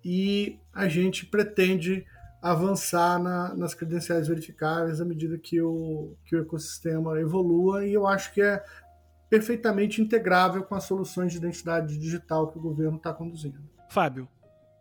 e 0.04 0.58
a 0.72 0.88
gente 0.88 1.24
pretende 1.24 2.06
avançar 2.42 3.18
na, 3.18 3.54
nas 3.54 3.74
credenciais 3.74 4.28
verificáveis 4.28 5.00
à 5.00 5.04
medida 5.04 5.38
que 5.38 5.60
o, 5.60 6.14
que 6.26 6.36
o 6.36 6.42
ecossistema 6.42 7.18
evolua 7.18 7.86
e 7.86 7.94
eu 7.94 8.06
acho 8.06 8.32
que 8.32 8.42
é 8.42 8.62
perfeitamente 9.30 10.02
integrável 10.02 10.62
com 10.62 10.74
as 10.74 10.84
soluções 10.84 11.32
de 11.32 11.38
identidade 11.38 11.98
digital 11.98 12.48
que 12.48 12.58
o 12.58 12.60
governo 12.60 12.98
está 12.98 13.12
conduzindo. 13.12 13.58
Fábio, 13.88 14.28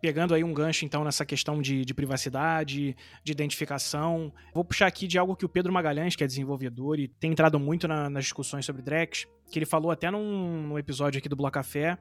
pegando 0.00 0.34
aí 0.34 0.44
um 0.44 0.52
gancho 0.52 0.84
então 0.84 1.04
nessa 1.04 1.24
questão 1.24 1.60
de, 1.60 1.84
de, 1.84 1.94
privacidade, 1.94 2.96
de 3.24 3.32
identificação, 3.32 4.32
vou 4.54 4.64
puxar 4.64 4.86
aqui 4.86 5.06
de 5.06 5.18
algo 5.18 5.36
que 5.36 5.44
o 5.44 5.48
Pedro 5.48 5.72
Magalhães, 5.72 6.14
que 6.14 6.24
é 6.24 6.26
desenvolvedor 6.26 6.98
e 6.98 7.08
tem 7.08 7.32
entrado 7.32 7.58
muito 7.58 7.88
na, 7.88 8.08
nas 8.08 8.24
discussões 8.24 8.64
sobre 8.64 8.82
Drex, 8.82 9.26
que 9.50 9.58
ele 9.58 9.66
falou 9.66 9.90
até 9.90 10.10
num, 10.10 10.68
num 10.68 10.78
episódio 10.78 11.18
aqui 11.18 11.28
do 11.28 11.36
Bloco 11.36 11.54
Café, 11.54 11.98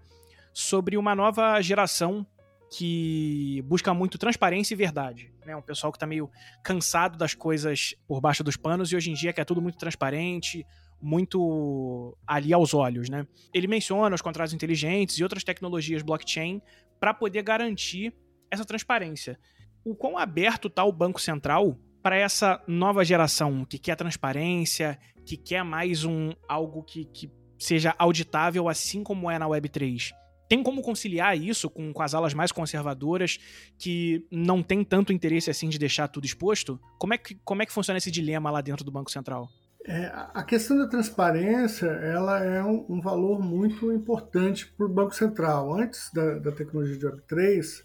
sobre 0.54 0.98
uma 0.98 1.16
nova 1.16 1.62
geração 1.62 2.26
que 2.70 3.64
busca 3.66 3.94
muito 3.94 4.18
transparência 4.18 4.74
e 4.74 4.78
verdade. 4.78 5.32
Né? 5.46 5.56
Um 5.56 5.62
pessoal 5.62 5.92
que 5.92 5.98
está 5.98 6.06
meio 6.06 6.30
cansado 6.64 7.18
das 7.18 7.34
coisas 7.34 7.96
por 8.08 8.20
baixo 8.20 8.44
dos 8.44 8.58
panos 8.58 8.92
e 8.92 8.96
hoje 8.96 9.10
em 9.10 9.14
dia 9.14 9.32
quer 9.32 9.46
tudo 9.46 9.62
muito 9.62 9.78
transparente, 9.78 10.66
muito 11.02 12.18
ali 12.26 12.54
aos 12.54 12.74
olhos, 12.74 13.10
né? 13.10 13.26
Ele 13.54 13.68
menciona 13.68 14.16
os 14.16 14.22
contratos 14.22 14.54
inteligentes 14.54 15.18
e 15.18 15.24
outras 15.24 15.44
tecnologias 15.44 16.02
blockchain 16.02 16.62
para 17.00 17.14
poder 17.14 17.44
garantir 17.44 18.14
essa 18.50 18.66
transparência. 18.66 19.40
O 19.86 19.96
quão 19.96 20.18
aberto 20.18 20.68
está 20.68 20.84
o 20.84 20.92
Banco 20.92 21.22
Central 21.22 21.78
para 22.02 22.16
essa 22.16 22.62
nova 22.68 23.04
geração 23.04 23.66
que 23.66 23.78
quer 23.78 23.96
transparência, 23.96 24.98
que 25.26 25.38
quer 25.38 25.64
mais 25.64 26.04
um 26.04 26.32
algo 26.48 26.84
que, 26.84 27.06
que 27.06 27.32
seja 27.60 27.94
auditável, 27.98 28.70
assim 28.70 29.04
como 29.04 29.30
é 29.30 29.38
na 29.38 29.48
Web3? 29.48 30.12
Tem 30.50 30.64
como 30.64 30.82
conciliar 30.82 31.38
isso 31.38 31.70
com, 31.70 31.92
com 31.92 32.02
as 32.02 32.14
alas 32.14 32.34
mais 32.34 32.52
conservadoras 32.52 33.38
que 33.78 34.26
não 34.32 34.64
tem 34.64 34.84
tanto 34.84 35.12
interesse 35.12 35.50
assim 35.50 35.68
de 35.68 35.78
deixar 35.78 36.08
tudo 36.08 36.26
exposto? 36.26 36.80
Como 36.98 37.14
é 37.14 37.18
que, 37.18 37.36
como 37.44 37.62
é 37.62 37.66
que 37.66 37.74
funciona 37.74 37.98
esse 37.98 38.10
dilema 38.10 38.50
lá 38.50 38.62
dentro 38.62 38.86
do 38.86 38.92
Banco 38.92 39.12
Central? 39.12 39.50
É, 39.88 40.12
a 40.34 40.44
questão 40.44 40.78
da 40.78 40.86
transparência 40.86 41.88
ela 41.88 42.44
é 42.44 42.62
um, 42.62 42.86
um 42.90 43.00
valor 43.00 43.40
muito 43.40 43.90
importante 43.90 44.68
para 44.68 44.86
o 44.86 44.90
Banco 44.90 45.16
Central. 45.16 45.74
Antes 45.74 46.12
da, 46.14 46.40
da, 46.40 46.52
tecnologia 46.52 46.98
de 46.98 47.06
Web3, 47.06 47.84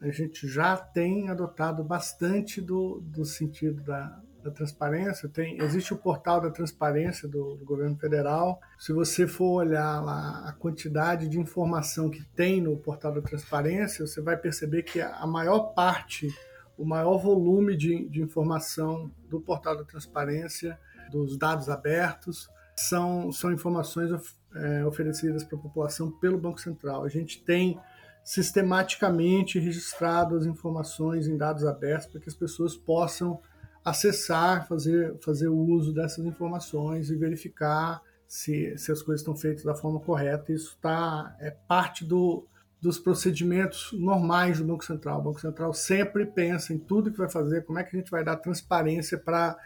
a 0.00 0.10
gente 0.10 0.48
já 0.48 0.76
tem 0.76 1.30
adotado 1.30 1.84
bastante 1.84 2.60
do, 2.60 3.00
do 3.00 3.24
sentido 3.24 3.80
da, 3.84 4.20
da 4.42 4.50
transparência. 4.50 5.28
Tem, 5.28 5.62
existe 5.62 5.94
o 5.94 5.96
portal 5.96 6.40
da 6.40 6.50
transparência 6.50 7.28
do, 7.28 7.54
do, 7.54 7.64
governo 7.64 7.96
federal. 7.96 8.58
Se 8.76 8.92
você 8.92 9.24
for 9.24 9.60
olhar 9.60 10.04
lá 10.04 10.44
a 10.44 10.52
quantidade 10.52 11.28
de 11.28 11.38
informação 11.38 12.10
que 12.10 12.24
tem 12.34 12.60
no 12.60 12.76
portal 12.78 13.14
da 13.14 13.22
transparência, 13.22 14.04
você 14.04 14.20
vai 14.20 14.36
perceber 14.36 14.82
que 14.82 15.00
a 15.00 15.24
maior 15.24 15.72
parte, 15.72 16.28
o 16.76 16.84
maior 16.84 17.16
volume 17.18 17.76
de, 17.76 18.08
de 18.08 18.20
informação 18.20 19.08
do 19.28 19.40
portal 19.40 19.76
da 19.76 19.84
transparência 19.84 20.76
dos 21.10 21.36
dados 21.36 21.68
abertos, 21.68 22.48
são, 22.76 23.32
são 23.32 23.52
informações 23.52 24.10
é, 24.54 24.84
oferecidas 24.84 25.44
para 25.44 25.58
a 25.58 25.60
população 25.60 26.10
pelo 26.10 26.38
Banco 26.38 26.60
Central. 26.60 27.04
A 27.04 27.08
gente 27.08 27.42
tem 27.42 27.78
sistematicamente 28.22 29.58
registrado 29.58 30.36
as 30.36 30.44
informações 30.44 31.26
em 31.26 31.36
dados 31.36 31.64
abertos 31.64 32.06
para 32.08 32.20
que 32.20 32.28
as 32.28 32.34
pessoas 32.34 32.76
possam 32.76 33.40
acessar, 33.84 34.66
fazer, 34.68 35.16
fazer 35.20 35.48
uso 35.48 35.92
dessas 35.94 36.24
informações 36.24 37.10
e 37.10 37.16
verificar 37.16 38.02
se, 38.26 38.76
se 38.76 38.92
as 38.92 39.00
coisas 39.00 39.22
estão 39.22 39.34
feitas 39.34 39.64
da 39.64 39.74
forma 39.74 39.98
correta. 39.98 40.52
Isso 40.52 40.76
tá, 40.80 41.34
é 41.40 41.50
parte 41.50 42.04
do, 42.04 42.46
dos 42.80 42.98
procedimentos 42.98 43.90
normais 43.92 44.58
do 44.58 44.64
Banco 44.64 44.84
Central. 44.84 45.20
O 45.20 45.22
Banco 45.22 45.40
Central 45.40 45.72
sempre 45.72 46.26
pensa 46.26 46.74
em 46.74 46.78
tudo 46.78 47.10
que 47.10 47.18
vai 47.18 47.30
fazer, 47.30 47.64
como 47.64 47.78
é 47.78 47.84
que 47.84 47.96
a 47.96 47.98
gente 47.98 48.10
vai 48.10 48.22
dar 48.22 48.36
transparência 48.36 49.16
para 49.16 49.56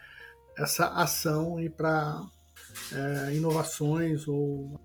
essa 0.57 0.89
ação 0.89 1.61
e 1.61 1.69
para 1.69 2.23
é, 2.93 3.35
inovações 3.35 4.27
ou 4.29 4.81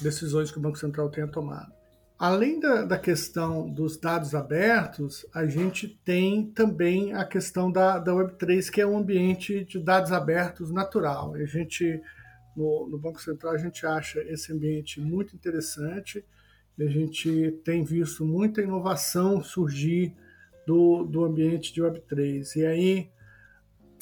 decisões 0.00 0.50
que 0.50 0.58
o 0.58 0.60
Banco 0.60 0.78
Central 0.78 1.10
tenha 1.10 1.28
tomado. 1.28 1.72
Além 2.18 2.60
da, 2.60 2.84
da, 2.84 2.98
questão 2.98 3.68
dos 3.68 3.96
dados 3.96 4.32
abertos, 4.32 5.26
a 5.34 5.44
gente 5.44 5.88
tem 6.04 6.46
também 6.52 7.12
a 7.14 7.24
questão 7.24 7.70
da, 7.70 7.98
da 7.98 8.12
Web3, 8.12 8.70
que 8.70 8.80
é 8.80 8.86
um 8.86 8.96
ambiente 8.96 9.64
de 9.64 9.80
dados 9.80 10.12
abertos 10.12 10.70
natural. 10.70 11.34
A 11.34 11.44
gente, 11.44 12.00
no, 12.56 12.88
no 12.88 12.96
Banco 12.96 13.20
Central, 13.20 13.54
a 13.54 13.58
gente 13.58 13.84
acha 13.84 14.20
esse 14.20 14.52
ambiente 14.52 15.00
muito 15.00 15.34
interessante. 15.34 16.24
A 16.78 16.84
gente 16.84 17.60
tem 17.64 17.82
visto 17.82 18.24
muita 18.24 18.62
inovação 18.62 19.42
surgir 19.42 20.14
do, 20.64 21.02
do 21.02 21.24
ambiente 21.24 21.74
de 21.74 21.82
Web3. 21.82 22.54
E 22.54 22.64
aí, 22.64 23.10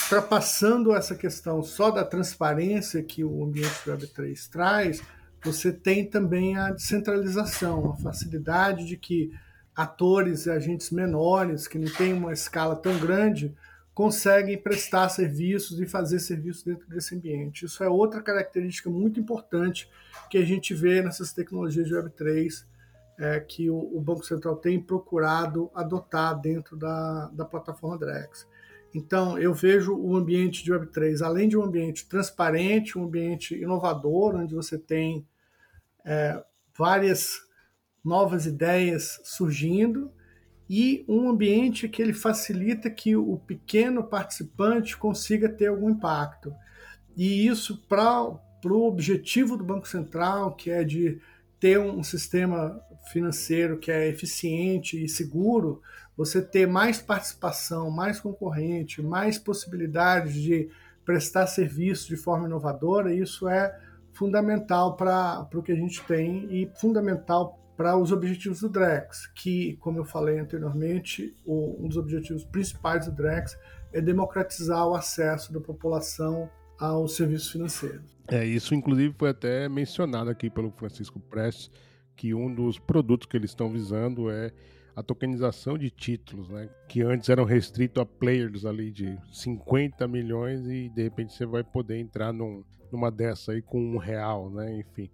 ultrapassando 0.03 0.95
essa 0.95 1.15
questão 1.15 1.63
só 1.63 1.91
da 1.91 2.05
transparência 2.05 3.03
que 3.03 3.23
o 3.23 3.45
ambiente 3.45 3.85
Web3 3.87 4.49
traz, 4.51 5.03
você 5.43 5.73
tem 5.73 6.05
também 6.05 6.57
a 6.57 6.71
descentralização, 6.71 7.93
a 7.93 7.97
facilidade 7.97 8.85
de 8.85 8.97
que 8.97 9.33
atores 9.75 10.47
e 10.47 10.51
agentes 10.51 10.91
menores, 10.91 11.67
que 11.67 11.79
não 11.79 11.91
têm 11.93 12.13
uma 12.13 12.33
escala 12.33 12.77
tão 12.77 12.99
grande, 12.99 13.55
conseguem 13.95 14.57
prestar 14.59 15.09
serviços 15.09 15.81
e 15.81 15.87
fazer 15.87 16.21
serviços 16.21 16.63
dentro 16.63 16.89
desse 16.89 17.15
ambiente. 17.15 17.65
Isso 17.65 17.83
é 17.83 17.89
outra 17.89 18.23
característica 18.23 18.89
muito 18.91 19.21
importante 19.21 19.89
que 20.29 20.39
a 20.39 20.45
gente 20.45 20.75
vê 20.75 21.03
nessas 21.03 21.33
tecnologias 21.33 21.87
de 21.87 21.95
Web3 21.95 22.65
é, 23.19 23.39
que 23.41 23.69
o, 23.69 23.77
o, 23.77 24.01
Banco 24.01 24.25
Central 24.25 24.57
tem 24.57 24.81
procurado 24.81 25.71
adotar 25.75 26.41
dentro 26.41 26.77
da, 26.77 27.29
da 27.29 27.45
plataforma 27.45 27.99
Drex. 27.99 28.47
Então, 28.95 29.39
eu 29.39 29.55
vejo 29.55 29.95
o 29.95 30.17
ambiente 30.17 30.65
de 30.65 30.73
Web3, 30.73 31.23
além 31.23 31.49
de 31.49 31.57
um 31.57 31.63
ambiente 31.63 32.09
transparente, 32.09 32.99
um 32.99 33.05
ambiente 33.05 33.55
inovador, 33.55 34.35
onde 34.35 34.55
você 34.55 34.77
tem 34.77 35.27
é, 36.05 36.43
várias 36.77 37.41
novas 38.05 38.47
ideias 38.47 39.21
surgindo 39.23 40.11
e 40.69 41.05
um 41.09 41.29
ambiente 41.29 41.89
que 41.89 42.01
ele 42.01 42.13
facilita 42.13 42.91
que 42.91 43.17
o 43.17 43.39
pequeno 43.39 44.05
participante 44.05 44.97
consiga 44.97 45.49
ter 45.49 45.67
algum 45.67 45.91
impacto. 45.91 46.53
E 47.17 47.47
isso 47.47 47.85
para 47.89 48.07
o 48.65 48.87
objetivo 48.87 49.57
do 49.57 49.65
Banco 49.65 49.87
Central, 49.87 50.55
que 50.55 50.71
é 50.71 50.85
de 50.85 51.21
ter 51.59 51.79
um 51.79 52.03
sistema 52.03 52.81
financeiro 53.09 53.79
que 53.79 53.91
é 53.91 54.09
eficiente 54.09 55.03
e 55.03 55.09
seguro, 55.09 55.81
você 56.17 56.43
ter 56.43 56.67
mais 56.67 57.01
participação, 57.01 57.91
mais 57.91 58.21
concorrente, 58.21 59.03
mais 59.03 59.39
possibilidades 59.39 60.35
de 60.35 60.69
prestar 61.05 61.47
serviço 61.47 62.09
de 62.09 62.17
forma 62.17 62.47
inovadora, 62.47 63.13
isso 63.13 63.49
é 63.49 63.77
fundamental 64.13 64.97
para 64.97 65.49
o 65.55 65.63
que 65.63 65.73
a 65.73 65.77
gente 65.77 66.03
tem 66.05 66.47
e 66.51 66.71
fundamental 66.77 67.59
para 67.77 67.97
os 67.97 68.13
objetivos 68.13 68.61
do 68.61 68.69
DREX, 68.69 69.27
que, 69.29 69.77
como 69.81 69.99
eu 69.99 70.05
falei 70.05 70.39
anteriormente, 70.39 71.35
o, 71.47 71.83
um 71.83 71.89
dos 71.89 71.97
objetivos 71.97 72.45
principais 72.45 73.07
do 73.07 73.13
DREX 73.13 73.57
é 73.93 74.01
democratizar 74.03 74.87
o 74.87 74.95
acesso 74.95 75.53
da 75.53 75.61
população 75.61 76.51
aos 76.79 77.17
serviços 77.17 77.51
financeiros. 77.51 78.03
É, 78.29 78.45
isso 78.45 78.75
inclusive 78.75 79.15
foi 79.19 79.31
até 79.31 79.69
mencionado 79.69 80.31
aqui 80.31 80.51
pelo 80.51 80.71
Francisco 80.71 81.19
Prestes, 81.19 81.71
que 82.21 82.35
um 82.35 82.55
dos 82.55 82.79
produtos 82.79 83.27
que 83.27 83.35
eles 83.35 83.51
estão 83.51 83.71
visando 83.71 84.31
é 84.31 84.53
a 84.95 85.03
tokenização 85.03 85.79
de 85.79 85.89
títulos, 85.91 86.51
né? 86.51 86.69
Que 86.87 87.01
antes 87.01 87.31
eram 87.31 87.45
restritos 87.45 88.03
a 88.03 88.05
players 88.05 88.67
ali 88.67 88.91
de 88.91 89.19
50 89.33 90.07
milhões 90.07 90.67
e 90.67 90.91
de 90.91 91.03
repente 91.03 91.33
você 91.33 91.47
vai 91.47 91.65
poder 91.65 91.99
entrar 91.99 92.31
num, 92.31 92.63
numa 92.93 93.11
dessa 93.11 93.53
aí 93.53 93.63
com 93.63 93.81
um 93.81 93.97
real, 93.97 94.51
né? 94.51 94.81
Enfim. 94.81 95.09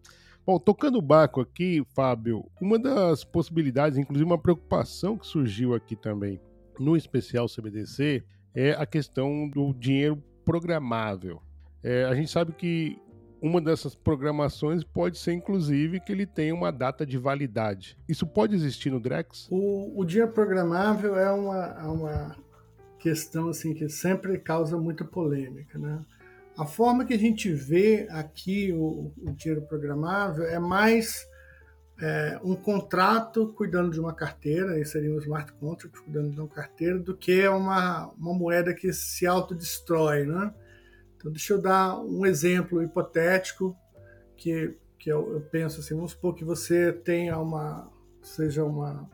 Bom, 0.45 0.59
tocando 0.59 0.99
o 0.99 1.03
barco 1.03 1.41
aqui, 1.41 1.87
Fábio, 1.95 2.45
uma 2.61 2.77
das 2.77 3.23
possibilidades, 3.23 3.97
inclusive 3.97 4.29
uma 4.29 4.43
preocupação 4.43 5.17
que 5.17 5.29
surgiu 5.29 5.75
aqui 5.75 5.95
também 5.95 6.41
no 6.77 6.97
especial 6.97 7.47
CBDC, 7.47 8.25
é 8.53 8.73
a 8.73 8.85
questão 8.85 9.49
do 9.49 9.73
dinheiro 9.73 10.21
programável. 10.45 11.41
É, 11.85 12.05
a 12.07 12.17
gente 12.17 12.33
sabe 12.33 12.51
que 12.51 12.99
uma 13.47 13.61
dessas 13.61 13.95
programações 13.95 14.83
pode 14.83 15.19
ser, 15.19 15.33
inclusive, 15.33 16.01
que 16.01 16.13
ele 16.13 16.27
tenha 16.27 16.55
uma 16.55 16.73
data 16.73 17.07
de 17.07 17.17
validade. 17.17 17.97
Isso 18.09 18.27
pode 18.27 18.55
existir 18.55 18.91
no 18.91 19.01
Drex? 19.01 19.47
O, 19.51 20.01
o 20.01 20.05
dinheiro 20.05 20.33
programável 20.33 21.17
é 21.17 21.31
uma, 21.31 21.65
é 21.81 21.85
uma 21.85 22.37
questão 22.99 23.49
assim 23.49 23.73
que 23.73 23.89
sempre 23.89 24.39
causa 24.39 24.77
muita 24.77 25.05
polêmica, 25.05 25.79
né? 25.79 26.01
A 26.59 26.65
forma 26.65 27.05
que 27.05 27.13
a 27.13 27.19
gente 27.19 27.53
vê 27.53 28.09
aqui 28.11 28.73
o, 28.73 29.13
o 29.19 29.33
dinheiro 29.33 29.63
programável 29.67 30.45
é 30.45 30.59
mais 30.59 31.27
é, 32.01 32.41
um 32.43 32.55
contrato 32.55 33.53
cuidando 33.55 33.91
de 33.91 34.01
uma 34.01 34.15
carteira, 34.15 34.73
aí 34.73 34.85
seria 34.85 35.15
um 35.15 35.19
smart 35.19 35.53
contract 35.53 36.01
cuidando 36.03 36.31
de 36.31 36.41
uma 36.41 36.49
carteira, 36.49 36.99
do 36.99 37.15
que 37.15 37.47
uma, 37.47 38.11
uma 38.19 38.35
moeda 38.35 38.75
que 38.75 38.93
se 38.93 39.27
autodestrói. 39.27 40.25
Né? 40.25 40.53
Então, 41.27 41.33
deixa 41.33 41.55
eu 41.55 41.61
dar 41.61 41.99
um 41.99 42.25
exemplo 42.25 42.81
hipotético 42.81 43.77
que, 44.37 44.79
que 44.97 45.11
eu, 45.11 45.33
eu 45.33 45.41
penso 45.41 45.81
assim: 45.81 45.97
vamos 45.97 46.13
supor 46.13 46.37
que 46.37 46.45
você 46.45 46.93
tenha 46.93 47.37
uma, 47.37 47.91
seja 48.23 48.63
uma, 48.63 49.11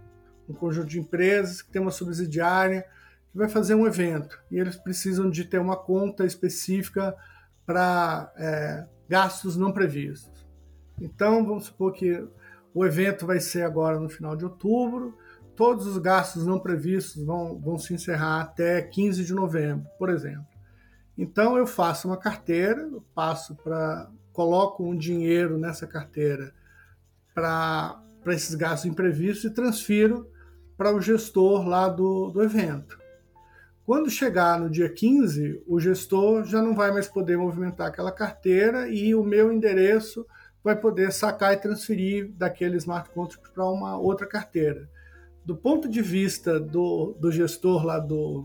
um 0.46 0.52
conjunto 0.52 0.88
de 0.88 1.00
empresas 1.00 1.62
que 1.62 1.70
tem 1.70 1.80
uma 1.80 1.90
subsidiária 1.90 2.84
que 3.30 3.38
vai 3.38 3.48
fazer 3.48 3.74
um 3.74 3.86
evento 3.86 4.38
e 4.50 4.58
eles 4.58 4.76
precisam 4.76 5.30
de 5.30 5.46
ter 5.46 5.58
uma 5.58 5.74
conta 5.74 6.26
específica 6.26 7.16
para 7.64 8.30
é, 8.36 8.86
gastos 9.08 9.56
não 9.56 9.72
previstos. 9.72 10.46
Então, 11.00 11.42
vamos 11.46 11.64
supor 11.64 11.94
que 11.94 12.28
o 12.74 12.84
evento 12.84 13.26
vai 13.26 13.40
ser 13.40 13.62
agora 13.62 13.98
no 13.98 14.10
final 14.10 14.36
de 14.36 14.44
outubro, 14.44 15.16
todos 15.56 15.86
os 15.86 15.96
gastos 15.96 16.44
não 16.44 16.60
previstos 16.60 17.24
vão, 17.24 17.58
vão 17.58 17.78
se 17.78 17.94
encerrar 17.94 18.42
até 18.42 18.82
15 18.82 19.24
de 19.24 19.32
novembro, 19.32 19.86
por 19.98 20.10
exemplo. 20.10 20.51
Então, 21.22 21.56
eu 21.56 21.68
faço 21.68 22.08
uma 22.08 22.16
carteira, 22.16 22.90
passo 23.14 23.54
para. 23.54 24.10
coloco 24.32 24.82
um 24.82 24.96
dinheiro 24.96 25.56
nessa 25.56 25.86
carteira 25.86 26.52
para 27.32 28.02
esses 28.26 28.56
gastos 28.56 28.90
imprevistos 28.90 29.44
e 29.44 29.54
transfiro 29.54 30.28
para 30.76 30.92
o 30.92 31.00
gestor 31.00 31.64
lá 31.68 31.88
do, 31.88 32.30
do 32.30 32.42
evento. 32.42 32.98
Quando 33.86 34.10
chegar 34.10 34.58
no 34.58 34.68
dia 34.68 34.88
15, 34.88 35.62
o 35.64 35.78
gestor 35.78 36.42
já 36.42 36.60
não 36.60 36.74
vai 36.74 36.90
mais 36.90 37.06
poder 37.06 37.38
movimentar 37.38 37.86
aquela 37.86 38.10
carteira 38.10 38.88
e 38.88 39.14
o 39.14 39.22
meu 39.22 39.52
endereço 39.52 40.26
vai 40.64 40.74
poder 40.74 41.12
sacar 41.12 41.52
e 41.52 41.56
transferir 41.56 42.32
daquele 42.32 42.78
smart 42.78 43.08
contract 43.10 43.48
para 43.54 43.70
uma 43.70 43.96
outra 43.96 44.26
carteira. 44.26 44.90
Do 45.44 45.56
ponto 45.56 45.88
de 45.88 46.02
vista 46.02 46.58
do, 46.58 47.16
do 47.20 47.30
gestor 47.30 47.84
lá 47.84 48.00
do, 48.00 48.44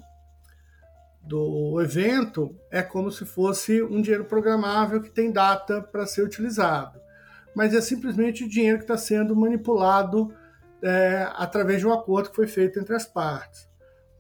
do 1.28 1.82
evento, 1.82 2.56
é 2.72 2.82
como 2.82 3.12
se 3.12 3.26
fosse 3.26 3.84
um 3.84 4.02
dinheiro 4.02 4.26
programável 4.26 5.02
que 5.02 5.10
tem 5.10 5.32
data 5.32 5.82
para 5.82 6.08
ser 6.08 6.24
utilizado. 6.24 7.00
Mas 7.54 7.74
é 7.74 7.82
simplesmente 7.82 8.46
o 8.46 8.50
dinheiro 8.50 8.78
que 8.78 8.86
está 8.86 8.98
sendo 8.98 9.36
manipulado 9.36 10.34
é, 10.82 11.28
através 11.36 11.80
de 11.80 11.88
um 11.88 11.94
acordo 11.94 12.30
que 12.30 12.36
foi 12.36 12.48
feito 12.48 12.80
entre 12.80 12.96
as 12.96 13.06
partes. 13.06 13.68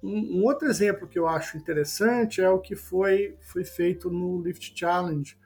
Um, 0.04 0.40
um, 0.40 0.44
outro 0.44 0.68
exemplo 0.68 1.08
que 1.08 1.18
eu 1.18 1.28
acho 1.28 1.58
interessante 1.58 2.42
é 2.42 2.50
o 2.50 2.60
que 2.60 2.76
foi, 2.76 3.38
foi 3.42 3.64
feito 3.64 4.10
no 4.10 4.42
Lift 4.42 4.74
Challenge, 4.78 5.38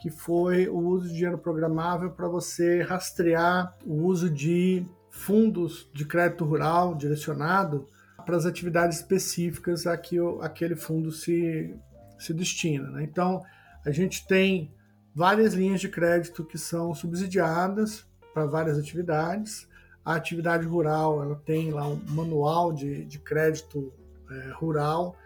que 0.00 0.10
foi 0.10 0.68
o 0.68 0.78
uso 0.78 1.08
de 1.08 1.14
dinheiro 1.14 1.38
programável 1.38 2.10
para 2.10 2.28
você 2.28 2.82
rastrear 2.82 3.76
o 3.84 4.04
uso 4.04 4.30
de 4.30 4.86
fundos 5.10 5.90
de 5.92 6.04
crédito 6.04 6.44
rural 6.44 6.94
direcionado 6.94 7.86
para 8.28 8.36
as 8.36 8.44
atividades 8.44 8.98
específicas 8.98 9.86
a 9.86 9.96
que 9.96 10.20
o, 10.20 10.42
aquele 10.42 10.76
fundo 10.76 11.10
se, 11.10 11.74
se 12.18 12.34
destina. 12.34 12.90
Né? 12.90 13.02
Então, 13.02 13.42
a 13.86 13.90
gente 13.90 14.26
tem 14.26 14.70
várias 15.14 15.54
linhas 15.54 15.80
de 15.80 15.88
crédito 15.88 16.44
que 16.44 16.58
são 16.58 16.94
subsidiadas 16.94 18.06
para 18.34 18.44
várias 18.44 18.78
atividades. 18.78 19.66
A 20.04 20.14
atividade 20.14 20.66
rural 20.66 21.22
ela 21.22 21.36
tem 21.36 21.70
lá 21.70 21.88
um 21.88 21.98
manual 22.10 22.70
de, 22.70 23.06
de 23.06 23.18
crédito 23.18 23.90
é, 24.30 24.50
rural. 24.52 25.16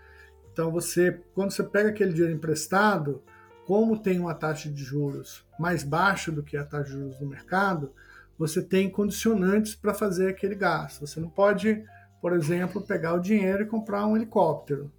Então 0.53 0.71
você, 0.71 1.21
quando 1.35 1.51
você 1.51 1.65
pega 1.65 1.89
aquele 1.89 2.13
dinheiro 2.13 2.37
emprestado, 2.37 3.21
como 3.67 3.99
tem 3.99 4.21
uma 4.21 4.33
taxa 4.33 4.71
de 4.71 4.85
juros 4.85 5.45
mais 5.59 5.83
baixa 5.83 6.31
do 6.31 6.41
que 6.41 6.57
a 6.57 6.65
taxa 6.65 6.85
de 6.85 7.01
juros 7.01 7.17
do 7.17 7.27
mercado, 7.27 7.93
você 8.39 8.63
tem 8.63 8.89
condicionantes 8.89 9.75
para 9.75 9.93
fazer 9.93 10.29
aquele 10.29 10.55
gasto. 10.55 11.05
Você 11.05 11.19
não 11.19 11.29
pode, 11.29 11.85
por 12.23 12.33
exemplo, 12.33 12.81
pegar 12.81 13.14
o 13.14 13.20
dinheiro 13.20 13.64
e 13.64 13.66
comprar 13.66 14.07
um 14.07 14.16
helicóptero. 14.16 14.93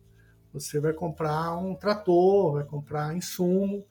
Você 0.54 0.78
vai 0.78 0.92
comprar 0.92 1.58
um 1.58 1.74
trator, 1.74 2.56
vai 2.56 2.66
comprar 2.66 3.16
insumo. 3.16 3.86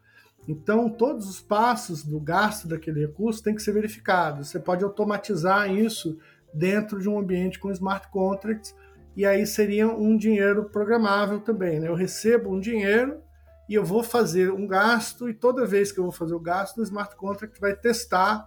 Então, 0.47 0.91
todos 0.91 1.27
os 1.27 1.41
passos 1.41 2.05
do 2.05 2.21
gasto 2.21 2.69
daquele 2.69 3.01
recurso 3.01 3.43
têm 3.43 3.55
que 3.55 3.63
ser 3.63 3.73
verificados. 3.73 4.49
Você 4.49 4.61
pode 4.61 4.85
automatizar 4.85 5.73
isso 5.73 6.19
dentro 6.53 7.01
de 7.01 7.09
um 7.09 7.19
ambiente 7.19 7.59
com 7.59 7.73
smart 7.73 8.09
contracts 8.11 8.75
e 9.17 9.25
aí 9.25 9.47
seria 9.47 9.89
um 9.89 10.15
dinheiro 10.15 10.65
programável 10.65 11.41
também. 11.41 11.81
Né? 11.81 11.89
Eu 11.89 11.95
recebo 11.95 12.51
um 12.51 12.61
dinheiro 12.61 13.19
e 13.67 13.75
eu 13.75 13.85
vou 13.85 14.03
fazer 14.03 14.53
um 14.53 14.67
gasto, 14.67 15.31
e 15.31 15.33
toda 15.33 15.65
vez 15.65 15.91
que 15.91 15.99
eu 15.99 16.05
vou 16.05 16.13
fazer 16.13 16.35
o 16.35 16.41
gasto, 16.41 16.79
o 16.79 16.83
smart 16.83 17.17
contract 17.17 17.59
vai 17.59 17.75
testar 17.75 18.47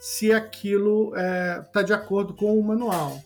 se 0.00 0.32
aquilo 0.32 1.10
está 1.10 1.20
é, 1.22 1.62
tá 1.72 1.82
de 1.82 1.92
acordo 1.92 2.34
com 2.34 2.58
o 2.58 2.64
manual. 2.64 3.22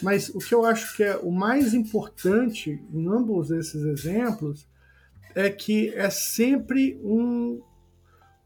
Mas 0.00 0.28
o 0.28 0.38
que 0.38 0.54
eu 0.54 0.64
acho 0.64 0.96
que 0.96 1.02
é 1.02 1.16
o 1.16 1.30
mais 1.30 1.74
importante 1.74 2.80
em 2.92 3.08
ambos 3.08 3.50
esses 3.50 3.82
exemplos 3.84 4.66
é 5.34 5.50
que 5.50 5.92
é 5.94 6.10
sempre 6.10 7.00
um, 7.02 7.60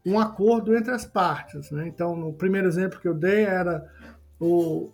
um 0.05 0.19
acordo 0.19 0.75
entre 0.75 0.91
as 0.91 1.05
partes. 1.05 1.69
Né? 1.71 1.87
Então, 1.87 2.15
no 2.15 2.33
primeiro 2.33 2.67
exemplo 2.67 2.99
que 2.99 3.07
eu 3.07 3.13
dei 3.13 3.43
era 3.43 3.85
o, 4.39 4.91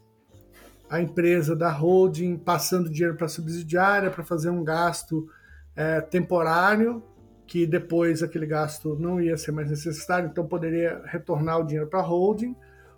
a 0.90 1.02
empresa 1.02 1.56
da 1.56 1.72
holding 1.72 2.38
passando 2.38 2.90
dinheiro 2.90 3.16
para 3.16 3.26
a 3.26 3.30
subsidiária 3.30 4.10
para 4.10 4.24
fazer 4.24 4.50
um 4.50 4.64
gasto 4.64 5.28
é, 5.76 6.02
temporário, 6.02 7.04
que 7.46 7.66
depois 7.66 8.24
aquele 8.24 8.46
gasto 8.46 8.96
não 9.00 9.20
ia 9.20 9.38
ser 9.38 9.52
mais 9.52 9.70
necessário, 9.70 10.30
então 10.30 10.48
poderia 10.48 11.02
retornar 11.06 11.60
o 11.60 11.64
dinheiro 11.64 11.88
para 11.88 12.00
a 12.00 12.04
holding. 12.04 12.56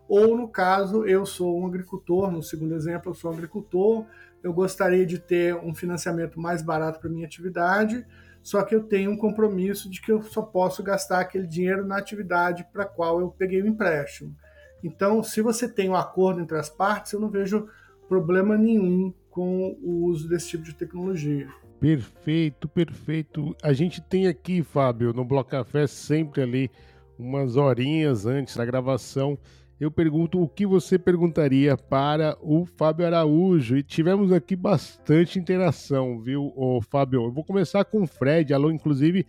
Ou, 0.08 0.38
no 0.38 0.48
caso, 0.48 1.06
eu 1.06 1.26
sou 1.26 1.60
um 1.60 1.66
agricultor, 1.66 2.32
no 2.32 2.44
segundo 2.44 2.76
exemplo, 2.76 3.12
eu 3.12 3.16
sou 3.16 3.32
um 3.32 3.34
agricultor, 3.34 4.06
eu 4.44 4.54
gostaria 4.54 5.06
de 5.06 5.18
ter 5.18 5.56
um 5.56 5.74
financiamento 5.74 6.40
mais 6.40 6.62
barato 6.62 7.00
para 7.00 7.10
minha 7.10 7.26
atividade, 7.26 8.06
só 8.44 8.62
que 8.62 8.76
eu 8.76 8.84
tenho 8.84 9.10
um 9.10 9.18
compromisso 9.18 9.90
de 9.90 10.00
que 10.00 10.12
eu 10.12 10.22
só 10.22 10.44
posso 10.44 10.84
gastar 10.84 11.22
aquele 11.22 11.48
dinheiro 11.48 11.86
na 11.86 11.98
atividade 11.98 12.64
para 12.72 12.84
a 12.84 12.88
qual 12.88 13.20
eu 13.20 13.30
peguei 13.30 13.62
o 13.62 13.68
empréstimo. 13.68 14.36
Então, 14.84 15.24
se 15.24 15.42
você 15.42 15.68
tem 15.68 15.90
um 15.90 15.96
acordo 15.96 16.42
entre 16.42 16.56
as 16.56 16.70
partes, 16.70 17.14
eu 17.14 17.20
não 17.20 17.30
vejo 17.30 17.68
problema 18.08 18.56
nenhum 18.56 19.12
com 19.32 19.76
o 19.82 20.06
uso 20.06 20.30
desse 20.30 20.50
tipo 20.50 20.64
de 20.64 20.76
tecnologia. 20.76 21.50
Perfeito, 21.80 22.70
perfeito. 22.70 23.56
A 23.64 23.74
gente 23.74 24.00
tem 24.00 24.28
aqui, 24.28 24.62
Fábio, 24.62 25.12
no 25.12 25.26
Bloco 25.26 25.50
Café, 25.50 25.88
sempre 25.88 26.42
ali, 26.42 26.72
umas 27.18 27.58
horinhas 27.58 28.26
antes 28.26 28.56
da 28.56 28.64
gravação, 28.64 29.38
eu 29.80 29.92
pergunto 29.92 30.42
o 30.42 30.48
que 30.48 30.66
você 30.66 30.98
perguntaria 30.98 31.76
para 31.76 32.38
o 32.42 32.66
Fábio 32.66 33.06
Araújo. 33.06 33.78
E 33.78 33.84
tivemos 33.84 34.32
aqui 34.32 34.56
bastante 34.56 35.38
interação, 35.38 36.22
viu, 36.22 36.54
ô, 36.56 36.82
Fábio? 36.82 37.26
Eu 37.26 37.32
vou 37.32 37.44
começar 37.44 37.84
com 37.84 38.04
o 38.04 38.08
Fred. 38.08 38.54
Alô, 38.54 38.72
inclusive, 38.72 39.26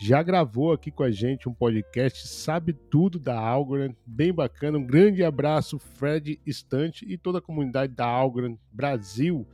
já 0.00 0.20
gravou 0.22 0.72
aqui 0.72 0.90
com 0.90 1.04
a 1.04 1.10
gente 1.10 1.48
um 1.48 1.54
podcast, 1.54 2.26
sabe 2.26 2.72
tudo 2.72 3.20
da 3.20 3.38
Algorand, 3.38 3.94
bem 4.04 4.32
bacana. 4.32 4.78
Um 4.78 4.84
grande 4.84 5.22
abraço, 5.22 5.78
Fred 5.78 6.40
Estante 6.44 7.06
e 7.08 7.16
toda 7.16 7.38
a 7.38 7.42
comunidade 7.42 7.94
da 7.94 8.06
Algorand 8.06 8.56
Brasil. 8.72 9.46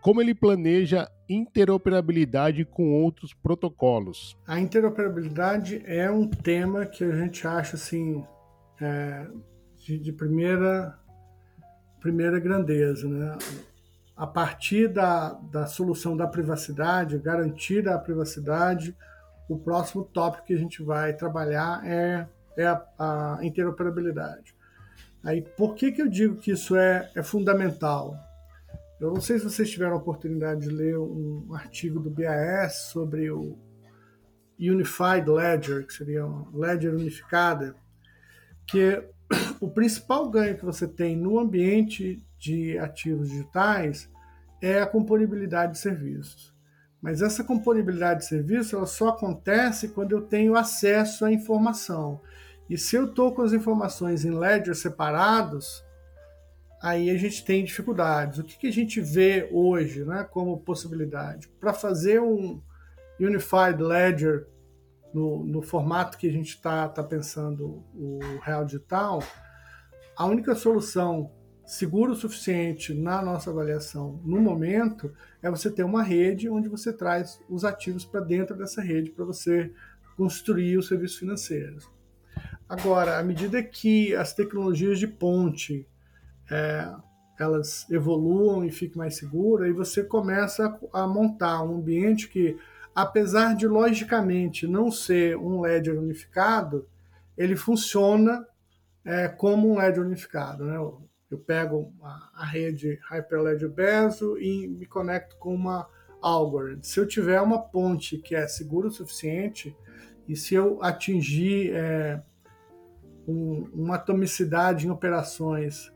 Como 0.00 0.22
ele 0.22 0.34
planeja 0.34 1.10
interoperabilidade 1.28 2.64
com 2.64 2.94
outros 2.94 3.34
protocolos? 3.34 4.36
A 4.46 4.58
interoperabilidade 4.58 5.82
é 5.84 6.10
um 6.10 6.26
tema 6.26 6.86
que 6.86 7.04
a 7.04 7.14
gente 7.14 7.46
acha 7.46 7.76
assim 7.76 8.24
é, 8.80 9.26
de, 9.86 9.96
de, 9.98 10.12
primeira 10.12 10.98
primeira 12.00 12.40
grandeza, 12.40 13.08
né? 13.08 13.38
A 14.16 14.26
partir 14.26 14.88
da, 14.88 15.30
da 15.34 15.66
solução 15.66 16.16
da 16.16 16.26
privacidade, 16.26 17.18
garantir 17.18 17.88
a 17.88 17.98
privacidade, 17.98 18.96
o 19.48 19.56
próximo 19.56 20.04
tópico 20.04 20.46
que 20.46 20.54
a 20.54 20.58
gente 20.58 20.82
vai 20.82 21.12
trabalhar 21.12 21.86
é, 21.86 22.26
é 22.56 22.66
a, 22.66 22.82
a 22.98 23.38
interoperabilidade. 23.42 24.54
Aí, 25.22 25.42
por 25.42 25.74
que, 25.74 25.92
que 25.92 26.02
eu 26.02 26.08
digo 26.08 26.36
que 26.36 26.50
isso 26.50 26.76
é, 26.76 27.10
é 27.14 27.22
fundamental? 27.22 28.16
Eu 29.00 29.12
não 29.12 29.20
sei 29.20 29.38
se 29.38 29.44
vocês 29.44 29.70
tiveram 29.70 29.94
a 29.94 29.98
oportunidade 29.98 30.62
de 30.62 30.70
ler 30.70 30.98
um 30.98 31.54
artigo 31.54 32.00
do 32.00 32.10
BAS 32.10 32.88
sobre 32.90 33.30
o 33.30 33.58
Unified 34.58 35.28
Ledger, 35.28 35.86
que 35.86 35.92
seria 35.92 36.24
uma 36.24 36.48
ledger 36.54 36.94
unificada, 36.94 37.74
que 38.66 39.04
o 39.60 39.68
principal 39.68 40.28
ganho 40.28 40.56
que 40.56 40.64
você 40.64 40.86
tem 40.86 41.16
no 41.16 41.38
ambiente 41.38 42.24
de 42.38 42.78
ativos 42.78 43.30
digitais 43.30 44.10
é 44.60 44.80
a 44.80 44.86
componibilidade 44.86 45.72
de 45.72 45.78
serviços. 45.78 46.54
Mas 47.00 47.22
essa 47.22 47.44
componibilidade 47.44 48.20
de 48.20 48.26
serviço 48.26 48.76
ela 48.76 48.86
só 48.86 49.08
acontece 49.08 49.88
quando 49.88 50.12
eu 50.12 50.22
tenho 50.22 50.56
acesso 50.56 51.24
à 51.24 51.32
informação. 51.32 52.20
E 52.68 52.76
se 52.76 52.96
eu 52.96 53.06
estou 53.06 53.32
com 53.32 53.42
as 53.42 53.52
informações 53.52 54.24
em 54.24 54.32
ledgers 54.32 54.78
separados, 54.78 55.84
aí 56.82 57.10
a 57.10 57.16
gente 57.16 57.44
tem 57.44 57.64
dificuldades. 57.64 58.38
O 58.38 58.44
que, 58.44 58.58
que 58.58 58.66
a 58.66 58.72
gente 58.72 59.00
vê 59.00 59.48
hoje 59.52 60.04
né, 60.04 60.26
como 60.30 60.58
possibilidade? 60.58 61.48
Para 61.60 61.72
fazer 61.72 62.20
um 62.20 62.60
Unified 63.20 63.80
Ledger 63.80 64.46
no, 65.16 65.42
no 65.46 65.62
formato 65.62 66.18
que 66.18 66.28
a 66.28 66.30
gente 66.30 66.50
está 66.50 66.86
tá 66.90 67.02
pensando 67.02 67.82
o 67.94 68.18
Real 68.42 68.66
Digital, 68.66 69.22
a 70.14 70.26
única 70.26 70.54
solução 70.54 71.32
segura 71.64 72.12
o 72.12 72.14
suficiente 72.14 72.92
na 72.92 73.22
nossa 73.22 73.48
avaliação 73.48 74.20
no 74.22 74.38
momento 74.42 75.10
é 75.42 75.50
você 75.50 75.70
ter 75.70 75.84
uma 75.84 76.02
rede 76.02 76.50
onde 76.50 76.68
você 76.68 76.92
traz 76.92 77.40
os 77.48 77.64
ativos 77.64 78.04
para 78.04 78.20
dentro 78.20 78.54
dessa 78.54 78.82
rede 78.82 79.10
para 79.10 79.24
você 79.24 79.72
construir 80.18 80.76
os 80.76 80.86
serviços 80.86 81.16
financeiros. 81.16 81.90
Agora, 82.68 83.18
à 83.18 83.22
medida 83.22 83.62
que 83.62 84.14
as 84.14 84.34
tecnologias 84.34 84.98
de 84.98 85.06
ponte 85.06 85.88
é, 86.50 86.94
elas 87.38 87.88
evoluam 87.90 88.66
e 88.66 88.70
fiquem 88.70 88.98
mais 88.98 89.16
seguras, 89.16 89.70
e 89.70 89.72
você 89.72 90.04
começa 90.04 90.78
a 90.92 91.06
montar 91.06 91.62
um 91.62 91.76
ambiente 91.76 92.28
que, 92.28 92.54
apesar 92.96 93.54
de 93.54 93.68
logicamente 93.68 94.66
não 94.66 94.90
ser 94.90 95.36
um 95.36 95.60
ledger 95.60 95.98
unificado, 95.98 96.88
ele 97.36 97.54
funciona 97.54 98.48
é, 99.04 99.28
como 99.28 99.70
um 99.70 99.76
ledger 99.76 100.02
unificado. 100.02 100.64
Né? 100.64 100.78
Eu 101.30 101.38
pego 101.38 101.92
a, 102.02 102.30
a 102.36 102.46
rede 102.46 102.98
Hyperledger 103.10 103.68
Bezo 103.68 104.38
e 104.38 104.66
me 104.66 104.86
conecto 104.86 105.36
com 105.36 105.54
uma 105.54 105.86
Algorand. 106.22 106.78
Se 106.80 106.98
eu 106.98 107.06
tiver 107.06 107.38
uma 107.42 107.60
ponte 107.60 108.16
que 108.16 108.34
é 108.34 108.48
segura 108.48 108.88
o 108.88 108.90
suficiente, 108.90 109.76
e 110.26 110.34
se 110.34 110.54
eu 110.54 110.82
atingir 110.82 111.72
é, 111.74 112.22
um, 113.28 113.68
uma 113.74 113.96
atomicidade 113.96 114.86
em 114.86 114.90
operações 114.90 115.92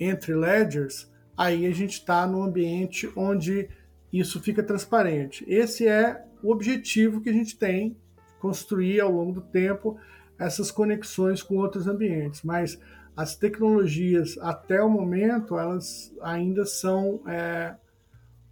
entre 0.00 0.34
ledgers, 0.34 1.12
aí 1.36 1.66
a 1.66 1.72
gente 1.72 1.92
está 1.92 2.26
no 2.26 2.42
ambiente 2.42 3.12
onde 3.14 3.68
isso 4.10 4.40
fica 4.40 4.62
transparente. 4.62 5.44
Esse 5.46 5.86
é 5.86 6.24
o 6.42 6.52
objetivo 6.52 7.20
que 7.20 7.28
a 7.28 7.32
gente 7.32 7.56
tem, 7.58 7.96
construir 8.38 9.00
ao 9.00 9.10
longo 9.10 9.32
do 9.32 9.40
tempo 9.40 9.98
essas 10.38 10.70
conexões 10.70 11.42
com 11.42 11.56
outros 11.56 11.86
ambientes. 11.86 12.42
Mas 12.42 12.78
as 13.16 13.34
tecnologias 13.34 14.38
até 14.38 14.80
o 14.82 14.88
momento 14.88 15.58
elas 15.58 16.14
ainda 16.22 16.64
são 16.64 17.20
é, 17.26 17.74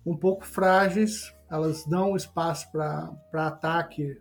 um 0.04 0.16
pouco 0.16 0.44
frágeis, 0.44 1.32
elas 1.48 1.84
dão 1.84 2.16
espaço 2.16 2.70
para 2.72 3.16
ataque 3.32 4.20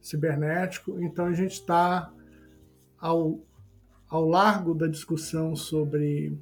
cibernético, 0.00 1.00
então 1.00 1.26
a 1.26 1.32
gente 1.32 1.52
está 1.52 2.12
ao, 2.98 3.40
ao 4.08 4.26
largo 4.26 4.74
da 4.74 4.86
discussão 4.86 5.54
sobre 5.54 6.36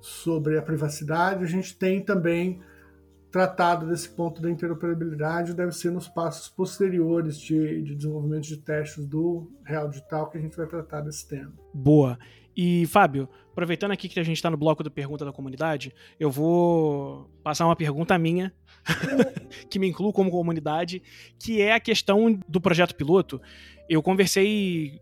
sobre 0.00 0.58
a 0.58 0.62
privacidade, 0.62 1.44
a 1.44 1.46
gente 1.46 1.76
tem 1.76 2.02
também 2.02 2.60
tratado 3.30 3.86
desse 3.86 4.08
ponto 4.08 4.42
da 4.42 4.50
interoperabilidade, 4.50 5.54
deve 5.54 5.72
ser 5.72 5.90
nos 5.90 6.08
passos 6.08 6.48
posteriores 6.48 7.38
de, 7.38 7.82
de 7.82 7.94
desenvolvimento 7.94 8.44
de 8.44 8.56
testes 8.56 9.06
do 9.06 9.50
Real 9.64 9.88
Digital 9.88 10.28
que 10.28 10.38
a 10.38 10.40
gente 10.40 10.56
vai 10.56 10.66
tratar 10.66 11.00
desse 11.00 11.28
tema. 11.28 11.52
Boa. 11.72 12.18
E, 12.56 12.84
Fábio, 12.86 13.28
aproveitando 13.52 13.92
aqui 13.92 14.08
que 14.08 14.18
a 14.18 14.24
gente 14.24 14.36
está 14.36 14.50
no 14.50 14.56
bloco 14.56 14.82
da 14.82 14.90
pergunta 14.90 15.24
da 15.24 15.32
comunidade, 15.32 15.94
eu 16.18 16.30
vou 16.30 17.30
passar 17.42 17.66
uma 17.66 17.76
pergunta 17.76 18.18
minha, 18.18 18.52
que 19.70 19.78
me 19.78 19.88
inclui 19.88 20.12
como 20.12 20.30
comunidade, 20.30 21.00
que 21.38 21.62
é 21.62 21.72
a 21.72 21.80
questão 21.80 22.38
do 22.48 22.60
projeto 22.60 22.96
piloto. 22.96 23.40
Eu 23.88 24.02
conversei 24.02 25.00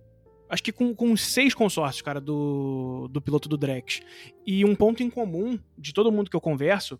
acho 0.49 0.63
que 0.63 0.73
com, 0.73 0.95
com 0.95 1.17
seis 1.17 1.55
consórcios, 1.55 2.03
cara, 2.03 2.21
do, 2.21 3.09
do 3.11 3.21
piloto 3.21 3.49
do 3.49 3.57
Drex. 3.57 4.01
E 4.47 4.65
um 4.65 4.75
ponto 4.75 5.03
em 5.03 5.11
comum 5.11 5.59
de 5.77 5.93
todo 5.93 6.11
mundo 6.11 6.31
que 6.31 6.37
eu 6.37 6.41
converso 6.41 6.99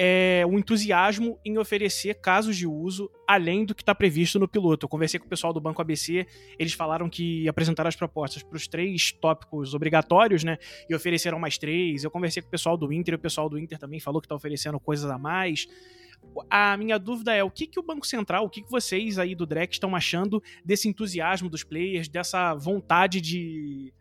é 0.00 0.44
o 0.46 0.56
entusiasmo 0.56 1.40
em 1.44 1.58
oferecer 1.58 2.14
casos 2.14 2.56
de 2.56 2.66
uso 2.66 3.10
além 3.26 3.64
do 3.64 3.74
que 3.74 3.82
está 3.82 3.94
previsto 3.94 4.38
no 4.38 4.46
piloto. 4.46 4.84
Eu 4.86 4.88
conversei 4.88 5.18
com 5.18 5.26
o 5.26 5.28
pessoal 5.28 5.52
do 5.52 5.60
Banco 5.60 5.82
ABC, 5.82 6.24
eles 6.56 6.72
falaram 6.72 7.10
que 7.10 7.48
apresentaram 7.48 7.88
as 7.88 7.96
propostas 7.96 8.42
para 8.42 8.56
os 8.56 8.68
três 8.68 9.10
tópicos 9.10 9.74
obrigatórios, 9.74 10.44
né? 10.44 10.56
E 10.88 10.94
ofereceram 10.94 11.38
mais 11.40 11.58
três. 11.58 12.04
Eu 12.04 12.12
conversei 12.12 12.40
com 12.40 12.48
o 12.48 12.50
pessoal 12.50 12.76
do 12.76 12.92
Inter, 12.92 13.14
o 13.14 13.18
pessoal 13.18 13.48
do 13.48 13.58
Inter 13.58 13.76
também 13.76 13.98
falou 13.98 14.20
que 14.20 14.26
está 14.26 14.36
oferecendo 14.36 14.78
coisas 14.78 15.10
a 15.10 15.18
mais. 15.18 15.66
A 16.48 16.76
minha 16.76 16.98
dúvida 16.98 17.34
é 17.34 17.42
o 17.42 17.50
que, 17.50 17.66
que 17.66 17.80
o 17.80 17.82
Banco 17.82 18.06
Central, 18.06 18.44
o 18.44 18.50
que, 18.50 18.62
que 18.62 18.70
vocês 18.70 19.18
aí 19.18 19.34
do 19.34 19.46
DREC 19.46 19.72
estão 19.72 19.96
achando 19.96 20.42
desse 20.64 20.88
entusiasmo 20.88 21.48
dos 21.48 21.64
players, 21.64 22.08
dessa 22.08 22.54
vontade 22.54 23.20
de, 23.20 23.92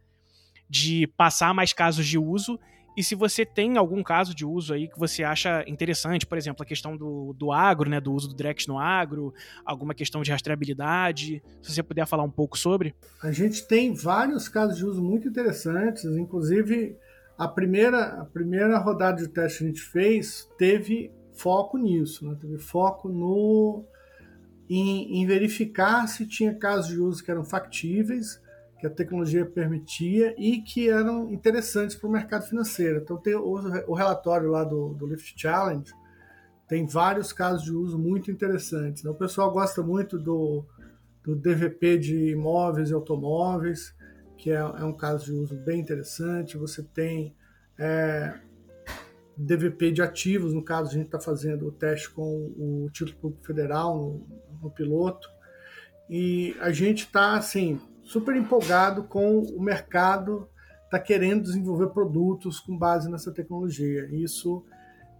de 0.69 1.07
passar 1.17 1.53
mais 1.53 1.73
casos 1.73 2.05
de 2.05 2.17
uso 2.17 2.59
e 2.97 3.03
se 3.03 3.13
você 3.13 3.45
tem 3.45 3.77
algum 3.77 4.01
caso 4.01 4.33
de 4.33 4.43
uso 4.43 4.73
aí 4.73 4.87
que 4.87 4.97
você 4.97 5.23
acha 5.23 5.63
interessante, 5.67 6.25
por 6.25 6.35
exemplo, 6.35 6.63
a 6.63 6.65
questão 6.65 6.97
do, 6.97 7.31
do 7.37 7.51
agro, 7.51 7.87
né, 7.87 8.01
do 8.01 8.11
uso 8.11 8.27
do 8.27 8.33
Drex 8.33 8.65
no 8.65 8.79
agro, 8.79 9.31
alguma 9.63 9.93
questão 9.93 10.23
de 10.23 10.31
rastreabilidade, 10.31 11.43
se 11.61 11.71
você 11.75 11.83
puder 11.83 12.07
falar 12.07 12.23
um 12.23 12.31
pouco 12.31 12.57
sobre. 12.57 12.95
A 13.21 13.31
gente 13.31 13.67
tem 13.67 13.93
vários 13.93 14.49
casos 14.49 14.77
de 14.77 14.83
uso 14.83 14.99
muito 14.99 15.27
interessantes, 15.27 16.05
inclusive 16.05 16.97
a 17.37 17.47
primeira, 17.47 18.19
a 18.19 18.25
primeira 18.25 18.79
rodada 18.79 19.21
de 19.21 19.27
teste 19.27 19.59
que 19.59 19.63
a 19.65 19.67
gente 19.67 19.81
fez 19.81 20.49
teve 20.57 21.11
foco 21.37 21.77
nisso, 21.77 22.27
né? 22.27 22.37
teve 22.39 22.57
foco 22.57 23.09
no 23.09 23.85
em, 24.69 25.21
em, 25.21 25.25
verificar 25.25 26.07
se 26.07 26.25
tinha 26.25 26.53
casos 26.53 26.87
de 26.87 26.99
uso 26.99 27.23
que 27.23 27.31
eram 27.31 27.43
factíveis, 27.43 28.41
que 28.79 28.85
a 28.85 28.89
tecnologia 28.89 29.45
permitia 29.45 30.35
e 30.37 30.61
que 30.61 30.89
eram 30.89 31.31
interessantes 31.31 31.95
para 31.95 32.07
o 32.07 32.11
mercado 32.11 32.45
financeiro. 32.45 32.99
Então 33.01 33.17
tem 33.17 33.33
o, 33.35 33.53
o 33.87 33.93
relatório 33.93 34.49
lá 34.49 34.63
do, 34.63 34.93
do 34.93 35.07
Lift 35.07 35.33
Challenge, 35.39 35.91
tem 36.67 36.85
vários 36.85 37.31
casos 37.31 37.63
de 37.63 37.71
uso 37.71 37.97
muito 37.97 38.29
interessantes. 38.29 39.03
Né? 39.03 39.09
O 39.09 39.15
pessoal 39.15 39.51
gosta 39.51 39.81
muito 39.81 40.19
do, 40.19 40.65
do 41.23 41.35
DVP 41.35 41.97
de 41.97 42.31
imóveis 42.31 42.89
e 42.89 42.93
automóveis, 42.93 43.95
que 44.37 44.51
é, 44.51 44.55
é 44.55 44.83
um 44.83 44.93
caso 44.93 45.25
de 45.25 45.31
uso 45.31 45.55
bem 45.55 45.79
interessante. 45.79 46.57
Você 46.57 46.83
tem 46.83 47.33
é, 47.79 48.37
DVP 49.37 49.91
de 49.91 50.01
ativos, 50.01 50.53
no 50.53 50.63
caso 50.63 50.89
a 50.89 50.93
gente 50.93 51.05
está 51.05 51.19
fazendo 51.19 51.67
o 51.67 51.71
teste 51.71 52.09
com 52.09 52.51
o 52.57 52.89
título 52.91 53.17
público 53.17 53.45
federal 53.45 53.95
no, 53.95 54.27
no 54.63 54.71
piloto, 54.71 55.29
e 56.09 56.55
a 56.59 56.71
gente 56.71 57.05
está 57.05 57.35
assim 57.35 57.79
super 58.03 58.35
empolgado 58.35 59.03
com 59.03 59.39
o 59.39 59.61
mercado 59.61 60.49
está 60.87 60.97
querendo 60.99 61.43
desenvolver 61.43 61.87
produtos 61.87 62.59
com 62.59 62.77
base 62.77 63.11
nessa 63.11 63.31
tecnologia. 63.31 64.07
Isso 64.09 64.65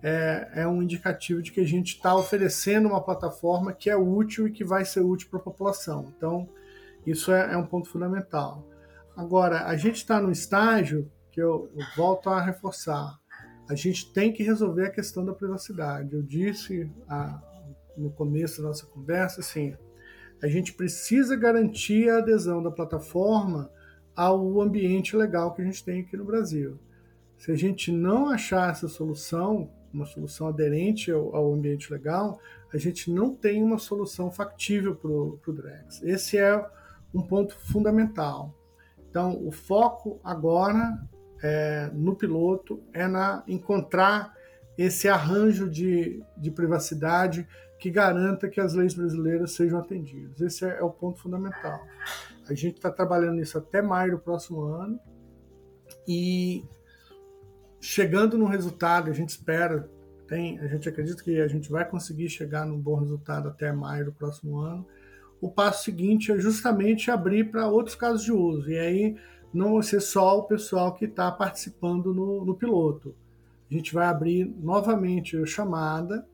é, 0.01 0.49
é 0.55 0.67
um 0.67 0.81
indicativo 0.81 1.41
de 1.41 1.51
que 1.51 1.59
a 1.59 1.65
gente 1.65 1.95
está 1.95 2.15
oferecendo 2.15 2.87
uma 2.87 3.03
plataforma 3.03 3.73
que 3.73 3.89
é 3.89 3.95
útil 3.95 4.47
e 4.47 4.51
que 4.51 4.63
vai 4.63 4.85
ser 4.85 5.01
útil 5.01 5.29
para 5.29 5.39
a 5.39 5.43
população. 5.43 6.13
Então, 6.15 6.49
isso 7.05 7.31
é, 7.31 7.53
é 7.53 7.57
um 7.57 7.65
ponto 7.65 7.89
fundamental. 7.89 8.65
Agora, 9.15 9.65
a 9.65 9.75
gente 9.75 9.97
está 9.97 10.21
no 10.21 10.31
estágio 10.31 11.11
que 11.31 11.41
eu, 11.41 11.69
eu 11.75 11.85
volto 11.95 12.29
a 12.29 12.41
reforçar. 12.41 13.19
A 13.69 13.75
gente 13.75 14.11
tem 14.13 14.31
que 14.31 14.43
resolver 14.43 14.85
a 14.85 14.91
questão 14.91 15.25
da 15.25 15.33
privacidade. 15.33 16.13
Eu 16.13 16.21
disse 16.21 16.89
a, 17.07 17.41
no 17.97 18.09
começo 18.09 18.61
da 18.61 18.69
nossa 18.69 18.85
conversa, 18.85 19.41
assim, 19.41 19.75
a 20.41 20.47
gente 20.47 20.73
precisa 20.73 21.35
garantir 21.35 22.09
a 22.09 22.19
adesão 22.19 22.61
da 22.61 22.71
plataforma 22.71 23.69
ao 24.15 24.61
ambiente 24.61 25.15
legal 25.15 25.53
que 25.53 25.61
a 25.61 25.65
gente 25.65 25.83
tem 25.83 26.01
aqui 26.01 26.15
no 26.15 26.25
Brasil. 26.25 26.79
Se 27.37 27.51
a 27.51 27.55
gente 27.55 27.91
não 27.91 28.29
achar 28.29 28.71
essa 28.71 28.87
solução, 28.87 29.69
uma 29.93 30.05
solução 30.05 30.47
aderente 30.47 31.11
ao, 31.11 31.35
ao 31.35 31.53
ambiente 31.53 31.91
legal, 31.91 32.39
a 32.73 32.77
gente 32.77 33.11
não 33.11 33.33
tem 33.33 33.63
uma 33.63 33.77
solução 33.77 34.31
factível 34.31 34.95
para 34.95 35.09
o 35.11 35.53
Drex. 35.53 36.01
Esse 36.03 36.37
é 36.37 36.63
um 37.13 37.21
ponto 37.21 37.57
fundamental. 37.57 38.53
Então, 39.09 39.39
o 39.45 39.51
foco 39.51 40.19
agora 40.23 40.97
é, 41.41 41.89
no 41.93 42.15
piloto 42.15 42.81
é 42.93 43.07
na 43.07 43.43
encontrar 43.47 44.35
esse 44.77 45.07
arranjo 45.07 45.69
de, 45.69 46.23
de 46.37 46.51
privacidade 46.51 47.47
que 47.79 47.89
garanta 47.89 48.49
que 48.49 48.59
as 48.59 48.73
leis 48.73 48.93
brasileiras 48.93 49.51
sejam 49.51 49.79
atendidas. 49.79 50.41
Esse 50.41 50.65
é, 50.65 50.79
é 50.79 50.83
o 50.83 50.89
ponto 50.89 51.19
fundamental. 51.19 51.79
A 52.49 52.53
gente 52.53 52.75
está 52.75 52.91
trabalhando 52.91 53.35
nisso 53.35 53.57
até 53.57 53.81
maio 53.81 54.11
do 54.11 54.19
próximo 54.19 54.61
ano 54.61 54.99
e 56.07 56.63
chegando 57.79 58.37
no 58.37 58.45
resultado, 58.45 59.09
a 59.09 59.13
gente 59.13 59.29
espera, 59.29 59.89
tem, 60.27 60.59
a 60.59 60.67
gente 60.67 60.89
acredita 60.89 61.23
que 61.23 61.39
a 61.39 61.47
gente 61.47 61.69
vai 61.69 61.87
conseguir 61.87 62.29
chegar 62.29 62.65
num 62.65 62.79
bom 62.79 62.95
resultado 62.95 63.49
até 63.49 63.71
maio 63.71 64.05
do 64.05 64.13
próximo 64.13 64.59
ano. 64.59 64.87
O 65.39 65.51
passo 65.51 65.83
seguinte 65.83 66.31
é 66.31 66.39
justamente 66.39 67.11
abrir 67.11 67.51
para 67.51 67.67
outros 67.67 67.95
casos 67.95 68.23
de 68.23 68.31
uso. 68.31 68.69
E 68.69 68.77
aí 68.77 69.15
não 69.53 69.73
vai 69.73 69.83
ser 69.83 70.01
só 70.01 70.39
o 70.39 70.43
pessoal 70.43 70.93
que 70.93 71.05
está 71.05 71.31
participando 71.31 72.13
no, 72.13 72.45
no 72.45 72.55
piloto. 72.55 73.15
A 73.69 73.73
gente 73.73 73.93
vai 73.93 74.07
abrir 74.07 74.45
novamente 74.45 75.37
a 75.37 75.45
chamada 75.45 76.25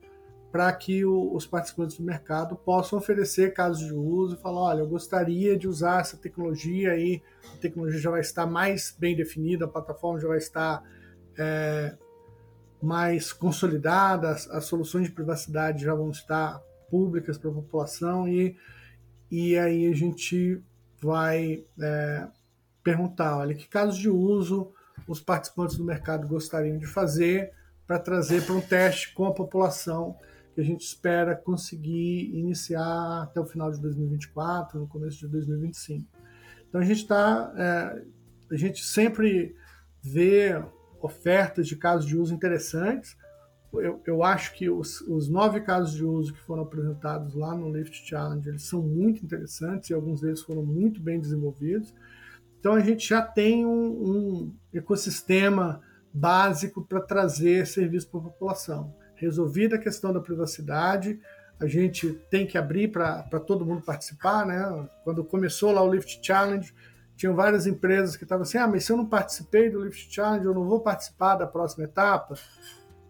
para 0.54 0.72
que 0.72 1.04
o, 1.04 1.34
os 1.34 1.44
participantes 1.46 1.96
do 1.96 2.04
mercado 2.04 2.54
possam 2.54 2.96
oferecer 2.96 3.52
casos 3.52 3.86
de 3.86 3.92
uso 3.92 4.36
e 4.36 4.38
falar, 4.38 4.60
olha, 4.60 4.80
eu 4.80 4.86
gostaria 4.86 5.58
de 5.58 5.66
usar 5.66 6.00
essa 6.00 6.16
tecnologia 6.16 6.92
aí, 6.92 7.20
a 7.56 7.58
tecnologia 7.58 7.98
já 7.98 8.10
vai 8.10 8.20
estar 8.20 8.46
mais 8.46 8.94
bem 8.96 9.16
definida, 9.16 9.64
a 9.64 9.68
plataforma 9.68 10.20
já 10.20 10.28
vai 10.28 10.38
estar 10.38 10.84
é, 11.36 11.96
mais 12.80 13.32
consolidada, 13.32 14.30
as, 14.30 14.48
as, 14.48 14.66
soluções 14.66 15.08
de 15.08 15.12
privacidade 15.12 15.82
já 15.82 15.92
vão 15.92 16.10
estar 16.10 16.62
públicas 16.88 17.36
para 17.36 17.50
a 17.50 17.54
população 17.54 18.28
e, 18.28 18.56
e 19.28 19.58
aí 19.58 19.88
a 19.88 19.96
gente 19.96 20.62
vai 21.02 21.64
é, 21.80 22.28
perguntar, 22.84 23.38
olha, 23.38 23.54
que 23.54 23.66
casos 23.66 23.96
de 23.96 24.08
uso 24.08 24.72
os 25.08 25.20
participantes 25.20 25.76
do 25.76 25.84
mercado 25.84 26.28
gostariam 26.28 26.78
de 26.78 26.86
fazer 26.86 27.52
para 27.86 27.98
trazer 27.98 28.44
para 28.44 28.54
um 28.54 28.60
teste 28.60 29.12
com 29.12 29.26
a 29.26 29.34
população 29.34 30.16
que 30.54 30.60
a 30.60 30.64
gente 30.64 30.86
espera 30.86 31.34
conseguir 31.34 32.30
iniciar 32.32 33.22
até 33.22 33.40
o 33.40 33.44
final 33.44 33.72
de 33.72 33.80
2024, 33.80 34.78
no 34.78 34.86
começo 34.86 35.18
de 35.18 35.26
2025. 35.26 36.06
Então 36.68 36.80
a 36.80 36.84
gente 36.84 37.02
está, 37.02 37.52
é, 37.56 38.02
a 38.52 38.56
gente 38.56 38.84
sempre 38.84 39.56
vê 40.00 40.62
ofertas 41.02 41.66
de 41.66 41.76
casos 41.76 42.06
de 42.06 42.16
uso 42.16 42.32
interessantes. 42.32 43.16
Eu, 43.72 44.00
eu 44.06 44.22
acho 44.22 44.54
que 44.54 44.70
os, 44.70 45.00
os, 45.02 45.28
nove 45.28 45.60
casos 45.60 45.92
de 45.92 46.04
uso 46.04 46.32
que 46.32 46.40
foram 46.40 46.62
apresentados 46.62 47.34
lá 47.34 47.54
no 47.56 47.76
Lift 47.76 48.08
Challenge 48.08 48.48
eles 48.48 48.62
são 48.62 48.80
muito 48.80 49.24
interessantes 49.24 49.90
e 49.90 49.94
alguns 49.94 50.20
deles 50.20 50.40
foram 50.42 50.64
muito 50.64 51.00
bem 51.00 51.18
desenvolvidos. 51.18 51.92
Então 52.64 52.72
a 52.72 52.80
gente 52.80 53.06
já 53.06 53.20
tem 53.20 53.66
um, 53.66 53.70
um 53.70 54.54
ecossistema 54.72 55.82
básico 56.14 56.82
para 56.82 56.98
trazer 56.98 57.66
serviço 57.66 58.08
para 58.08 58.20
a 58.20 58.22
população 58.22 58.94
resolvida 59.16 59.76
a 59.76 59.78
questão 59.78 60.14
da 60.14 60.18
privacidade, 60.18 61.20
a 61.60 61.66
gente 61.66 62.14
tem 62.30 62.46
que 62.46 62.56
abrir 62.56 62.88
para 62.88 63.38
todo 63.46 63.66
mundo 63.66 63.82
participar, 63.82 64.46
né? 64.46 64.88
Quando 65.04 65.22
começou 65.22 65.72
lá 65.72 65.82
o 65.82 65.92
Lift 65.92 66.20
Challenge, 66.22 66.74
tinham 67.14 67.34
várias 67.34 67.66
empresas 67.66 68.16
que 68.16 68.24
estavam 68.24 68.44
assim, 68.44 68.56
ah, 68.56 68.66
mas 68.66 68.84
se 68.84 68.92
eu 68.92 68.96
não 68.96 69.06
participei 69.06 69.68
do 69.68 69.84
Lift 69.84 70.10
Challenge, 70.10 70.46
eu 70.46 70.54
não 70.54 70.64
vou 70.64 70.80
participar 70.80 71.36
da 71.36 71.46
próxima 71.46 71.84
etapa. 71.84 72.34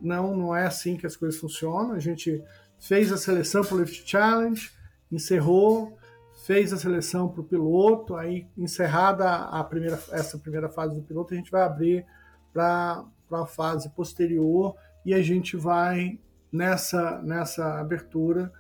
Não, 0.01 0.37
não 0.37 0.55
é 0.55 0.67
assim 0.67 0.97
que 0.97 1.07
as 1.07 1.17
coisas 1.17 1.41
funcionam. 1.41 1.93
A 1.93 2.01
gente 2.01 2.43
fez 2.81 3.13
a 3.13 3.17
seleção 3.17 3.63
para 3.63 3.77
o 3.77 3.79
Lift 3.79 4.05
Challenge, 4.05 4.73
encerrou, 5.13 5.97
fez 6.45 6.73
a 6.75 6.77
seleção 6.77 7.29
para 7.29 7.41
o 7.41 7.45
piloto, 7.45 8.17
aí 8.17 8.47
encerrada 8.57 9.35
a 9.35 9.65
primeira, 9.65 9.99
essa 10.13 10.39
primeira 10.39 10.69
fase 10.69 10.95
do 10.95 11.03
piloto, 11.03 11.33
a 11.33 11.37
gente 11.37 11.51
vai 11.51 11.63
abrir 11.63 12.07
para 12.53 13.05
a 13.33 13.47
fase 13.47 13.89
posterior 13.91 14.77
e 15.07 15.15
a 15.15 15.23
gente 15.23 15.57
vai, 15.57 16.21
nessa, 16.53 17.23
nessa 17.23 17.81
abertura, 17.81 18.53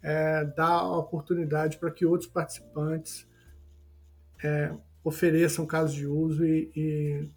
é, 0.00 0.44
dar 0.44 0.84
oportunidade 0.84 1.78
para 1.78 1.90
que 1.90 2.06
outros 2.06 2.30
participantes 2.30 3.26
é, 4.42 4.72
ofereçam 5.02 5.66
casos 5.66 5.94
de 5.94 6.06
uso 6.06 6.44
e, 6.44 6.70
e 6.76 7.28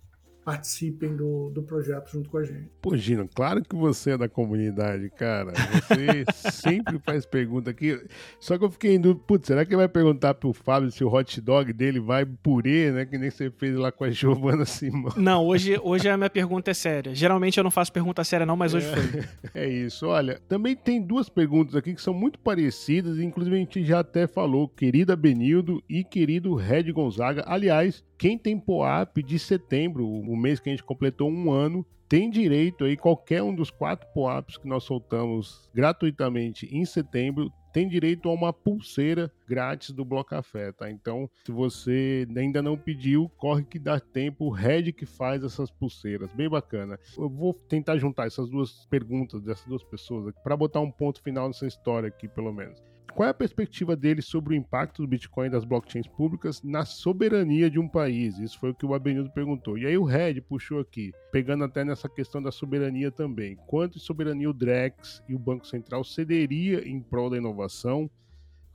participem 0.46 1.16
do, 1.16 1.50
do 1.50 1.64
projeto 1.64 2.12
junto 2.12 2.30
com 2.30 2.38
a 2.38 2.44
gente. 2.44 2.70
Pô, 2.80 2.96
Gino, 2.96 3.28
claro 3.34 3.64
que 3.64 3.76
você 3.76 4.12
é 4.12 4.18
da 4.18 4.30
comunidade, 4.30 5.10
cara. 5.10 5.52
Você 5.52 6.24
sempre 6.52 7.00
faz 7.00 7.26
pergunta 7.26 7.72
aqui. 7.72 8.00
Só 8.40 8.56
que 8.56 8.64
eu 8.64 8.70
fiquei 8.70 8.94
em 8.94 9.02
dúvida, 9.02 9.26
putz, 9.26 9.48
será 9.48 9.66
que 9.66 9.72
ele 9.72 9.78
vai 9.78 9.90
perguntar 9.90 10.36
pro 10.36 10.54
Fábio 10.54 10.92
se 10.92 11.04
o 11.04 11.12
hot 11.12 11.42
dog 11.42 11.74
dele 11.74 12.00
vai 12.00 12.26
purê, 12.26 12.92
né? 12.92 13.06
Que 13.06 13.18
nem 13.18 13.32
você 13.32 13.50
fez 13.50 13.76
lá 13.76 13.92
com 13.92 14.04
a 14.04 14.12
Giovana 14.12 14.64
Simão. 14.66 15.14
Não, 15.18 15.44
hoje, 15.44 15.80
hoje 15.82 16.08
a 16.08 16.16
minha 16.16 16.30
pergunta 16.30 16.70
é 16.70 16.76
séria. 16.76 17.16
Geralmente 17.16 17.58
eu 17.58 17.64
não 17.64 17.72
faço 17.72 17.92
pergunta 17.92 18.24
séria, 18.24 18.46
não, 18.46 18.56
mas 18.56 18.76
hoje 18.76 18.86
é, 18.86 18.96
foi. 18.96 19.24
É 19.56 19.68
isso. 19.68 20.06
Olha, 20.06 20.40
também 20.48 20.76
tem 20.76 21.02
duas 21.02 21.28
perguntas 21.28 21.76
aqui 21.76 21.96
que 21.96 22.02
são 22.02 22.14
muito 22.14 22.38
parecidas, 22.38 23.18
inclusive 23.18 23.56
a 23.56 23.60
gente 23.60 23.84
já 23.84 24.00
até 24.02 24.28
falou, 24.28 24.70
querida 24.70 25.16
Benildo 25.16 25.82
e 25.90 26.04
querido 26.04 26.54
Red 26.54 26.92
Gonzaga. 26.92 27.44
Aliás, 27.48 28.04
quem 28.18 28.38
tem 28.38 28.60
POAP 28.60 29.18
de 29.18 29.38
setembro, 29.38 30.08
o 30.08 30.36
mês 30.36 30.60
que 30.60 30.70
a 30.70 30.72
gente 30.72 30.84
completou 30.84 31.30
um 31.30 31.52
ano, 31.52 31.86
tem 32.08 32.30
direito 32.30 32.84
aí, 32.84 32.96
qualquer 32.96 33.42
um 33.42 33.54
dos 33.54 33.72
quatro 33.72 34.08
POAPs 34.14 34.58
que 34.58 34.68
nós 34.68 34.84
soltamos 34.84 35.70
gratuitamente 35.74 36.68
em 36.72 36.86
setembro, 36.86 37.52
tem 37.74 37.90
direito 37.90 38.30
a 38.30 38.34
uma 38.34 38.54
pulseira 38.54 39.30
grátis 39.46 39.92
do 39.92 40.06
Bloco 40.06 40.30
Café, 40.30 40.72
tá? 40.72 40.90
Então, 40.90 41.30
se 41.46 41.52
você 41.52 42.26
ainda 42.38 42.62
não 42.62 42.78
pediu, 42.78 43.30
corre 43.36 43.66
que 43.66 43.78
dá 43.78 44.00
tempo, 44.00 44.46
o 44.46 44.50
Red 44.50 44.94
que 44.94 45.06
faz 45.06 45.44
essas 45.44 45.70
pulseiras, 45.70 46.32
bem 46.32 46.48
bacana. 46.48 46.98
Eu 47.18 47.28
vou 47.28 47.54
tentar 47.54 47.98
juntar 47.98 48.28
essas 48.28 48.50
duas 48.50 48.86
perguntas 48.86 49.42
dessas 49.42 49.66
duas 49.66 49.84
pessoas 49.84 50.34
para 50.42 50.56
botar 50.56 50.80
um 50.80 50.90
ponto 50.92 51.22
final 51.22 51.48
nessa 51.48 51.68
história 51.68 52.08
aqui, 52.08 52.30
pelo 52.30 52.54
menos. 52.54 52.82
Qual 53.14 53.28
é 53.28 53.30
a 53.30 53.34
perspectiva 53.34 53.96
dele 53.96 54.22
sobre 54.22 54.54
o 54.54 54.58
impacto 54.58 55.02
do 55.02 55.08
Bitcoin 55.08 55.48
e 55.48 55.50
das 55.50 55.64
blockchains 55.64 56.08
públicas 56.08 56.62
na 56.62 56.84
soberania 56.84 57.70
de 57.70 57.80
um 57.80 57.88
país? 57.88 58.38
Isso 58.40 58.60
foi 58.60 58.72
o 58.72 58.76
que 58.76 58.86
o 58.86 58.94
Abenildo 58.94 59.32
perguntou. 59.32 59.78
E 59.78 59.86
aí 59.86 59.98
o 59.98 60.04
Red 60.04 60.42
puxou 60.42 60.80
aqui, 60.80 61.14
pegando 61.32 61.64
até 61.64 61.86
nessa 61.86 62.10
questão 62.10 62.42
da 62.42 62.52
soberania 62.52 63.12
também. 63.12 63.56
Quanto 63.68 63.94
de 63.94 64.02
soberania 64.02 64.50
o 64.50 64.54
Drex 64.54 65.24
e 65.30 65.36
o 65.36 65.40
Banco 65.40 65.66
Central 65.66 66.04
cederia 66.04 66.88
em 66.88 67.00
prol 67.00 67.30
da 67.30 67.38
inovação? 67.38 68.10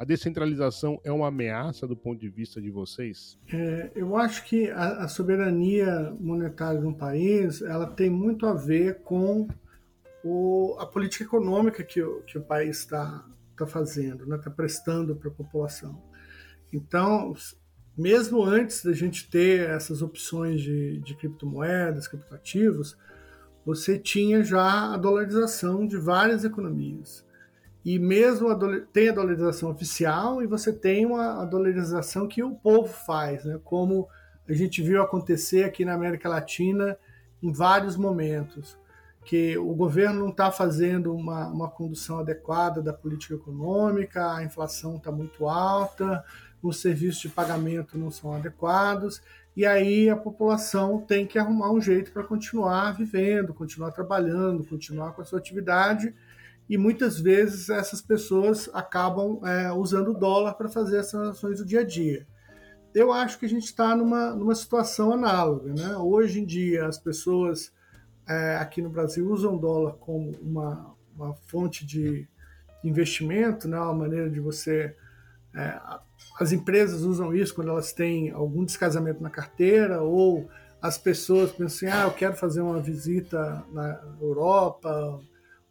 A 0.01 0.05
descentralização 0.07 0.99
é 1.05 1.13
uma 1.13 1.29
ameaça 1.29 1.87
do 1.87 1.95
ponto 1.95 2.19
de 2.19 2.31
vista 2.31 2.59
de 2.59 2.71
vocês? 2.71 3.39
É, 3.53 3.91
eu 3.95 4.17
acho 4.17 4.47
que 4.47 4.71
a, 4.71 5.05
a, 5.05 5.09
soberania 5.09 6.17
monetária 6.19 6.81
de 6.81 6.87
um 6.87 6.95
país 6.95 7.61
ela 7.61 7.87
tem 7.87 8.09
muito 8.09 8.47
a 8.47 8.55
ver 8.55 9.03
com 9.03 9.47
o, 10.25 10.75
a 10.79 10.87
política 10.87 11.25
econômica 11.25 11.85
que 11.85 12.01
o, 12.01 12.23
que 12.23 12.39
o 12.39 12.43
país 12.43 12.79
está 12.79 13.23
está 13.63 13.67
fazendo, 13.67 14.25
está 14.25 14.37
né? 14.37 14.43
Tá 14.43 14.51
prestando 14.51 15.15
para 15.15 15.29
a 15.29 15.33
população. 15.33 16.03
Então, 16.73 17.35
mesmo 17.97 18.43
antes 18.43 18.85
da 18.85 18.93
gente 18.93 19.29
ter 19.29 19.69
essas 19.69 20.03
opções 20.03 20.61
de, 20.61 20.99
de 21.01 21.15
criptomoedas, 21.15 22.09
criptoativos, 22.09 22.97
você 23.65 23.99
tinha 23.99 24.43
já 24.43 24.95
a 24.95 24.97
dolarização 24.97 25.87
de 25.87 25.97
várias 25.97 26.45
economias. 26.45 27.25
E 27.85 27.99
mesmo 27.99 28.49
a 28.49 28.59
tem 28.93 29.09
a 29.09 29.13
dolarização 29.13 29.71
oficial 29.71 30.43
e 30.43 30.47
você 30.47 30.73
tem 30.73 31.07
uma 31.07 31.43
a 31.43 31.45
dolarização 31.45 32.29
que 32.29 32.43
o 32.43 32.55
povo 32.55 32.89
faz, 32.89 33.45
né? 33.45 33.59
como 33.65 34.09
a 34.47 34.53
gente 34.53 34.83
viu 34.83 35.01
acontecer 35.01 35.65
aqui 35.65 35.85
na 35.85 35.95
América 35.95 36.29
Latina 36.29 36.99
em 37.43 37.53
vários 37.53 37.97
momentos 37.97 38.79
que 39.25 39.57
o 39.59 39.75
governo 39.75 40.21
não 40.21 40.31
está 40.31 40.51
fazendo 40.51 41.15
uma, 41.15 41.47
uma 41.49 41.71
condução 41.71 42.21
adequada 42.21 42.83
da 42.83 42.93
política 42.93 43.35
econômica, 43.35 44.35
a 44.35 44.43
inflação 44.43 44.97
está 44.97 45.13
muito 45.13 45.47
alta, 45.47 46.25
os 46.63 46.81
serviços 46.81 47.21
de 47.21 47.29
pagamento 47.29 47.99
não 47.99 48.11
são 48.11 48.35
adequados, 48.35 49.23
e 49.57 49.67
aí 49.67 50.09
a 50.09 50.17
população 50.17 51.01
tem 51.01 51.27
que 51.27 51.39
arrumar 51.39 51.71
um 51.71 51.81
jeito 51.81 52.13
para 52.13 52.25
continuar 52.25 52.93
vivendo, 52.93 53.53
continuar 53.53 53.91
trabalhando, 53.93 54.65
continuar 54.65 55.13
com 55.13 55.23
a 55.23 55.25
sua 55.25 55.39
atividade, 55.39 56.15
e 56.69 56.79
muitas 56.79 57.19
vezes 57.19 57.69
essas 57.69 58.01
pessoas 58.01 58.71
acabam 58.73 59.41
é, 59.45 59.73
usando 59.73 60.13
o 60.13 60.19
dólar 60.19 60.55
para 60.55 60.69
fazer 60.69 60.99
as 60.99 61.11
transações 61.11 61.59
do 61.59 61.67
dia 61.67 61.81
a 61.81 61.85
dia. 61.85 62.27
eu 62.95 63.13
acho 63.13 63.39
que 63.39 63.47
a 63.47 63.49
gente 63.49 63.65
está 63.65 63.95
numa, 63.95 64.31
numa 64.35 64.55
situação 64.55 65.13
análoga. 65.13 65.73
Né? 65.73 65.97
Hoje 65.97 66.41
em 66.41 66.45
dia, 66.45 66.87
as 66.87 66.99
pessoas 66.99 67.73
é, 68.31 68.55
aqui 68.59 68.81
no 68.81 68.89
Brasil 68.89 69.29
usam 69.29 69.59
dólar 69.59 69.95
como 69.95 70.31
uma, 70.41 70.95
uma 71.17 71.35
fonte 71.35 71.85
de 71.85 72.29
investimento, 72.85 73.67
né? 73.67 73.77
uma 73.77 73.93
maneira 73.93 74.31
de 74.31 74.39
você. 74.39 74.95
É, 75.53 75.81
as 76.39 76.53
empresas 76.53 77.03
usam 77.03 77.35
isso 77.35 77.53
quando 77.53 77.71
elas 77.71 77.93
têm 77.93 78.31
algum 78.31 78.65
descasamento 78.65 79.21
na 79.21 79.31
carteira 79.31 80.01
ou 80.01 80.49
as 80.81 80.97
pessoas 80.97 81.51
pensam 81.51 81.89
assim, 81.89 81.99
ah, 81.99 82.05
eu 82.05 82.13
quero 82.13 82.37
fazer 82.37 82.61
uma 82.61 82.79
visita 82.79 83.65
na 83.73 84.01
Europa 84.21 85.21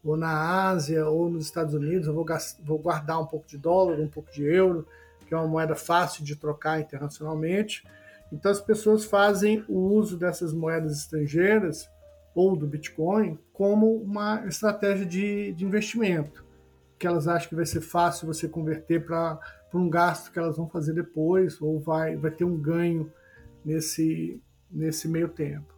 ou 0.04 0.18
na 0.18 0.68
Ásia 0.68 1.08
ou 1.08 1.30
nos 1.30 1.46
Estados 1.46 1.74
Unidos, 1.74 2.08
eu 2.08 2.14
vou, 2.14 2.26
vou 2.66 2.78
guardar 2.78 3.22
um 3.22 3.26
pouco 3.26 3.48
de 3.48 3.58
dólar, 3.58 4.02
um 4.02 4.08
pouco 4.10 4.30
de 4.34 4.44
euro, 4.44 4.86
que 5.26 5.34
é 5.34 5.38
uma 5.38 5.48
moeda 5.48 5.76
fácil 5.76 6.26
de 6.26 6.36
trocar 6.36 6.82
internacionalmente. 6.82 7.88
Então 8.34 8.52
as 8.52 8.60
pessoas 8.60 9.06
fazem 9.06 9.64
o 9.70 9.80
uso 9.94 10.18
dessas 10.18 10.54
moedas 10.54 10.98
estrangeiras 10.98 11.90
ou 12.40 12.56
do 12.56 12.66
Bitcoin 12.66 13.38
como 13.52 13.98
uma 13.98 14.48
estratégia 14.48 15.06
de, 15.06 15.52
de 15.52 15.66
investimento, 15.66 16.46
que 16.98 17.06
elas 17.06 17.28
acham 17.28 17.50
que 17.50 17.56
vai 17.56 17.66
ser 17.66 17.82
fácil 17.82 18.28
você 18.28 18.48
converter 18.48 19.06
para 19.06 19.38
um 19.74 19.90
gasto 19.90 20.32
que 20.32 20.40
elas 20.40 20.56
vão 20.56 20.70
fazer 20.70 20.94
depois, 20.94 21.62
ou 21.62 21.82
vai, 21.82 22.16
vai 22.16 22.32
ter 22.32 22.46
um 22.46 22.56
ganho 22.56 23.12
nesse, 23.66 24.42
nesse 24.72 25.10
meio 25.10 25.28
tempo. 25.28 25.74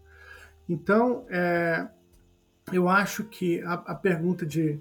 Então, 0.69 1.25
é, 1.31 1.87
eu 2.71 2.87
acho 2.87 3.23
que 3.23 3.59
a, 3.63 3.73
a 3.73 3.95
pergunta 3.95 4.45
de 4.45 4.79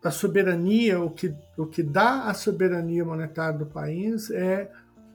a 0.00 0.12
soberania, 0.12 1.00
o 1.00 1.10
que, 1.10 1.34
o 1.58 1.66
que 1.66 1.82
dá 1.82 2.26
a 2.26 2.34
soberania 2.34 3.04
monetária 3.04 3.58
do 3.58 3.66
país 3.66 4.30
é 4.30 4.70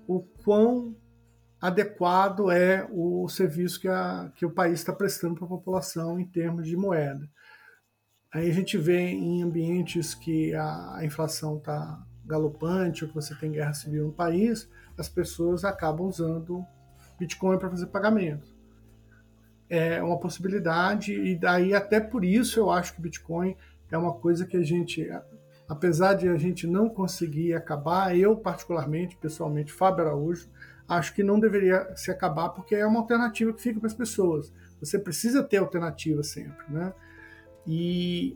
o 0.06 0.20
quão 0.44 0.94
adequado 1.62 2.50
é 2.52 2.88
o 2.92 3.28
serviço 3.28 3.80
que, 3.80 3.88
a, 3.88 4.32
que 4.36 4.46
o 4.46 4.52
país 4.52 4.80
está 4.80 4.94
prestando 4.94 5.36
para 5.36 5.46
a 5.46 5.50
população 5.50 6.20
em 6.20 6.26
termos 6.26 6.68
de 6.68 6.78
moeda. 6.78 7.28
Aí 8.32 8.50
a 8.50 8.54
gente 8.54 8.78
vê 8.78 9.00
em 9.00 9.44
ambientes 9.44 10.14
que 10.14 10.54
a, 10.54 11.00
inflação 11.04 11.58
está 11.58 12.00
galopante 12.26 13.04
ou 13.04 13.10
que 13.10 13.16
você 13.16 13.34
tem 13.36 13.52
guerra 13.52 13.74
civil 13.74 14.06
no 14.06 14.14
país, 14.14 14.70
as 14.98 15.10
pessoas 15.10 15.66
acabam 15.66 16.08
usando 16.08 16.64
Bitcoin 17.20 17.58
para 17.58 17.70
fazer 17.70 17.88
pagamento. 17.88 18.48
É 19.68 20.02
uma 20.02 20.20
possibilidade, 20.20 21.14
e 21.14 21.36
daí 21.36 21.74
até 21.74 22.00
por 22.00 22.24
isso 22.24 22.60
eu 22.60 22.70
acho 22.70 22.94
que 22.94 23.02
Bitcoin 23.02 23.56
é 23.92 23.98
uma 23.98 24.14
coisa 24.14 24.46
que 24.46 24.58
a 24.58 24.64
gente, 24.64 25.10
apesar 25.68 26.14
de 26.14 26.28
a 26.28 26.38
gente 26.38 26.68
não 26.68 26.88
conseguir 26.88 27.54
acabar, 27.56 28.16
eu 28.16 28.36
particularmente, 28.36 29.18
pessoalmente, 29.18 29.74
Fábio 29.74 30.06
Araújo, 30.06 30.50
acho 30.90 31.14
que 31.14 31.24
não 31.24 31.40
deveria 31.40 31.96
se 31.96 32.10
acabar 32.10 32.50
porque 32.50 32.74
é 32.74 32.86
uma 32.86 33.00
alternativa 33.00 33.54
que 33.54 33.62
fica 33.62 33.80
para 33.80 33.88
as 33.88 33.94
pessoas. 33.94 34.52
Você 34.80 34.98
precisa 34.98 35.44
ter 35.44 35.58
alternativa 35.58 36.24
sempre, 36.24 36.66
né? 36.68 36.92
E, 37.68 38.36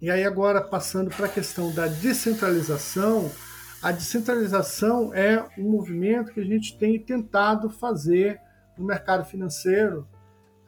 e 0.00 0.10
aí 0.10 0.24
agora 0.24 0.62
passando 0.62 1.10
para 1.10 1.26
a 1.26 1.28
questão 1.28 1.72
da 1.74 1.86
descentralização, 1.86 3.30
a 3.82 3.92
descentralização 3.92 5.12
é 5.12 5.46
um 5.58 5.70
movimento 5.70 6.32
que 6.32 6.40
a 6.40 6.44
gente 6.44 6.78
tem 6.78 6.98
tentado 6.98 7.68
fazer 7.68 8.40
no 8.78 8.86
mercado 8.86 9.24
financeiro 9.26 10.08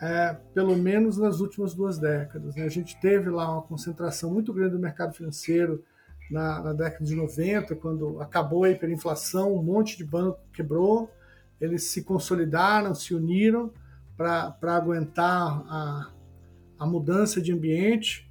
é, 0.00 0.36
pelo 0.54 0.76
menos 0.76 1.16
nas 1.16 1.40
últimas 1.40 1.74
duas 1.74 1.98
décadas. 1.98 2.54
Né? 2.54 2.64
A 2.64 2.68
gente 2.68 3.00
teve 3.00 3.30
lá 3.30 3.50
uma 3.50 3.62
concentração 3.62 4.32
muito 4.32 4.52
grande 4.52 4.72
do 4.72 4.78
mercado 4.78 5.14
financeiro 5.14 5.82
na, 6.30 6.62
na, 6.62 6.72
década 6.72 7.04
de 7.04 7.14
90, 7.14 7.74
quando 7.76 8.20
acabou 8.20 8.64
a 8.64 8.70
hiperinflação, 8.70 9.54
um 9.54 9.62
monte 9.62 9.96
de 9.96 10.04
banco 10.04 10.40
quebrou, 10.52 11.10
eles 11.60 11.84
se 11.84 12.02
consolidaram, 12.02 12.94
se 12.94 13.14
uniram 13.14 13.72
para 14.16 14.76
aguentar 14.76 15.64
a, 15.68 16.12
a 16.78 16.86
mudança 16.86 17.40
de 17.40 17.52
ambiente. 17.52 18.28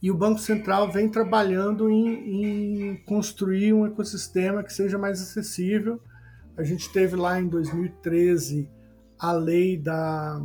E 0.00 0.10
o 0.10 0.14
Banco 0.14 0.40
Central 0.40 0.90
vem 0.92 1.08
trabalhando 1.08 1.90
em, 1.90 2.92
em 2.92 2.96
construir 3.04 3.72
um 3.72 3.86
ecossistema 3.86 4.62
que 4.62 4.72
seja 4.72 4.96
mais 4.96 5.20
acessível. 5.20 6.00
A 6.56 6.62
gente 6.62 6.92
teve 6.92 7.16
lá 7.16 7.40
em 7.40 7.48
2013 7.48 8.68
a 9.18 9.32
lei 9.32 9.76
da, 9.76 10.40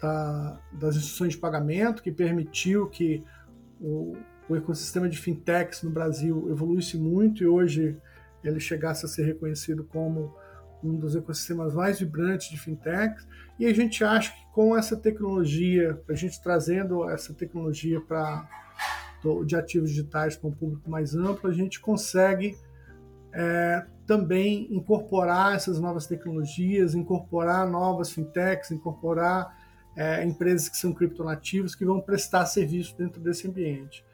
da, 0.00 0.60
das 0.72 0.96
instituições 0.96 1.32
de 1.32 1.38
pagamento, 1.38 2.02
que 2.02 2.12
permitiu 2.12 2.88
que 2.88 3.24
o, 3.80 4.16
o 4.48 4.56
ecossistema 4.56 5.08
de 5.08 5.18
fintechs 5.18 5.82
no 5.82 5.90
Brasil 5.90 6.48
evoluísse 6.50 6.96
muito 6.96 7.42
e 7.42 7.46
hoje 7.46 7.96
ele 8.44 8.60
chegasse 8.60 9.04
a 9.04 9.08
ser 9.08 9.24
reconhecido 9.24 9.84
como 9.84 10.34
um 10.82 10.96
dos 10.96 11.16
ecossistemas 11.16 11.74
mais 11.74 11.98
vibrantes 11.98 12.48
de 12.50 12.58
fintechs. 12.58 13.26
E 13.58 13.66
a 13.66 13.74
gente 13.74 14.04
acha 14.04 14.32
que 14.32 14.52
com 14.52 14.76
essa 14.76 14.96
tecnologia, 14.96 16.00
a 16.08 16.14
gente 16.14 16.40
trazendo 16.40 17.08
essa 17.10 17.34
tecnologia 17.34 18.00
para 18.00 18.48
de 19.44 19.56
ativos 19.56 19.90
digitais 19.90 20.36
para 20.36 20.48
um 20.48 20.52
público 20.52 20.88
mais 20.88 21.16
amplo, 21.16 21.50
a 21.50 21.52
gente 21.52 21.80
consegue 21.80 22.56
é, 23.32 23.84
também 24.06 24.68
incorporar 24.70 25.56
essas 25.56 25.80
novas 25.80 26.06
tecnologias, 26.06 26.94
incorporar 26.94 27.68
novas 27.68 28.12
fintechs, 28.12 28.70
incorporar 28.70 29.52
é, 29.96 30.24
empresas 30.24 30.68
que 30.68 30.76
são 30.76 30.92
criptonativas 30.92 31.74
que 31.74 31.84
vão 31.84 32.00
prestar 32.00 32.46
serviço 32.46 32.96
dentro 32.96 33.20
desse 33.20 33.48
ambiente. 33.48 34.04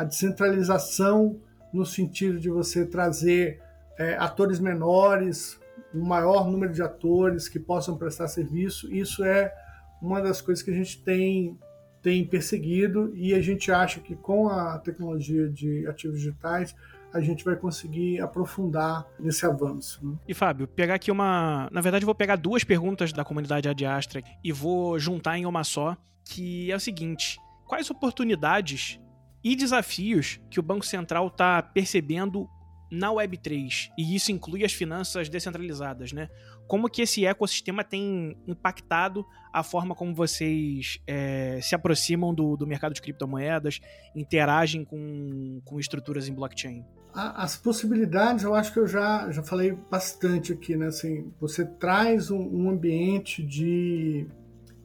A 0.00 0.04
descentralização 0.04 1.38
no 1.74 1.84
sentido 1.84 2.40
de 2.40 2.48
você 2.48 2.86
trazer 2.86 3.60
é, 3.98 4.16
atores 4.16 4.58
menores, 4.58 5.60
um 5.94 6.02
maior 6.02 6.50
número 6.50 6.72
de 6.72 6.80
atores 6.80 7.50
que 7.50 7.60
possam 7.60 7.98
prestar 7.98 8.26
serviço, 8.26 8.90
isso 8.90 9.22
é 9.22 9.52
uma 10.00 10.22
das 10.22 10.40
coisas 10.40 10.64
que 10.64 10.70
a 10.70 10.74
gente 10.74 11.02
tem, 11.02 11.58
tem 12.00 12.26
perseguido 12.26 13.14
e 13.14 13.34
a 13.34 13.42
gente 13.42 13.70
acha 13.70 14.00
que 14.00 14.16
com 14.16 14.48
a 14.48 14.78
tecnologia 14.78 15.46
de 15.50 15.86
ativos 15.86 16.16
digitais 16.16 16.74
a 17.12 17.20
gente 17.20 17.44
vai 17.44 17.56
conseguir 17.56 18.22
aprofundar 18.22 19.06
nesse 19.18 19.44
avanço. 19.44 20.00
Né? 20.02 20.16
E 20.26 20.32
Fábio, 20.32 20.66
pegar 20.66 20.94
aqui 20.94 21.10
uma. 21.10 21.68
Na 21.70 21.82
verdade, 21.82 22.06
vou 22.06 22.14
pegar 22.14 22.36
duas 22.36 22.64
perguntas 22.64 23.12
da 23.12 23.22
comunidade 23.22 23.68
Adiastra 23.68 24.22
e 24.42 24.50
vou 24.50 24.98
juntar 24.98 25.36
em 25.36 25.44
uma 25.44 25.62
só, 25.62 25.94
que 26.24 26.72
é 26.72 26.74
o 26.74 26.80
seguinte: 26.80 27.38
quais 27.66 27.90
oportunidades 27.90 28.98
e 29.42 29.56
desafios 29.56 30.40
que 30.50 30.60
o 30.60 30.62
Banco 30.62 30.84
Central 30.84 31.28
está 31.28 31.62
percebendo 31.62 32.48
na 32.90 33.08
Web3? 33.10 33.90
E 33.96 34.14
isso 34.14 34.32
inclui 34.32 34.64
as 34.64 34.72
finanças 34.72 35.28
descentralizadas, 35.28 36.12
né? 36.12 36.28
Como 36.66 36.88
que 36.88 37.02
esse 37.02 37.24
ecossistema 37.24 37.82
tem 37.82 38.36
impactado 38.46 39.24
a 39.52 39.62
forma 39.62 39.94
como 39.94 40.14
vocês 40.14 41.00
é, 41.06 41.58
se 41.60 41.74
aproximam 41.74 42.32
do, 42.32 42.56
do 42.56 42.66
mercado 42.66 42.94
de 42.94 43.02
criptomoedas, 43.02 43.80
interagem 44.14 44.84
com, 44.84 45.60
com 45.64 45.80
estruturas 45.80 46.28
em 46.28 46.34
blockchain? 46.34 46.84
As 47.12 47.56
possibilidades, 47.56 48.44
eu 48.44 48.54
acho 48.54 48.72
que 48.72 48.78
eu 48.78 48.86
já, 48.86 49.28
já 49.32 49.42
falei 49.42 49.72
bastante 49.72 50.52
aqui, 50.52 50.76
né? 50.76 50.86
Assim, 50.86 51.32
você 51.40 51.64
traz 51.64 52.30
um, 52.30 52.38
um 52.38 52.70
ambiente 52.70 53.42
de, 53.42 54.28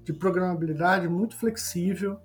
de 0.03 0.11
programabilidade 0.11 1.07
muito 1.07 1.35
flexível, 1.35 2.19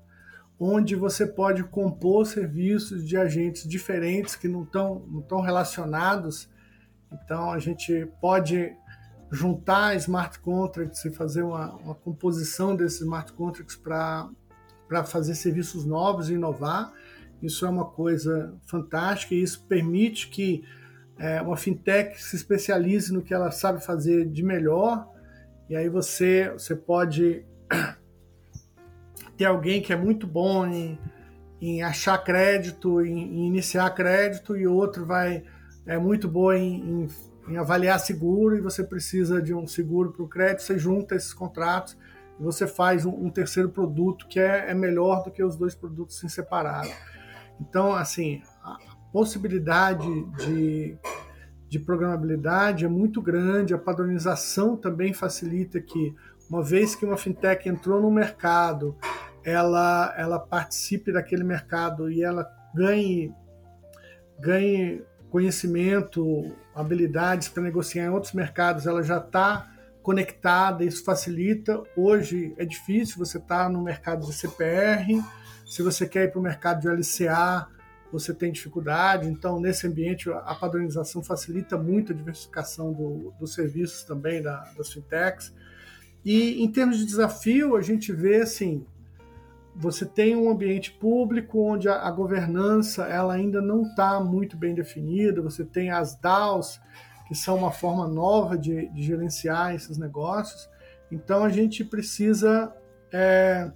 onde 0.63 0.95
você 0.95 1.27
pode 1.27 1.65
compor 1.65 2.27
serviços 2.27 3.09
de 3.09 3.17
agentes 3.17 3.67
diferentes 3.67 4.37
que 4.37 4.47
não 4.47 4.63
estão 4.63 5.07
não 5.11 5.23
tão 5.23 5.41
relacionados. 5.41 6.51
Então, 7.11 7.51
a 7.51 7.59
gente 7.59 8.07
pode 8.21 8.71
juntar 9.33 9.97
smart 9.97 10.39
contracts 10.41 11.03
e 11.07 11.11
fazer 11.11 11.43
uma, 11.43 11.75
uma 11.77 11.95
composição 11.95 12.77
desses 12.77 13.01
smart 13.01 13.33
contracts 13.33 13.75
para 13.75 14.29
fazer 15.07 15.35
serviços 15.35 15.87
novos 15.87 16.29
e 16.29 16.35
inovar. 16.35 16.93
Isso 17.43 17.65
é 17.65 17.71
uma 17.71 17.87
coisa 17.87 18.55
fantástica 18.67 19.35
e 19.35 19.43
isso 19.43 19.65
permite 19.67 20.29
que 20.29 20.63
é, 21.17 21.41
uma 21.41 21.57
fintech 21.57 22.23
se 22.23 22.37
especialize 22.37 23.13
no 23.13 23.23
que 23.23 23.33
ela 23.33 23.51
sabe 23.51 23.83
fazer 23.83 24.27
de 24.27 24.43
melhor. 24.43 25.09
E 25.71 25.77
aí 25.77 25.89
você, 25.89 26.51
você 26.51 26.77
pode 26.77 27.47
ter 29.41 29.47
alguém 29.47 29.81
que 29.81 29.91
é 29.91 29.97
muito 29.97 30.27
bom 30.27 30.67
em, 30.67 30.99
em 31.63 31.83
achar 31.83 32.19
crédito, 32.19 33.01
em, 33.01 33.23
em, 33.23 33.47
iniciar 33.47 33.89
crédito, 33.89 34.55
e 34.55 34.67
outro 34.67 35.07
vai 35.07 35.43
é 35.87 35.97
muito 35.97 36.29
bom 36.29 36.53
em, 36.53 37.09
em, 37.49 37.57
avaliar 37.57 37.99
seguro, 37.99 38.55
e 38.55 38.61
você 38.61 38.85
precisa 38.85 39.41
de 39.41 39.55
um 39.55 39.67
seguro 39.67 40.13
para 40.13 40.23
o 40.23 40.29
crédito, 40.29 40.63
você 40.63 40.79
junta 40.79 41.15
esses 41.15 41.33
contratos 41.33 41.97
e 42.39 42.43
você 42.43 42.67
faz 42.67 43.07
um, 43.07 43.13
um 43.13 43.31
terceiro 43.31 43.71
produto 43.71 44.29
que 44.29 44.39
é, 44.39 44.71
é 44.71 44.75
melhor 44.75 45.25
do 45.25 45.31
que 45.31 45.43
os 45.43 45.57
dois 45.57 45.75
produtos 45.75 46.23
em 46.23 46.29
separado. 46.29 46.91
Então, 47.59 47.95
assim, 47.95 48.43
a 48.63 48.77
possibilidade 49.11 50.07
de, 50.37 50.99
de 51.67 51.79
programabilidade 51.79 52.85
é 52.85 52.89
muito 52.89 53.23
grande, 53.23 53.73
a 53.73 53.79
padronização 53.79 54.77
também 54.77 55.15
facilita 55.15 55.81
que, 55.81 56.15
uma 56.51 56.63
vez 56.63 56.95
que 56.95 57.07
uma 57.07 57.17
fintech 57.17 57.67
entrou 57.67 58.03
no 58.03 58.11
mercado, 58.11 58.95
ela, 59.45 60.15
ela 60.17 60.39
participe 60.39 61.13
daquele 61.13 61.45
mercado 61.45 62.11
e 62.11 62.23
ela 62.23 62.47
ganhe, 62.75 63.33
ganhe 64.39 65.03
conhecimento, 65.31 66.55
habilidades 66.75 67.49
para 67.49 67.63
negociar 67.63 68.05
em 68.05 68.11
outros 68.11 68.33
mercados, 68.33 68.87
ela 68.87 69.03
já 69.03 69.19
está 69.19 69.71
conectada, 70.03 70.85
isso 70.85 71.05
facilita. 71.05 71.83
Hoje 71.97 72.55
é 72.59 72.65
difícil 72.65 73.19
você 73.19 73.39
estar 73.39 73.65
tá 73.65 73.69
no 73.69 73.83
mercado 73.83 74.27
de 74.27 74.33
CPR, 74.33 75.23
se 75.67 75.83
você 75.83 76.09
quer 76.09 76.25
ir 76.25 76.33
para 76.33 76.41
o 76.41 76.43
mercado 76.43 76.81
de 76.81 76.89
LCA, 76.89 77.69
você 78.13 78.35
tem 78.35 78.51
dificuldade. 78.51 79.29
Então, 79.29 79.61
nesse 79.61 79.87
ambiente, 79.87 80.29
a 80.29 80.55
padronização 80.55 81.23
facilita 81.23 81.79
muito 81.79 82.13
a 82.13 82.15
diversificação 82.15 82.93
do, 82.93 83.33
dos 83.39 83.55
serviços 83.55 84.03
também 84.03 84.43
da, 84.43 84.65
das 84.77 84.93
fintechs. 84.93 85.55
E 86.25 86.63
em 86.63 86.71
termos 86.71 86.99
de 86.99 87.07
desafio, 87.07 87.77
a 87.77 87.83
gente 87.83 88.13
vê 88.13 88.43
assim, 88.43 88.85
você 89.75 90.05
tem 90.05 90.37
um 90.37 90.51
ambiente 90.51 90.93
público 90.93 91.61
onde 91.61 91.89
a, 91.89 92.07
a 92.07 92.11
governança 92.11 93.05
ela 93.05 93.35
ainda 93.35 93.61
não 93.61 93.83
está 93.83 94.21
muito 94.21 94.57
bem 94.57 94.75
definida, 94.75 95.41
você 95.41 95.65
tem 95.65 95.91
as 95.91 96.15
DAOs, 96.17 96.81
que 97.29 97.35
são 97.35 97.57
uma 97.57 97.71
forma 97.71 98.09
nova 98.09 98.59
de, 98.59 98.89
de 98.89 99.03
gerenciar 99.03 99.75
esses 99.75 99.97
negócios. 99.97 100.69
Então 101.11 101.45
a 101.45 101.49
gente 101.49 101.85
precisa 101.85 102.75
é, 103.13 103.71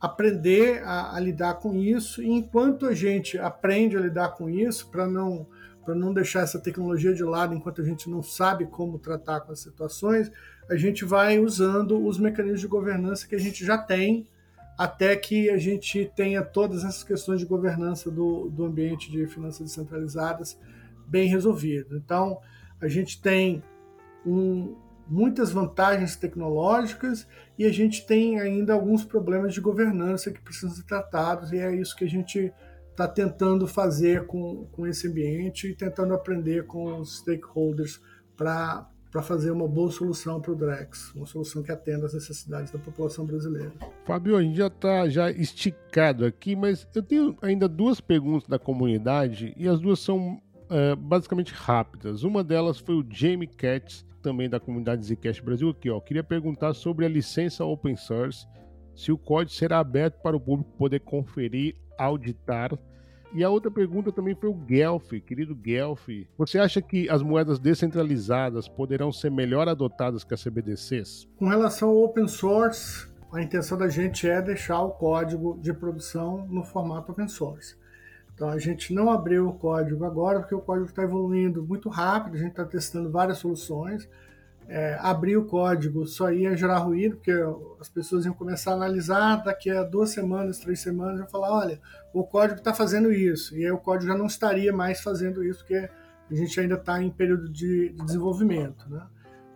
aprender 0.00 0.82
a, 0.84 1.16
a, 1.16 1.20
lidar 1.20 1.54
com 1.54 1.74
isso, 1.76 2.22
e 2.22 2.30
enquanto 2.30 2.86
a 2.86 2.94
gente 2.94 3.38
aprende 3.38 3.96
a 3.96 4.00
lidar 4.00 4.30
com 4.30 4.48
isso, 4.48 4.90
para 4.90 5.06
não, 5.06 5.46
não 5.86 6.12
deixar 6.12 6.40
essa 6.40 6.58
tecnologia 6.58 7.14
de 7.14 7.22
lado 7.22 7.54
enquanto 7.54 7.80
a 7.80 7.84
gente 7.84 8.10
não 8.10 8.22
sabe 8.22 8.66
como 8.66 8.98
tratar 8.98 9.40
com 9.40 9.52
as 9.52 9.60
situações, 9.60 10.30
a 10.68 10.76
gente 10.76 11.04
vai 11.04 11.38
usando 11.38 12.04
os 12.04 12.18
mecanismos 12.18 12.60
de 12.60 12.66
governança 12.66 13.26
que 13.26 13.34
a 13.34 13.40
gente 13.40 13.64
já 13.64 13.76
tem 13.78 14.26
até 14.78 15.14
que 15.16 15.50
a 15.50 15.56
gente 15.56 16.10
tenha 16.16 16.42
todas 16.42 16.84
essas 16.84 17.04
questões 17.04 17.40
de 17.40 17.46
governança 17.46 18.10
do, 18.10 18.48
do 18.48 18.64
ambiente 18.64 19.10
de 19.10 19.26
finanças 19.26 19.60
descentralizadas 19.60 20.58
bem 21.06 21.28
resolvidas. 21.28 21.92
Então, 21.92 22.40
a 22.80 22.88
gente 22.88 23.20
tem 23.20 23.62
um, 24.24 24.74
muitas 25.06 25.52
vantagens 25.52 26.16
tecnológicas 26.16 27.26
e 27.58 27.64
a 27.64 27.72
gente 27.72 28.06
tem 28.06 28.40
ainda 28.40 28.72
alguns 28.72 29.04
problemas 29.04 29.52
de 29.52 29.60
governança 29.60 30.30
que 30.30 30.40
precisam 30.40 30.74
ser 30.74 30.84
tratados, 30.84 31.52
e 31.52 31.58
é 31.58 31.74
isso 31.74 31.94
que 31.94 32.04
a 32.04 32.08
gente 32.08 32.52
está 32.90 33.08
tentando 33.08 33.66
fazer 33.66 34.26
com, 34.26 34.66
com 34.72 34.86
esse 34.86 35.08
ambiente 35.08 35.68
e 35.68 35.74
tentando 35.74 36.14
aprender 36.14 36.66
com 36.66 36.98
os 36.98 37.18
stakeholders 37.18 38.00
para 38.36 38.88
para 39.12 39.20
fazer 39.20 39.50
uma 39.50 39.68
boa 39.68 39.90
solução 39.90 40.40
para 40.40 40.52
o 40.52 40.56
Drex, 40.56 41.14
uma 41.14 41.26
solução 41.26 41.62
que 41.62 41.70
atenda 41.70 42.06
às 42.06 42.14
necessidades 42.14 42.72
da 42.72 42.78
população 42.78 43.26
brasileira. 43.26 43.70
Fábio, 44.06 44.38
a 44.38 44.42
gente 44.42 44.56
já 44.56 44.68
está 44.68 45.06
já 45.06 45.30
esticado 45.30 46.24
aqui, 46.24 46.56
mas 46.56 46.88
eu 46.94 47.02
tenho 47.02 47.36
ainda 47.42 47.68
duas 47.68 48.00
perguntas 48.00 48.48
da 48.48 48.58
comunidade 48.58 49.52
e 49.54 49.68
as 49.68 49.78
duas 49.78 50.00
são 50.00 50.40
é, 50.70 50.96
basicamente 50.96 51.52
rápidas. 51.52 52.22
Uma 52.22 52.42
delas 52.42 52.78
foi 52.78 52.94
o 52.94 53.06
Jamie 53.06 53.46
Katz, 53.46 54.02
também 54.22 54.48
da 54.48 54.58
comunidade 54.58 55.04
Zcash 55.04 55.40
Brasil, 55.40 55.68
aqui, 55.68 55.90
ó. 55.90 56.00
Queria 56.00 56.24
perguntar 56.24 56.72
sobre 56.72 57.04
a 57.04 57.08
licença 57.08 57.66
open 57.66 57.96
source, 57.96 58.46
se 58.94 59.12
o 59.12 59.18
código 59.18 59.52
será 59.52 59.78
aberto 59.78 60.22
para 60.22 60.36
o 60.36 60.40
público 60.40 60.70
poder 60.78 61.00
conferir, 61.00 61.76
auditar 61.98 62.78
e 63.34 63.42
a 63.42 63.50
outra 63.50 63.70
pergunta 63.70 64.12
também 64.12 64.34
foi 64.34 64.48
o 64.48 64.54
Guelph, 64.54 65.12
querido 65.26 65.54
Guelph. 65.54 66.08
Você 66.36 66.58
acha 66.58 66.82
que 66.82 67.08
as 67.08 67.22
moedas 67.22 67.58
descentralizadas 67.58 68.68
poderão 68.68 69.10
ser 69.10 69.30
melhor 69.30 69.68
adotadas 69.68 70.24
que 70.24 70.34
as 70.34 70.42
CBDCs? 70.42 71.28
Com 71.36 71.48
relação 71.48 71.88
ao 71.88 72.02
open 72.04 72.28
source, 72.28 73.06
a 73.32 73.40
intenção 73.40 73.78
da 73.78 73.88
gente 73.88 74.28
é 74.28 74.42
deixar 74.42 74.82
o 74.82 74.90
código 74.90 75.58
de 75.60 75.72
produção 75.72 76.46
no 76.48 76.62
formato 76.62 77.12
open 77.12 77.28
source. 77.28 77.76
Então 78.34 78.48
a 78.48 78.58
gente 78.58 78.92
não 78.92 79.10
abriu 79.10 79.48
o 79.48 79.54
código 79.54 80.04
agora 80.04 80.40
porque 80.40 80.54
o 80.54 80.60
código 80.60 80.86
está 80.86 81.02
evoluindo 81.02 81.62
muito 81.62 81.88
rápido, 81.88 82.34
a 82.34 82.38
gente 82.38 82.50
está 82.50 82.64
testando 82.64 83.10
várias 83.10 83.38
soluções 83.38 84.08
é, 84.74 84.96
abrir 85.00 85.36
o 85.36 85.44
código 85.44 86.06
só 86.06 86.32
ia 86.32 86.56
gerar 86.56 86.78
ruído, 86.78 87.16
porque 87.16 87.34
as 87.78 87.90
pessoas 87.90 88.24
iam 88.24 88.32
começar 88.32 88.70
a 88.70 88.74
analisar, 88.74 89.44
daqui 89.44 89.68
a 89.68 89.82
duas 89.82 90.08
semanas, 90.08 90.60
três 90.60 90.80
semanas, 90.80 91.18
iam 91.18 91.28
falar, 91.28 91.52
olha, 91.52 91.78
o 92.10 92.24
código 92.24 92.58
está 92.58 92.72
fazendo 92.72 93.12
isso, 93.12 93.54
e 93.54 93.66
aí 93.66 93.70
o 93.70 93.76
código 93.76 94.10
já 94.10 94.16
não 94.16 94.24
estaria 94.24 94.72
mais 94.72 95.02
fazendo 95.02 95.44
isso, 95.44 95.58
porque 95.58 95.74
a 95.76 96.34
gente 96.34 96.58
ainda 96.58 96.76
está 96.76 97.02
em 97.02 97.10
período 97.10 97.50
de, 97.50 97.90
de 97.90 98.02
desenvolvimento. 98.02 98.88
Né? 98.88 99.02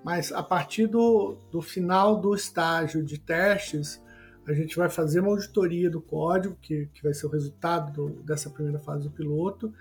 Mas 0.04 0.32
a 0.32 0.42
partir 0.42 0.86
do, 0.86 1.38
do 1.50 1.62
final 1.62 2.20
do 2.20 2.34
estágio 2.34 3.02
de 3.02 3.18
testes, 3.18 4.02
a 4.46 4.52
gente 4.52 4.76
vai 4.76 4.90
fazer 4.90 5.20
uma 5.20 5.30
auditoria 5.30 5.88
do 5.88 6.02
código, 6.02 6.58
que, 6.60 6.90
que 6.92 7.02
vai 7.02 7.14
ser 7.14 7.24
o 7.24 7.30
resultado 7.30 7.90
do, 7.90 8.22
dessa 8.22 8.50
primeira 8.50 8.80
fase 8.80 9.04
do 9.04 9.10
piloto, 9.10 9.72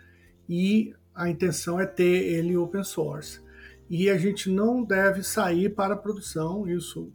e 0.48 0.94
a 1.14 1.28
intenção 1.28 1.78
é 1.78 1.86
ter 1.86 2.24
ele 2.24 2.56
open 2.56 2.86
source 2.86 3.44
e 3.90 4.10
a 4.10 4.18
gente 4.18 4.50
não 4.50 4.84
deve 4.84 5.24
sair 5.24 5.70
para 5.70 5.94
a 5.94 5.98
produção. 5.98 6.68
Isso 6.68 7.12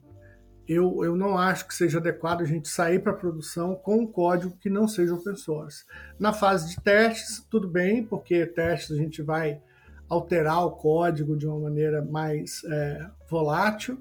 eu, 0.69 1.05
eu 1.05 1.17
não 1.17 1.37
acho 1.37 1.67
que 1.67 1.75
seja 1.75 1.99
adequado 1.99 2.43
a 2.43 2.45
gente 2.45 2.69
sair 2.69 3.01
para 3.01 3.11
a 3.11 3.17
produção 3.17 3.75
com 3.75 4.03
um 4.03 4.07
código 4.07 4.57
que 4.57 4.71
não 4.71 4.87
seja 4.87 5.15
open 5.15 5.35
source. 5.35 5.85
Na 6.19 6.33
fase 6.33 6.71
de 6.71 6.81
testes, 6.81 7.45
tudo 7.51 7.67
bem, 7.67 8.05
porque 8.05 8.47
testes 8.47 8.97
a 8.97 9.01
gente 9.01 9.21
vai 9.21 9.61
alterar 10.09 10.65
o 10.65 10.73
código 10.73 11.37
de 11.37 11.47
uma 11.47 11.59
maneira 11.59 12.05
mais 12.05 12.63
é, 12.65 13.11
volátil, 13.29 13.99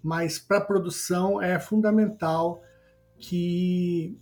mas 0.00 0.38
para 0.38 0.58
a 0.58 0.64
produção 0.64 1.42
é 1.42 1.58
fundamental 1.58 2.62
que, 3.18 4.16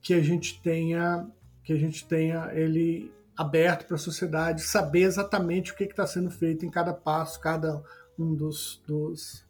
que 0.00 0.14
a 0.14 0.20
gente 0.20 0.60
tenha 0.62 1.28
que 1.64 1.72
a 1.72 1.76
gente 1.76 2.06
tenha 2.08 2.50
ele 2.52 3.12
aberto 3.42 3.86
para 3.86 3.96
a 3.96 3.98
sociedade 3.98 4.62
saber 4.62 5.02
exatamente 5.02 5.72
o 5.72 5.76
que 5.76 5.84
está 5.84 6.06
sendo 6.06 6.30
feito 6.30 6.64
em 6.64 6.70
cada 6.70 6.94
passo, 6.94 7.40
cada 7.40 7.82
um 8.18 8.34
dos, 8.34 8.82
dos, 8.86 9.44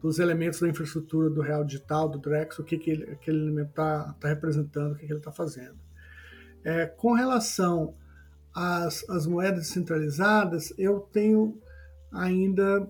dos, 0.00 0.18
elementos 0.18 0.60
da 0.60 0.68
infraestrutura 0.68 1.30
do 1.30 1.40
Real 1.40 1.64
Digital, 1.64 2.08
do 2.08 2.18
Drex, 2.18 2.58
o 2.58 2.64
que, 2.64 2.78
que 2.78 2.90
ele, 2.90 3.10
aquele 3.10 3.38
elemento 3.38 3.70
está 3.70 4.14
tá 4.20 4.28
representando, 4.28 4.92
o 4.92 4.96
que, 4.96 5.06
que 5.06 5.12
ele 5.12 5.20
está 5.20 5.32
fazendo. 5.32 5.78
É, 6.62 6.86
com 6.86 7.12
relação 7.12 7.94
às, 8.54 9.08
às 9.08 9.26
moedas 9.26 9.68
centralizadas, 9.68 10.72
eu 10.78 11.00
tenho 11.00 11.58
ainda 12.12 12.88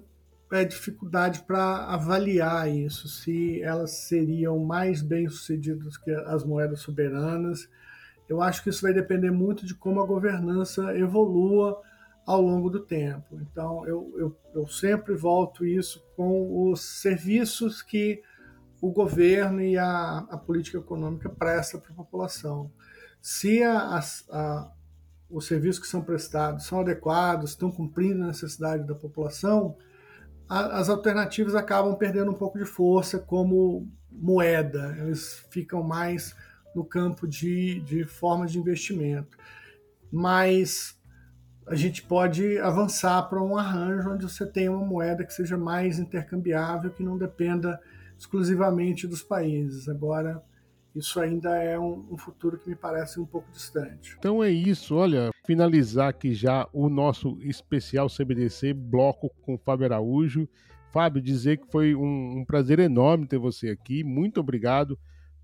é, 0.50 0.64
dificuldade 0.64 1.42
para 1.42 1.84
avaliar 1.84 2.68
isso, 2.68 3.08
se 3.08 3.62
elas 3.62 3.92
seriam 4.08 4.58
mais 4.58 5.02
bem 5.02 5.28
sucedidas 5.28 5.96
que 5.96 6.10
as 6.10 6.44
moedas 6.44 6.80
soberanas, 6.80 7.68
eu 8.30 8.40
acho 8.40 8.62
que 8.62 8.70
isso 8.70 8.82
vai 8.82 8.92
depender 8.92 9.32
muito 9.32 9.66
de 9.66 9.74
como 9.74 10.00
a 10.00 10.06
governança 10.06 10.96
evolua 10.96 11.82
ao 12.24 12.40
longo 12.40 12.70
do 12.70 12.78
tempo. 12.78 13.40
Então, 13.40 13.84
eu, 13.88 14.14
eu, 14.16 14.36
eu 14.54 14.68
sempre 14.68 15.16
volto 15.16 15.66
isso 15.66 16.00
com 16.14 16.70
os 16.70 16.80
serviços 16.80 17.82
que 17.82 18.22
o 18.80 18.92
governo 18.92 19.60
e 19.60 19.76
a, 19.76 20.18
a 20.30 20.38
política 20.38 20.78
econômica 20.78 21.28
presta 21.28 21.76
para 21.76 21.90
a 21.90 21.96
população. 21.96 22.70
Se 23.20 23.64
a, 23.64 23.98
a, 24.30 24.72
os 25.28 25.48
serviços 25.48 25.82
que 25.82 25.88
são 25.88 26.00
prestados 26.00 26.66
são 26.66 26.78
adequados, 26.78 27.50
estão 27.50 27.68
cumprindo 27.72 28.22
a 28.22 28.28
necessidade 28.28 28.86
da 28.86 28.94
população, 28.94 29.76
as 30.48 30.88
alternativas 30.88 31.56
acabam 31.56 31.96
perdendo 31.96 32.30
um 32.30 32.34
pouco 32.34 32.58
de 32.58 32.64
força 32.64 33.18
como 33.18 33.88
moeda, 34.08 34.96
eles 35.00 35.44
ficam 35.50 35.82
mais 35.82 36.34
no 36.74 36.84
campo 36.84 37.26
de, 37.26 37.80
de 37.80 38.04
formas 38.04 38.52
de 38.52 38.58
investimento. 38.58 39.36
Mas 40.12 40.98
a 41.66 41.74
gente 41.74 42.02
pode 42.02 42.58
avançar 42.58 43.22
para 43.28 43.42
um 43.42 43.56
arranjo 43.56 44.10
onde 44.10 44.24
você 44.24 44.44
tenha 44.44 44.72
uma 44.72 44.84
moeda 44.84 45.24
que 45.24 45.32
seja 45.32 45.56
mais 45.56 45.98
intercambiável, 45.98 46.90
que 46.90 47.02
não 47.02 47.16
dependa 47.16 47.80
exclusivamente 48.18 49.06
dos 49.06 49.22
países. 49.22 49.88
Agora, 49.88 50.42
isso 50.94 51.20
ainda 51.20 51.56
é 51.56 51.78
um, 51.78 52.06
um, 52.10 52.18
futuro 52.18 52.58
que 52.58 52.68
me 52.68 52.74
parece 52.74 53.20
um 53.20 53.26
pouco 53.26 53.50
distante. 53.52 54.16
Então 54.18 54.42
é 54.42 54.50
isso, 54.50 54.96
olha, 54.96 55.30
finalizar 55.46 56.08
aqui 56.08 56.34
já 56.34 56.68
o 56.72 56.88
nosso 56.88 57.38
especial 57.42 58.08
CBDC 58.08 58.74
bloco 58.74 59.30
com 59.42 59.56
Fábio 59.56 59.86
Araújo. 59.86 60.48
Fábio, 60.92 61.22
dizer 61.22 61.58
que 61.58 61.70
foi 61.70 61.94
um, 61.94 62.40
um 62.40 62.44
prazer 62.44 62.80
enorme 62.80 63.28
ter 63.28 63.38
você 63.38 63.68
aqui, 63.68 64.02
muito 64.02 64.40
obrigado 64.40 64.98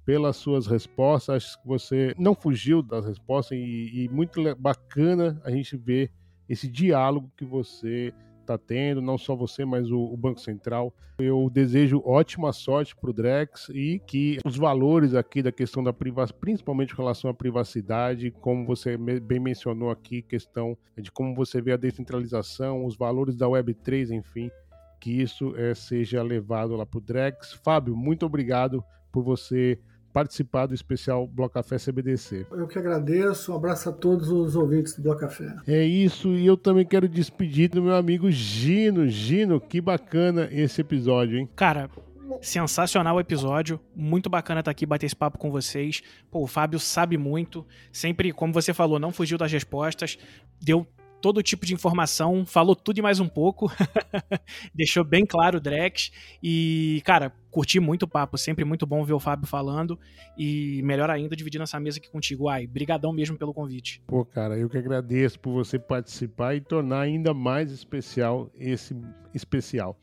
pelas 0.06 0.36
suas 0.36 0.68
respostas. 0.68 1.34
Acho 1.34 1.60
que 1.60 1.66
você 1.66 2.14
não 2.16 2.34
fugiu 2.34 2.80
das 2.80 3.04
respostas 3.04 3.58
e, 3.58 4.04
e 4.04 4.08
muito 4.08 4.40
bacana 4.54 5.38
a 5.44 5.50
gente 5.50 5.76
ver 5.76 6.12
esse 6.48 6.68
diálogo 6.68 7.30
que 7.36 7.44
você 7.44 8.14
está 8.40 8.56
tendo, 8.56 9.02
não 9.02 9.18
só 9.18 9.34
você, 9.34 9.64
mas 9.64 9.90
o, 9.90 9.98
o, 9.98 10.16
Banco 10.16 10.40
Central. 10.40 10.94
Eu 11.18 11.50
desejo 11.52 12.00
ótima 12.06 12.52
sorte 12.52 12.94
para 12.94 13.10
o 13.10 13.12
Drex 13.12 13.68
e 13.70 13.98
que 14.06 14.38
os 14.44 14.56
valores 14.56 15.14
aqui 15.14 15.42
da 15.42 15.50
questão 15.50 15.82
da 15.82 15.92
privacidade, 15.92 16.40
principalmente 16.40 16.92
em 16.92 16.96
relação 16.96 17.28
à 17.28 17.34
privacidade, 17.34 18.30
como 18.30 18.64
você 18.64 18.96
bem 18.96 19.40
mencionou 19.40 19.90
aqui, 19.90 20.22
questão 20.22 20.78
de 20.96 21.10
como 21.10 21.34
você 21.34 21.60
vê 21.60 21.72
a 21.72 21.76
descentralização, 21.76 22.84
os 22.84 22.96
valores 22.96 23.34
da 23.34 23.46
Web3, 23.46 24.10
enfim, 24.12 24.50
que 25.00 25.10
isso 25.10 25.56
é, 25.56 25.74
seja 25.74 26.22
levado 26.22 26.76
lá 26.76 26.86
para 26.86 26.98
o 26.98 27.00
Drex. 27.00 27.54
Fábio, 27.64 27.96
muito 27.96 28.24
obrigado 28.24 28.84
por 29.10 29.24
você 29.24 29.80
participar 30.16 30.64
do 30.64 30.72
especial 30.72 31.26
Bloco 31.26 31.52
Café 31.52 31.76
CBDC. 31.76 32.46
Eu 32.50 32.66
que 32.66 32.78
agradeço, 32.78 33.52
um 33.52 33.56
abraço 33.56 33.90
a 33.90 33.92
todos 33.92 34.30
os 34.30 34.56
ouvintes 34.56 34.96
do 34.96 35.02
Bloco 35.02 35.20
Café. 35.20 35.54
É 35.68 35.84
isso, 35.84 36.30
e 36.30 36.46
eu 36.46 36.56
também 36.56 36.86
quero 36.86 37.06
despedir 37.06 37.68
do 37.68 37.82
meu 37.82 37.94
amigo 37.94 38.30
Gino. 38.30 39.06
Gino, 39.06 39.60
que 39.60 39.78
bacana 39.78 40.48
esse 40.50 40.80
episódio, 40.80 41.36
hein? 41.36 41.46
Cara, 41.54 41.90
Sensacional 42.40 43.16
o 43.16 43.20
episódio, 43.20 43.78
muito 43.94 44.30
bacana 44.30 44.60
estar 44.60 44.70
aqui 44.70 44.86
bater 44.86 45.04
esse 45.04 45.14
papo 45.14 45.36
com 45.36 45.50
vocês. 45.50 46.02
Pô, 46.30 46.42
o 46.42 46.46
Fábio 46.46 46.80
sabe 46.80 47.18
muito, 47.18 47.66
sempre, 47.92 48.32
como 48.32 48.54
você 48.54 48.72
falou, 48.72 48.98
não 48.98 49.12
fugiu 49.12 49.36
das 49.36 49.52
respostas, 49.52 50.18
deu 50.60 50.86
todo 51.20 51.42
tipo 51.42 51.66
de 51.66 51.74
informação, 51.74 52.46
falou 52.46 52.76
tudo 52.76 52.98
e 52.98 53.02
mais 53.02 53.20
um 53.20 53.28
pouco, 53.28 53.70
deixou 54.74 55.04
bem 55.04 55.24
claro 55.26 55.58
o 55.58 55.60
Drex 55.60 56.10
e, 56.42 57.02
cara, 57.04 57.32
curti 57.56 57.80
muito 57.80 58.02
o 58.02 58.08
papo, 58.08 58.36
sempre 58.36 58.66
muito 58.66 58.86
bom 58.86 59.02
ver 59.02 59.14
o 59.14 59.18
Fábio 59.18 59.46
falando 59.46 59.98
e 60.36 60.82
melhor 60.84 61.08
ainda 61.08 61.34
dividindo 61.34 61.64
essa 61.64 61.80
mesa 61.80 61.96
aqui 61.96 62.10
contigo. 62.10 62.50
Ai, 62.50 62.66
brigadão 62.66 63.14
mesmo 63.14 63.38
pelo 63.38 63.54
convite. 63.54 64.02
Pô, 64.06 64.26
cara, 64.26 64.58
eu 64.58 64.68
que 64.68 64.76
agradeço 64.76 65.40
por 65.40 65.54
você 65.54 65.78
participar 65.78 66.54
e 66.54 66.60
tornar 66.60 67.00
ainda 67.00 67.32
mais 67.32 67.72
especial 67.72 68.50
esse 68.54 68.94
especial. 69.32 69.98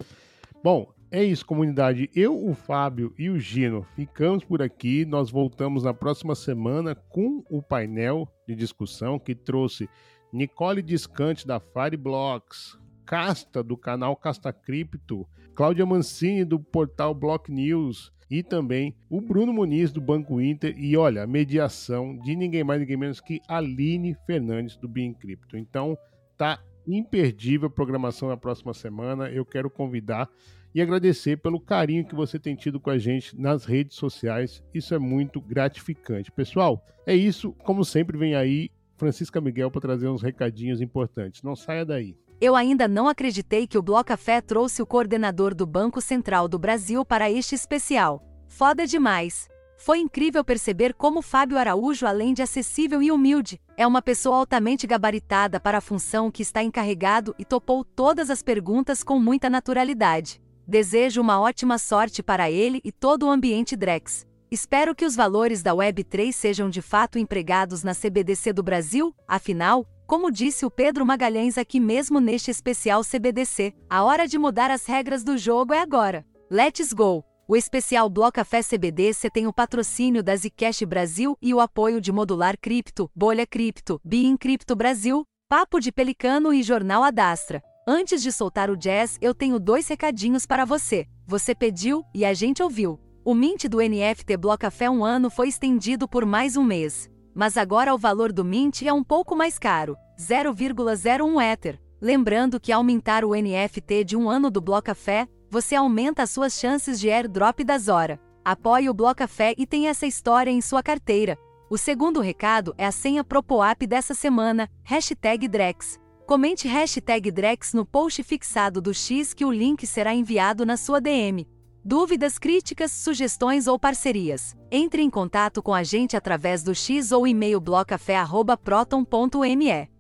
Bom, 0.64 0.92
é 1.12 1.24
isso, 1.24 1.46
comunidade. 1.46 2.10
Eu, 2.16 2.44
o 2.44 2.56
Fábio 2.56 3.14
e 3.20 3.30
o 3.30 3.40
Gino 3.40 3.86
ficamos 3.96 4.44
por 4.44 4.60
aqui. 4.60 5.06
Nós 5.06 5.30
voltamos 5.30 5.84
na 5.84 5.94
próxima 5.94 6.34
semana 6.34 6.96
com 6.96 7.44
o 7.52 7.62
painel 7.62 8.28
de 8.48 8.56
discussão 8.56 9.20
que 9.20 9.36
trouxe 9.36 9.88
Nicole 10.34 10.82
Discante 10.82 11.46
da 11.46 11.60
Fireblocks, 11.60 12.80
Casta 13.06 13.64
do 13.64 13.78
canal 13.78 14.16
Casta 14.16 14.52
Cripto, 14.52 15.28
Cláudia 15.54 15.86
Mancini 15.86 16.44
do 16.44 16.60
portal 16.60 17.14
Block 17.14 17.52
News 17.52 18.12
e 18.30 18.42
também 18.42 18.96
o 19.10 19.22
Bruno 19.22 19.54
Muniz 19.54 19.92
do 19.92 20.02
Banco 20.02 20.42
Inter 20.42 20.74
e 20.78 20.98
olha, 20.98 21.28
mediação 21.28 22.18
de 22.18 22.36
ninguém 22.36 22.64
mais 22.64 22.80
ninguém 22.80 22.98
menos 22.98 23.22
que 23.22 23.42
Aline 23.48 24.18
Fernandes 24.26 24.76
do 24.76 24.88
Bin 24.88 25.14
Cripto. 25.14 25.58
Então, 25.58 25.98
tá 26.38 26.60
imperdível 26.88 27.68
a 27.68 27.72
programação 27.72 28.30
na 28.30 28.38
próxima 28.38 28.74
semana. 28.74 29.30
Eu 29.30 29.46
quero 29.46 29.70
convidar 29.70 30.30
e 30.74 30.82
agradecer 30.82 31.38
pelo 31.38 31.60
carinho 31.60 32.06
que 32.06 32.16
você 32.16 32.40
tem 32.40 32.56
tido 32.56 32.80
com 32.80 32.90
a 32.90 32.98
gente 32.98 33.40
nas 33.40 33.66
redes 33.66 33.96
sociais. 33.98 34.64
Isso 34.74 34.96
é 34.96 35.00
muito 35.00 35.40
gratificante. 35.40 36.32
Pessoal, 36.32 36.84
é 37.06 37.16
isso. 37.16 37.54
Como 37.64 37.86
sempre, 37.86 38.18
vem 38.18 38.36
aí 38.36 38.72
Francisca 38.98 39.40
Miguel 39.40 39.70
para 39.70 39.82
trazer 39.82 40.08
uns 40.08 40.22
recadinhos 40.22 40.82
importantes. 40.82 41.44
Não 41.44 41.56
saia 41.56 41.86
daí. 41.86 42.16
Eu 42.40 42.56
ainda 42.56 42.88
não 42.88 43.08
acreditei 43.08 43.66
que 43.68 43.78
o 43.78 43.82
Bloco 43.82 44.06
Café 44.06 44.42
trouxe 44.42 44.82
o 44.82 44.86
coordenador 44.86 45.56
do 45.56 45.66
Banco 45.66 46.02
Central 46.02 46.48
do 46.48 46.60
Brasil 46.60 47.06
para 47.06 47.32
este 47.32 47.56
especial. 47.56 48.22
Foda 48.48 48.86
demais! 48.86 49.48
Foi 49.78 50.00
incrível 50.00 50.44
perceber 50.44 50.94
como 50.94 51.22
Fábio 51.22 51.58
Araújo, 51.58 52.06
além 52.06 52.34
de 52.34 52.42
acessível 52.42 53.02
e 53.02 53.12
humilde, 53.12 53.60
é 53.76 53.86
uma 53.86 54.02
pessoa 54.02 54.38
altamente 54.38 54.86
gabaritada 54.86 55.60
para 55.60 55.80
a 55.80 55.82
função 55.82 56.30
que 56.30 56.42
está 56.42 56.64
encarregado 56.64 57.36
e 57.38 57.44
topou 57.44 57.84
todas 57.84 58.30
as 58.30 58.42
perguntas 58.42 59.04
com 59.04 59.20
muita 59.20 59.50
naturalidade. 59.50 60.42
Desejo 60.66 61.20
uma 61.20 61.42
ótima 61.42 61.78
sorte 61.78 62.24
para 62.24 62.50
ele 62.50 62.80
e 62.84 62.92
todo 62.92 63.26
o 63.26 63.30
ambiente 63.30 63.76
Drex. 63.76 64.26
Espero 64.50 64.94
que 64.94 65.04
os 65.04 65.16
valores 65.16 65.64
da 65.64 65.74
Web3 65.74 66.32
sejam 66.32 66.70
de 66.70 66.82
fato 66.82 67.18
empregados 67.18 67.84
na 67.84 67.94
CBDC 67.96 68.54
do 68.54 68.62
Brasil, 68.62 69.14
afinal, 69.28 69.86
como 70.14 70.30
disse 70.30 70.64
o 70.64 70.70
Pedro 70.70 71.04
Magalhães 71.04 71.58
aqui 71.58 71.80
mesmo 71.80 72.20
neste 72.20 72.52
especial 72.52 73.02
CBDC, 73.04 73.74
a 73.90 74.04
hora 74.04 74.28
de 74.28 74.38
mudar 74.38 74.70
as 74.70 74.86
regras 74.86 75.24
do 75.24 75.40
jogo 75.40 75.74
é 75.74 75.80
agora. 75.80 76.24
Let's 76.52 76.94
go! 76.94 77.26
O 77.48 77.56
especial 77.56 78.08
Bloco 78.12 78.34
Café 78.34 78.62
CBDC 78.62 79.32
tem 79.32 79.48
o 79.48 79.52
patrocínio 79.52 80.22
da 80.22 80.36
Zcash 80.36 80.84
Brasil 80.84 81.36
e 81.42 81.52
o 81.52 81.60
apoio 81.60 82.00
de 82.00 82.12
Modular 82.12 82.60
Cripto, 82.62 83.10
Bolha 83.16 83.48
Cripto, 83.48 84.00
Bean 84.06 84.38
Cripto 84.38 84.76
Brasil, 84.76 85.26
Papo 85.50 85.80
de 85.80 85.92
Pelicano 85.92 86.54
e 86.54 86.62
Jornal 86.62 87.02
Adastra. 87.02 87.60
Antes 87.88 88.22
de 88.22 88.32
soltar 88.32 88.70
o 88.70 88.78
jazz, 88.78 89.18
eu 89.20 89.34
tenho 89.34 89.60
dois 89.60 89.88
recadinhos 89.88 90.46
para 90.46 90.64
você. 90.64 91.08
Você 91.26 91.56
pediu 91.56 92.04
e 92.14 92.24
a 92.24 92.36
gente 92.36 92.62
ouviu. 92.62 93.00
O 93.26 93.34
Mint 93.34 93.66
do 93.66 93.80
NFT 93.80 94.38
Blocafé 94.38 94.88
um 94.92 95.04
ano 95.04 95.32
foi 95.32 95.48
estendido 95.48 96.08
por 96.08 96.24
mais 96.24 96.56
um 96.56 96.64
mês. 96.64 97.10
Mas 97.34 97.58
agora 97.58 97.96
o 97.96 97.98
valor 97.98 98.32
do 98.32 98.46
Mint 98.46 98.84
é 98.84 98.94
um 98.94 99.04
pouco 99.04 99.36
mais 99.36 99.58
caro, 99.58 99.98
0,01 100.18 101.42
Ether. 101.42 101.80
Lembrando 102.02 102.60
que 102.60 102.72
ao 102.72 102.84
mintar 102.84 103.24
o 103.24 103.34
NFT 103.34 104.04
de 104.04 104.18
um 104.18 104.30
ano 104.30 104.52
do 104.52 104.60
Blocafé, 104.60 105.28
você 105.50 105.76
aumenta 105.76 106.24
as 106.24 106.32
suas 106.32 106.60
chances 106.60 107.00
de 107.00 107.10
airdrop 107.10 107.64
da 107.64 107.78
Zora. 107.78 108.20
Apoie 108.44 108.90
o 108.90 108.94
Blocafé 108.94 109.54
e 109.58 109.66
tenha 109.66 109.90
essa 109.90 110.06
história 110.06 110.52
em 110.52 110.60
sua 110.60 110.84
carteira. 110.84 111.38
O 111.70 111.78
segundo 111.78 112.20
recado 112.20 112.76
é 112.78 112.86
a 112.86 112.92
senha 112.92 113.24
PropoApp 113.24 113.88
dessa 113.88 114.14
semana, 114.14 114.70
hashtag 114.84 115.48
Drex. 115.48 115.98
Comente 116.26 116.68
hashtag 116.68 117.32
Drex 117.32 117.74
no 117.74 117.86
post 117.86 118.22
fixado 118.24 118.82
do 118.82 118.94
X 118.94 119.34
que 119.34 119.46
o 119.46 119.52
link 119.52 119.88
será 119.88 120.14
enviado 120.14 120.66
na 120.66 120.76
sua 120.76 121.00
DM. 121.00 121.48
Dúvidas, 121.86 122.40
críticas, 122.40 122.92
sugestões 122.92 123.68
ou 123.68 123.78
parcerias? 123.78 124.56
Entre 124.72 125.02
em 125.02 125.10
contato 125.10 125.62
com 125.62 125.74
a 125.74 125.84
gente 125.84 126.16
através 126.16 126.64
do 126.64 126.74
X 126.74 127.12
ou 127.12 127.28
e-mail 127.28 127.60
blocafé@proton.me. 127.60 129.93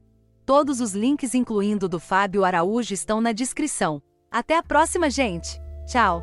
Todos 0.45 0.81
os 0.81 0.93
links, 0.93 1.33
incluindo 1.33 1.87
do 1.87 1.99
Fábio 1.99 2.43
Araújo, 2.43 2.93
estão 2.93 3.21
na 3.21 3.31
descrição. 3.31 4.01
Até 4.29 4.57
a 4.57 4.63
próxima, 4.63 5.09
gente! 5.09 5.61
Tchau! 5.85 6.21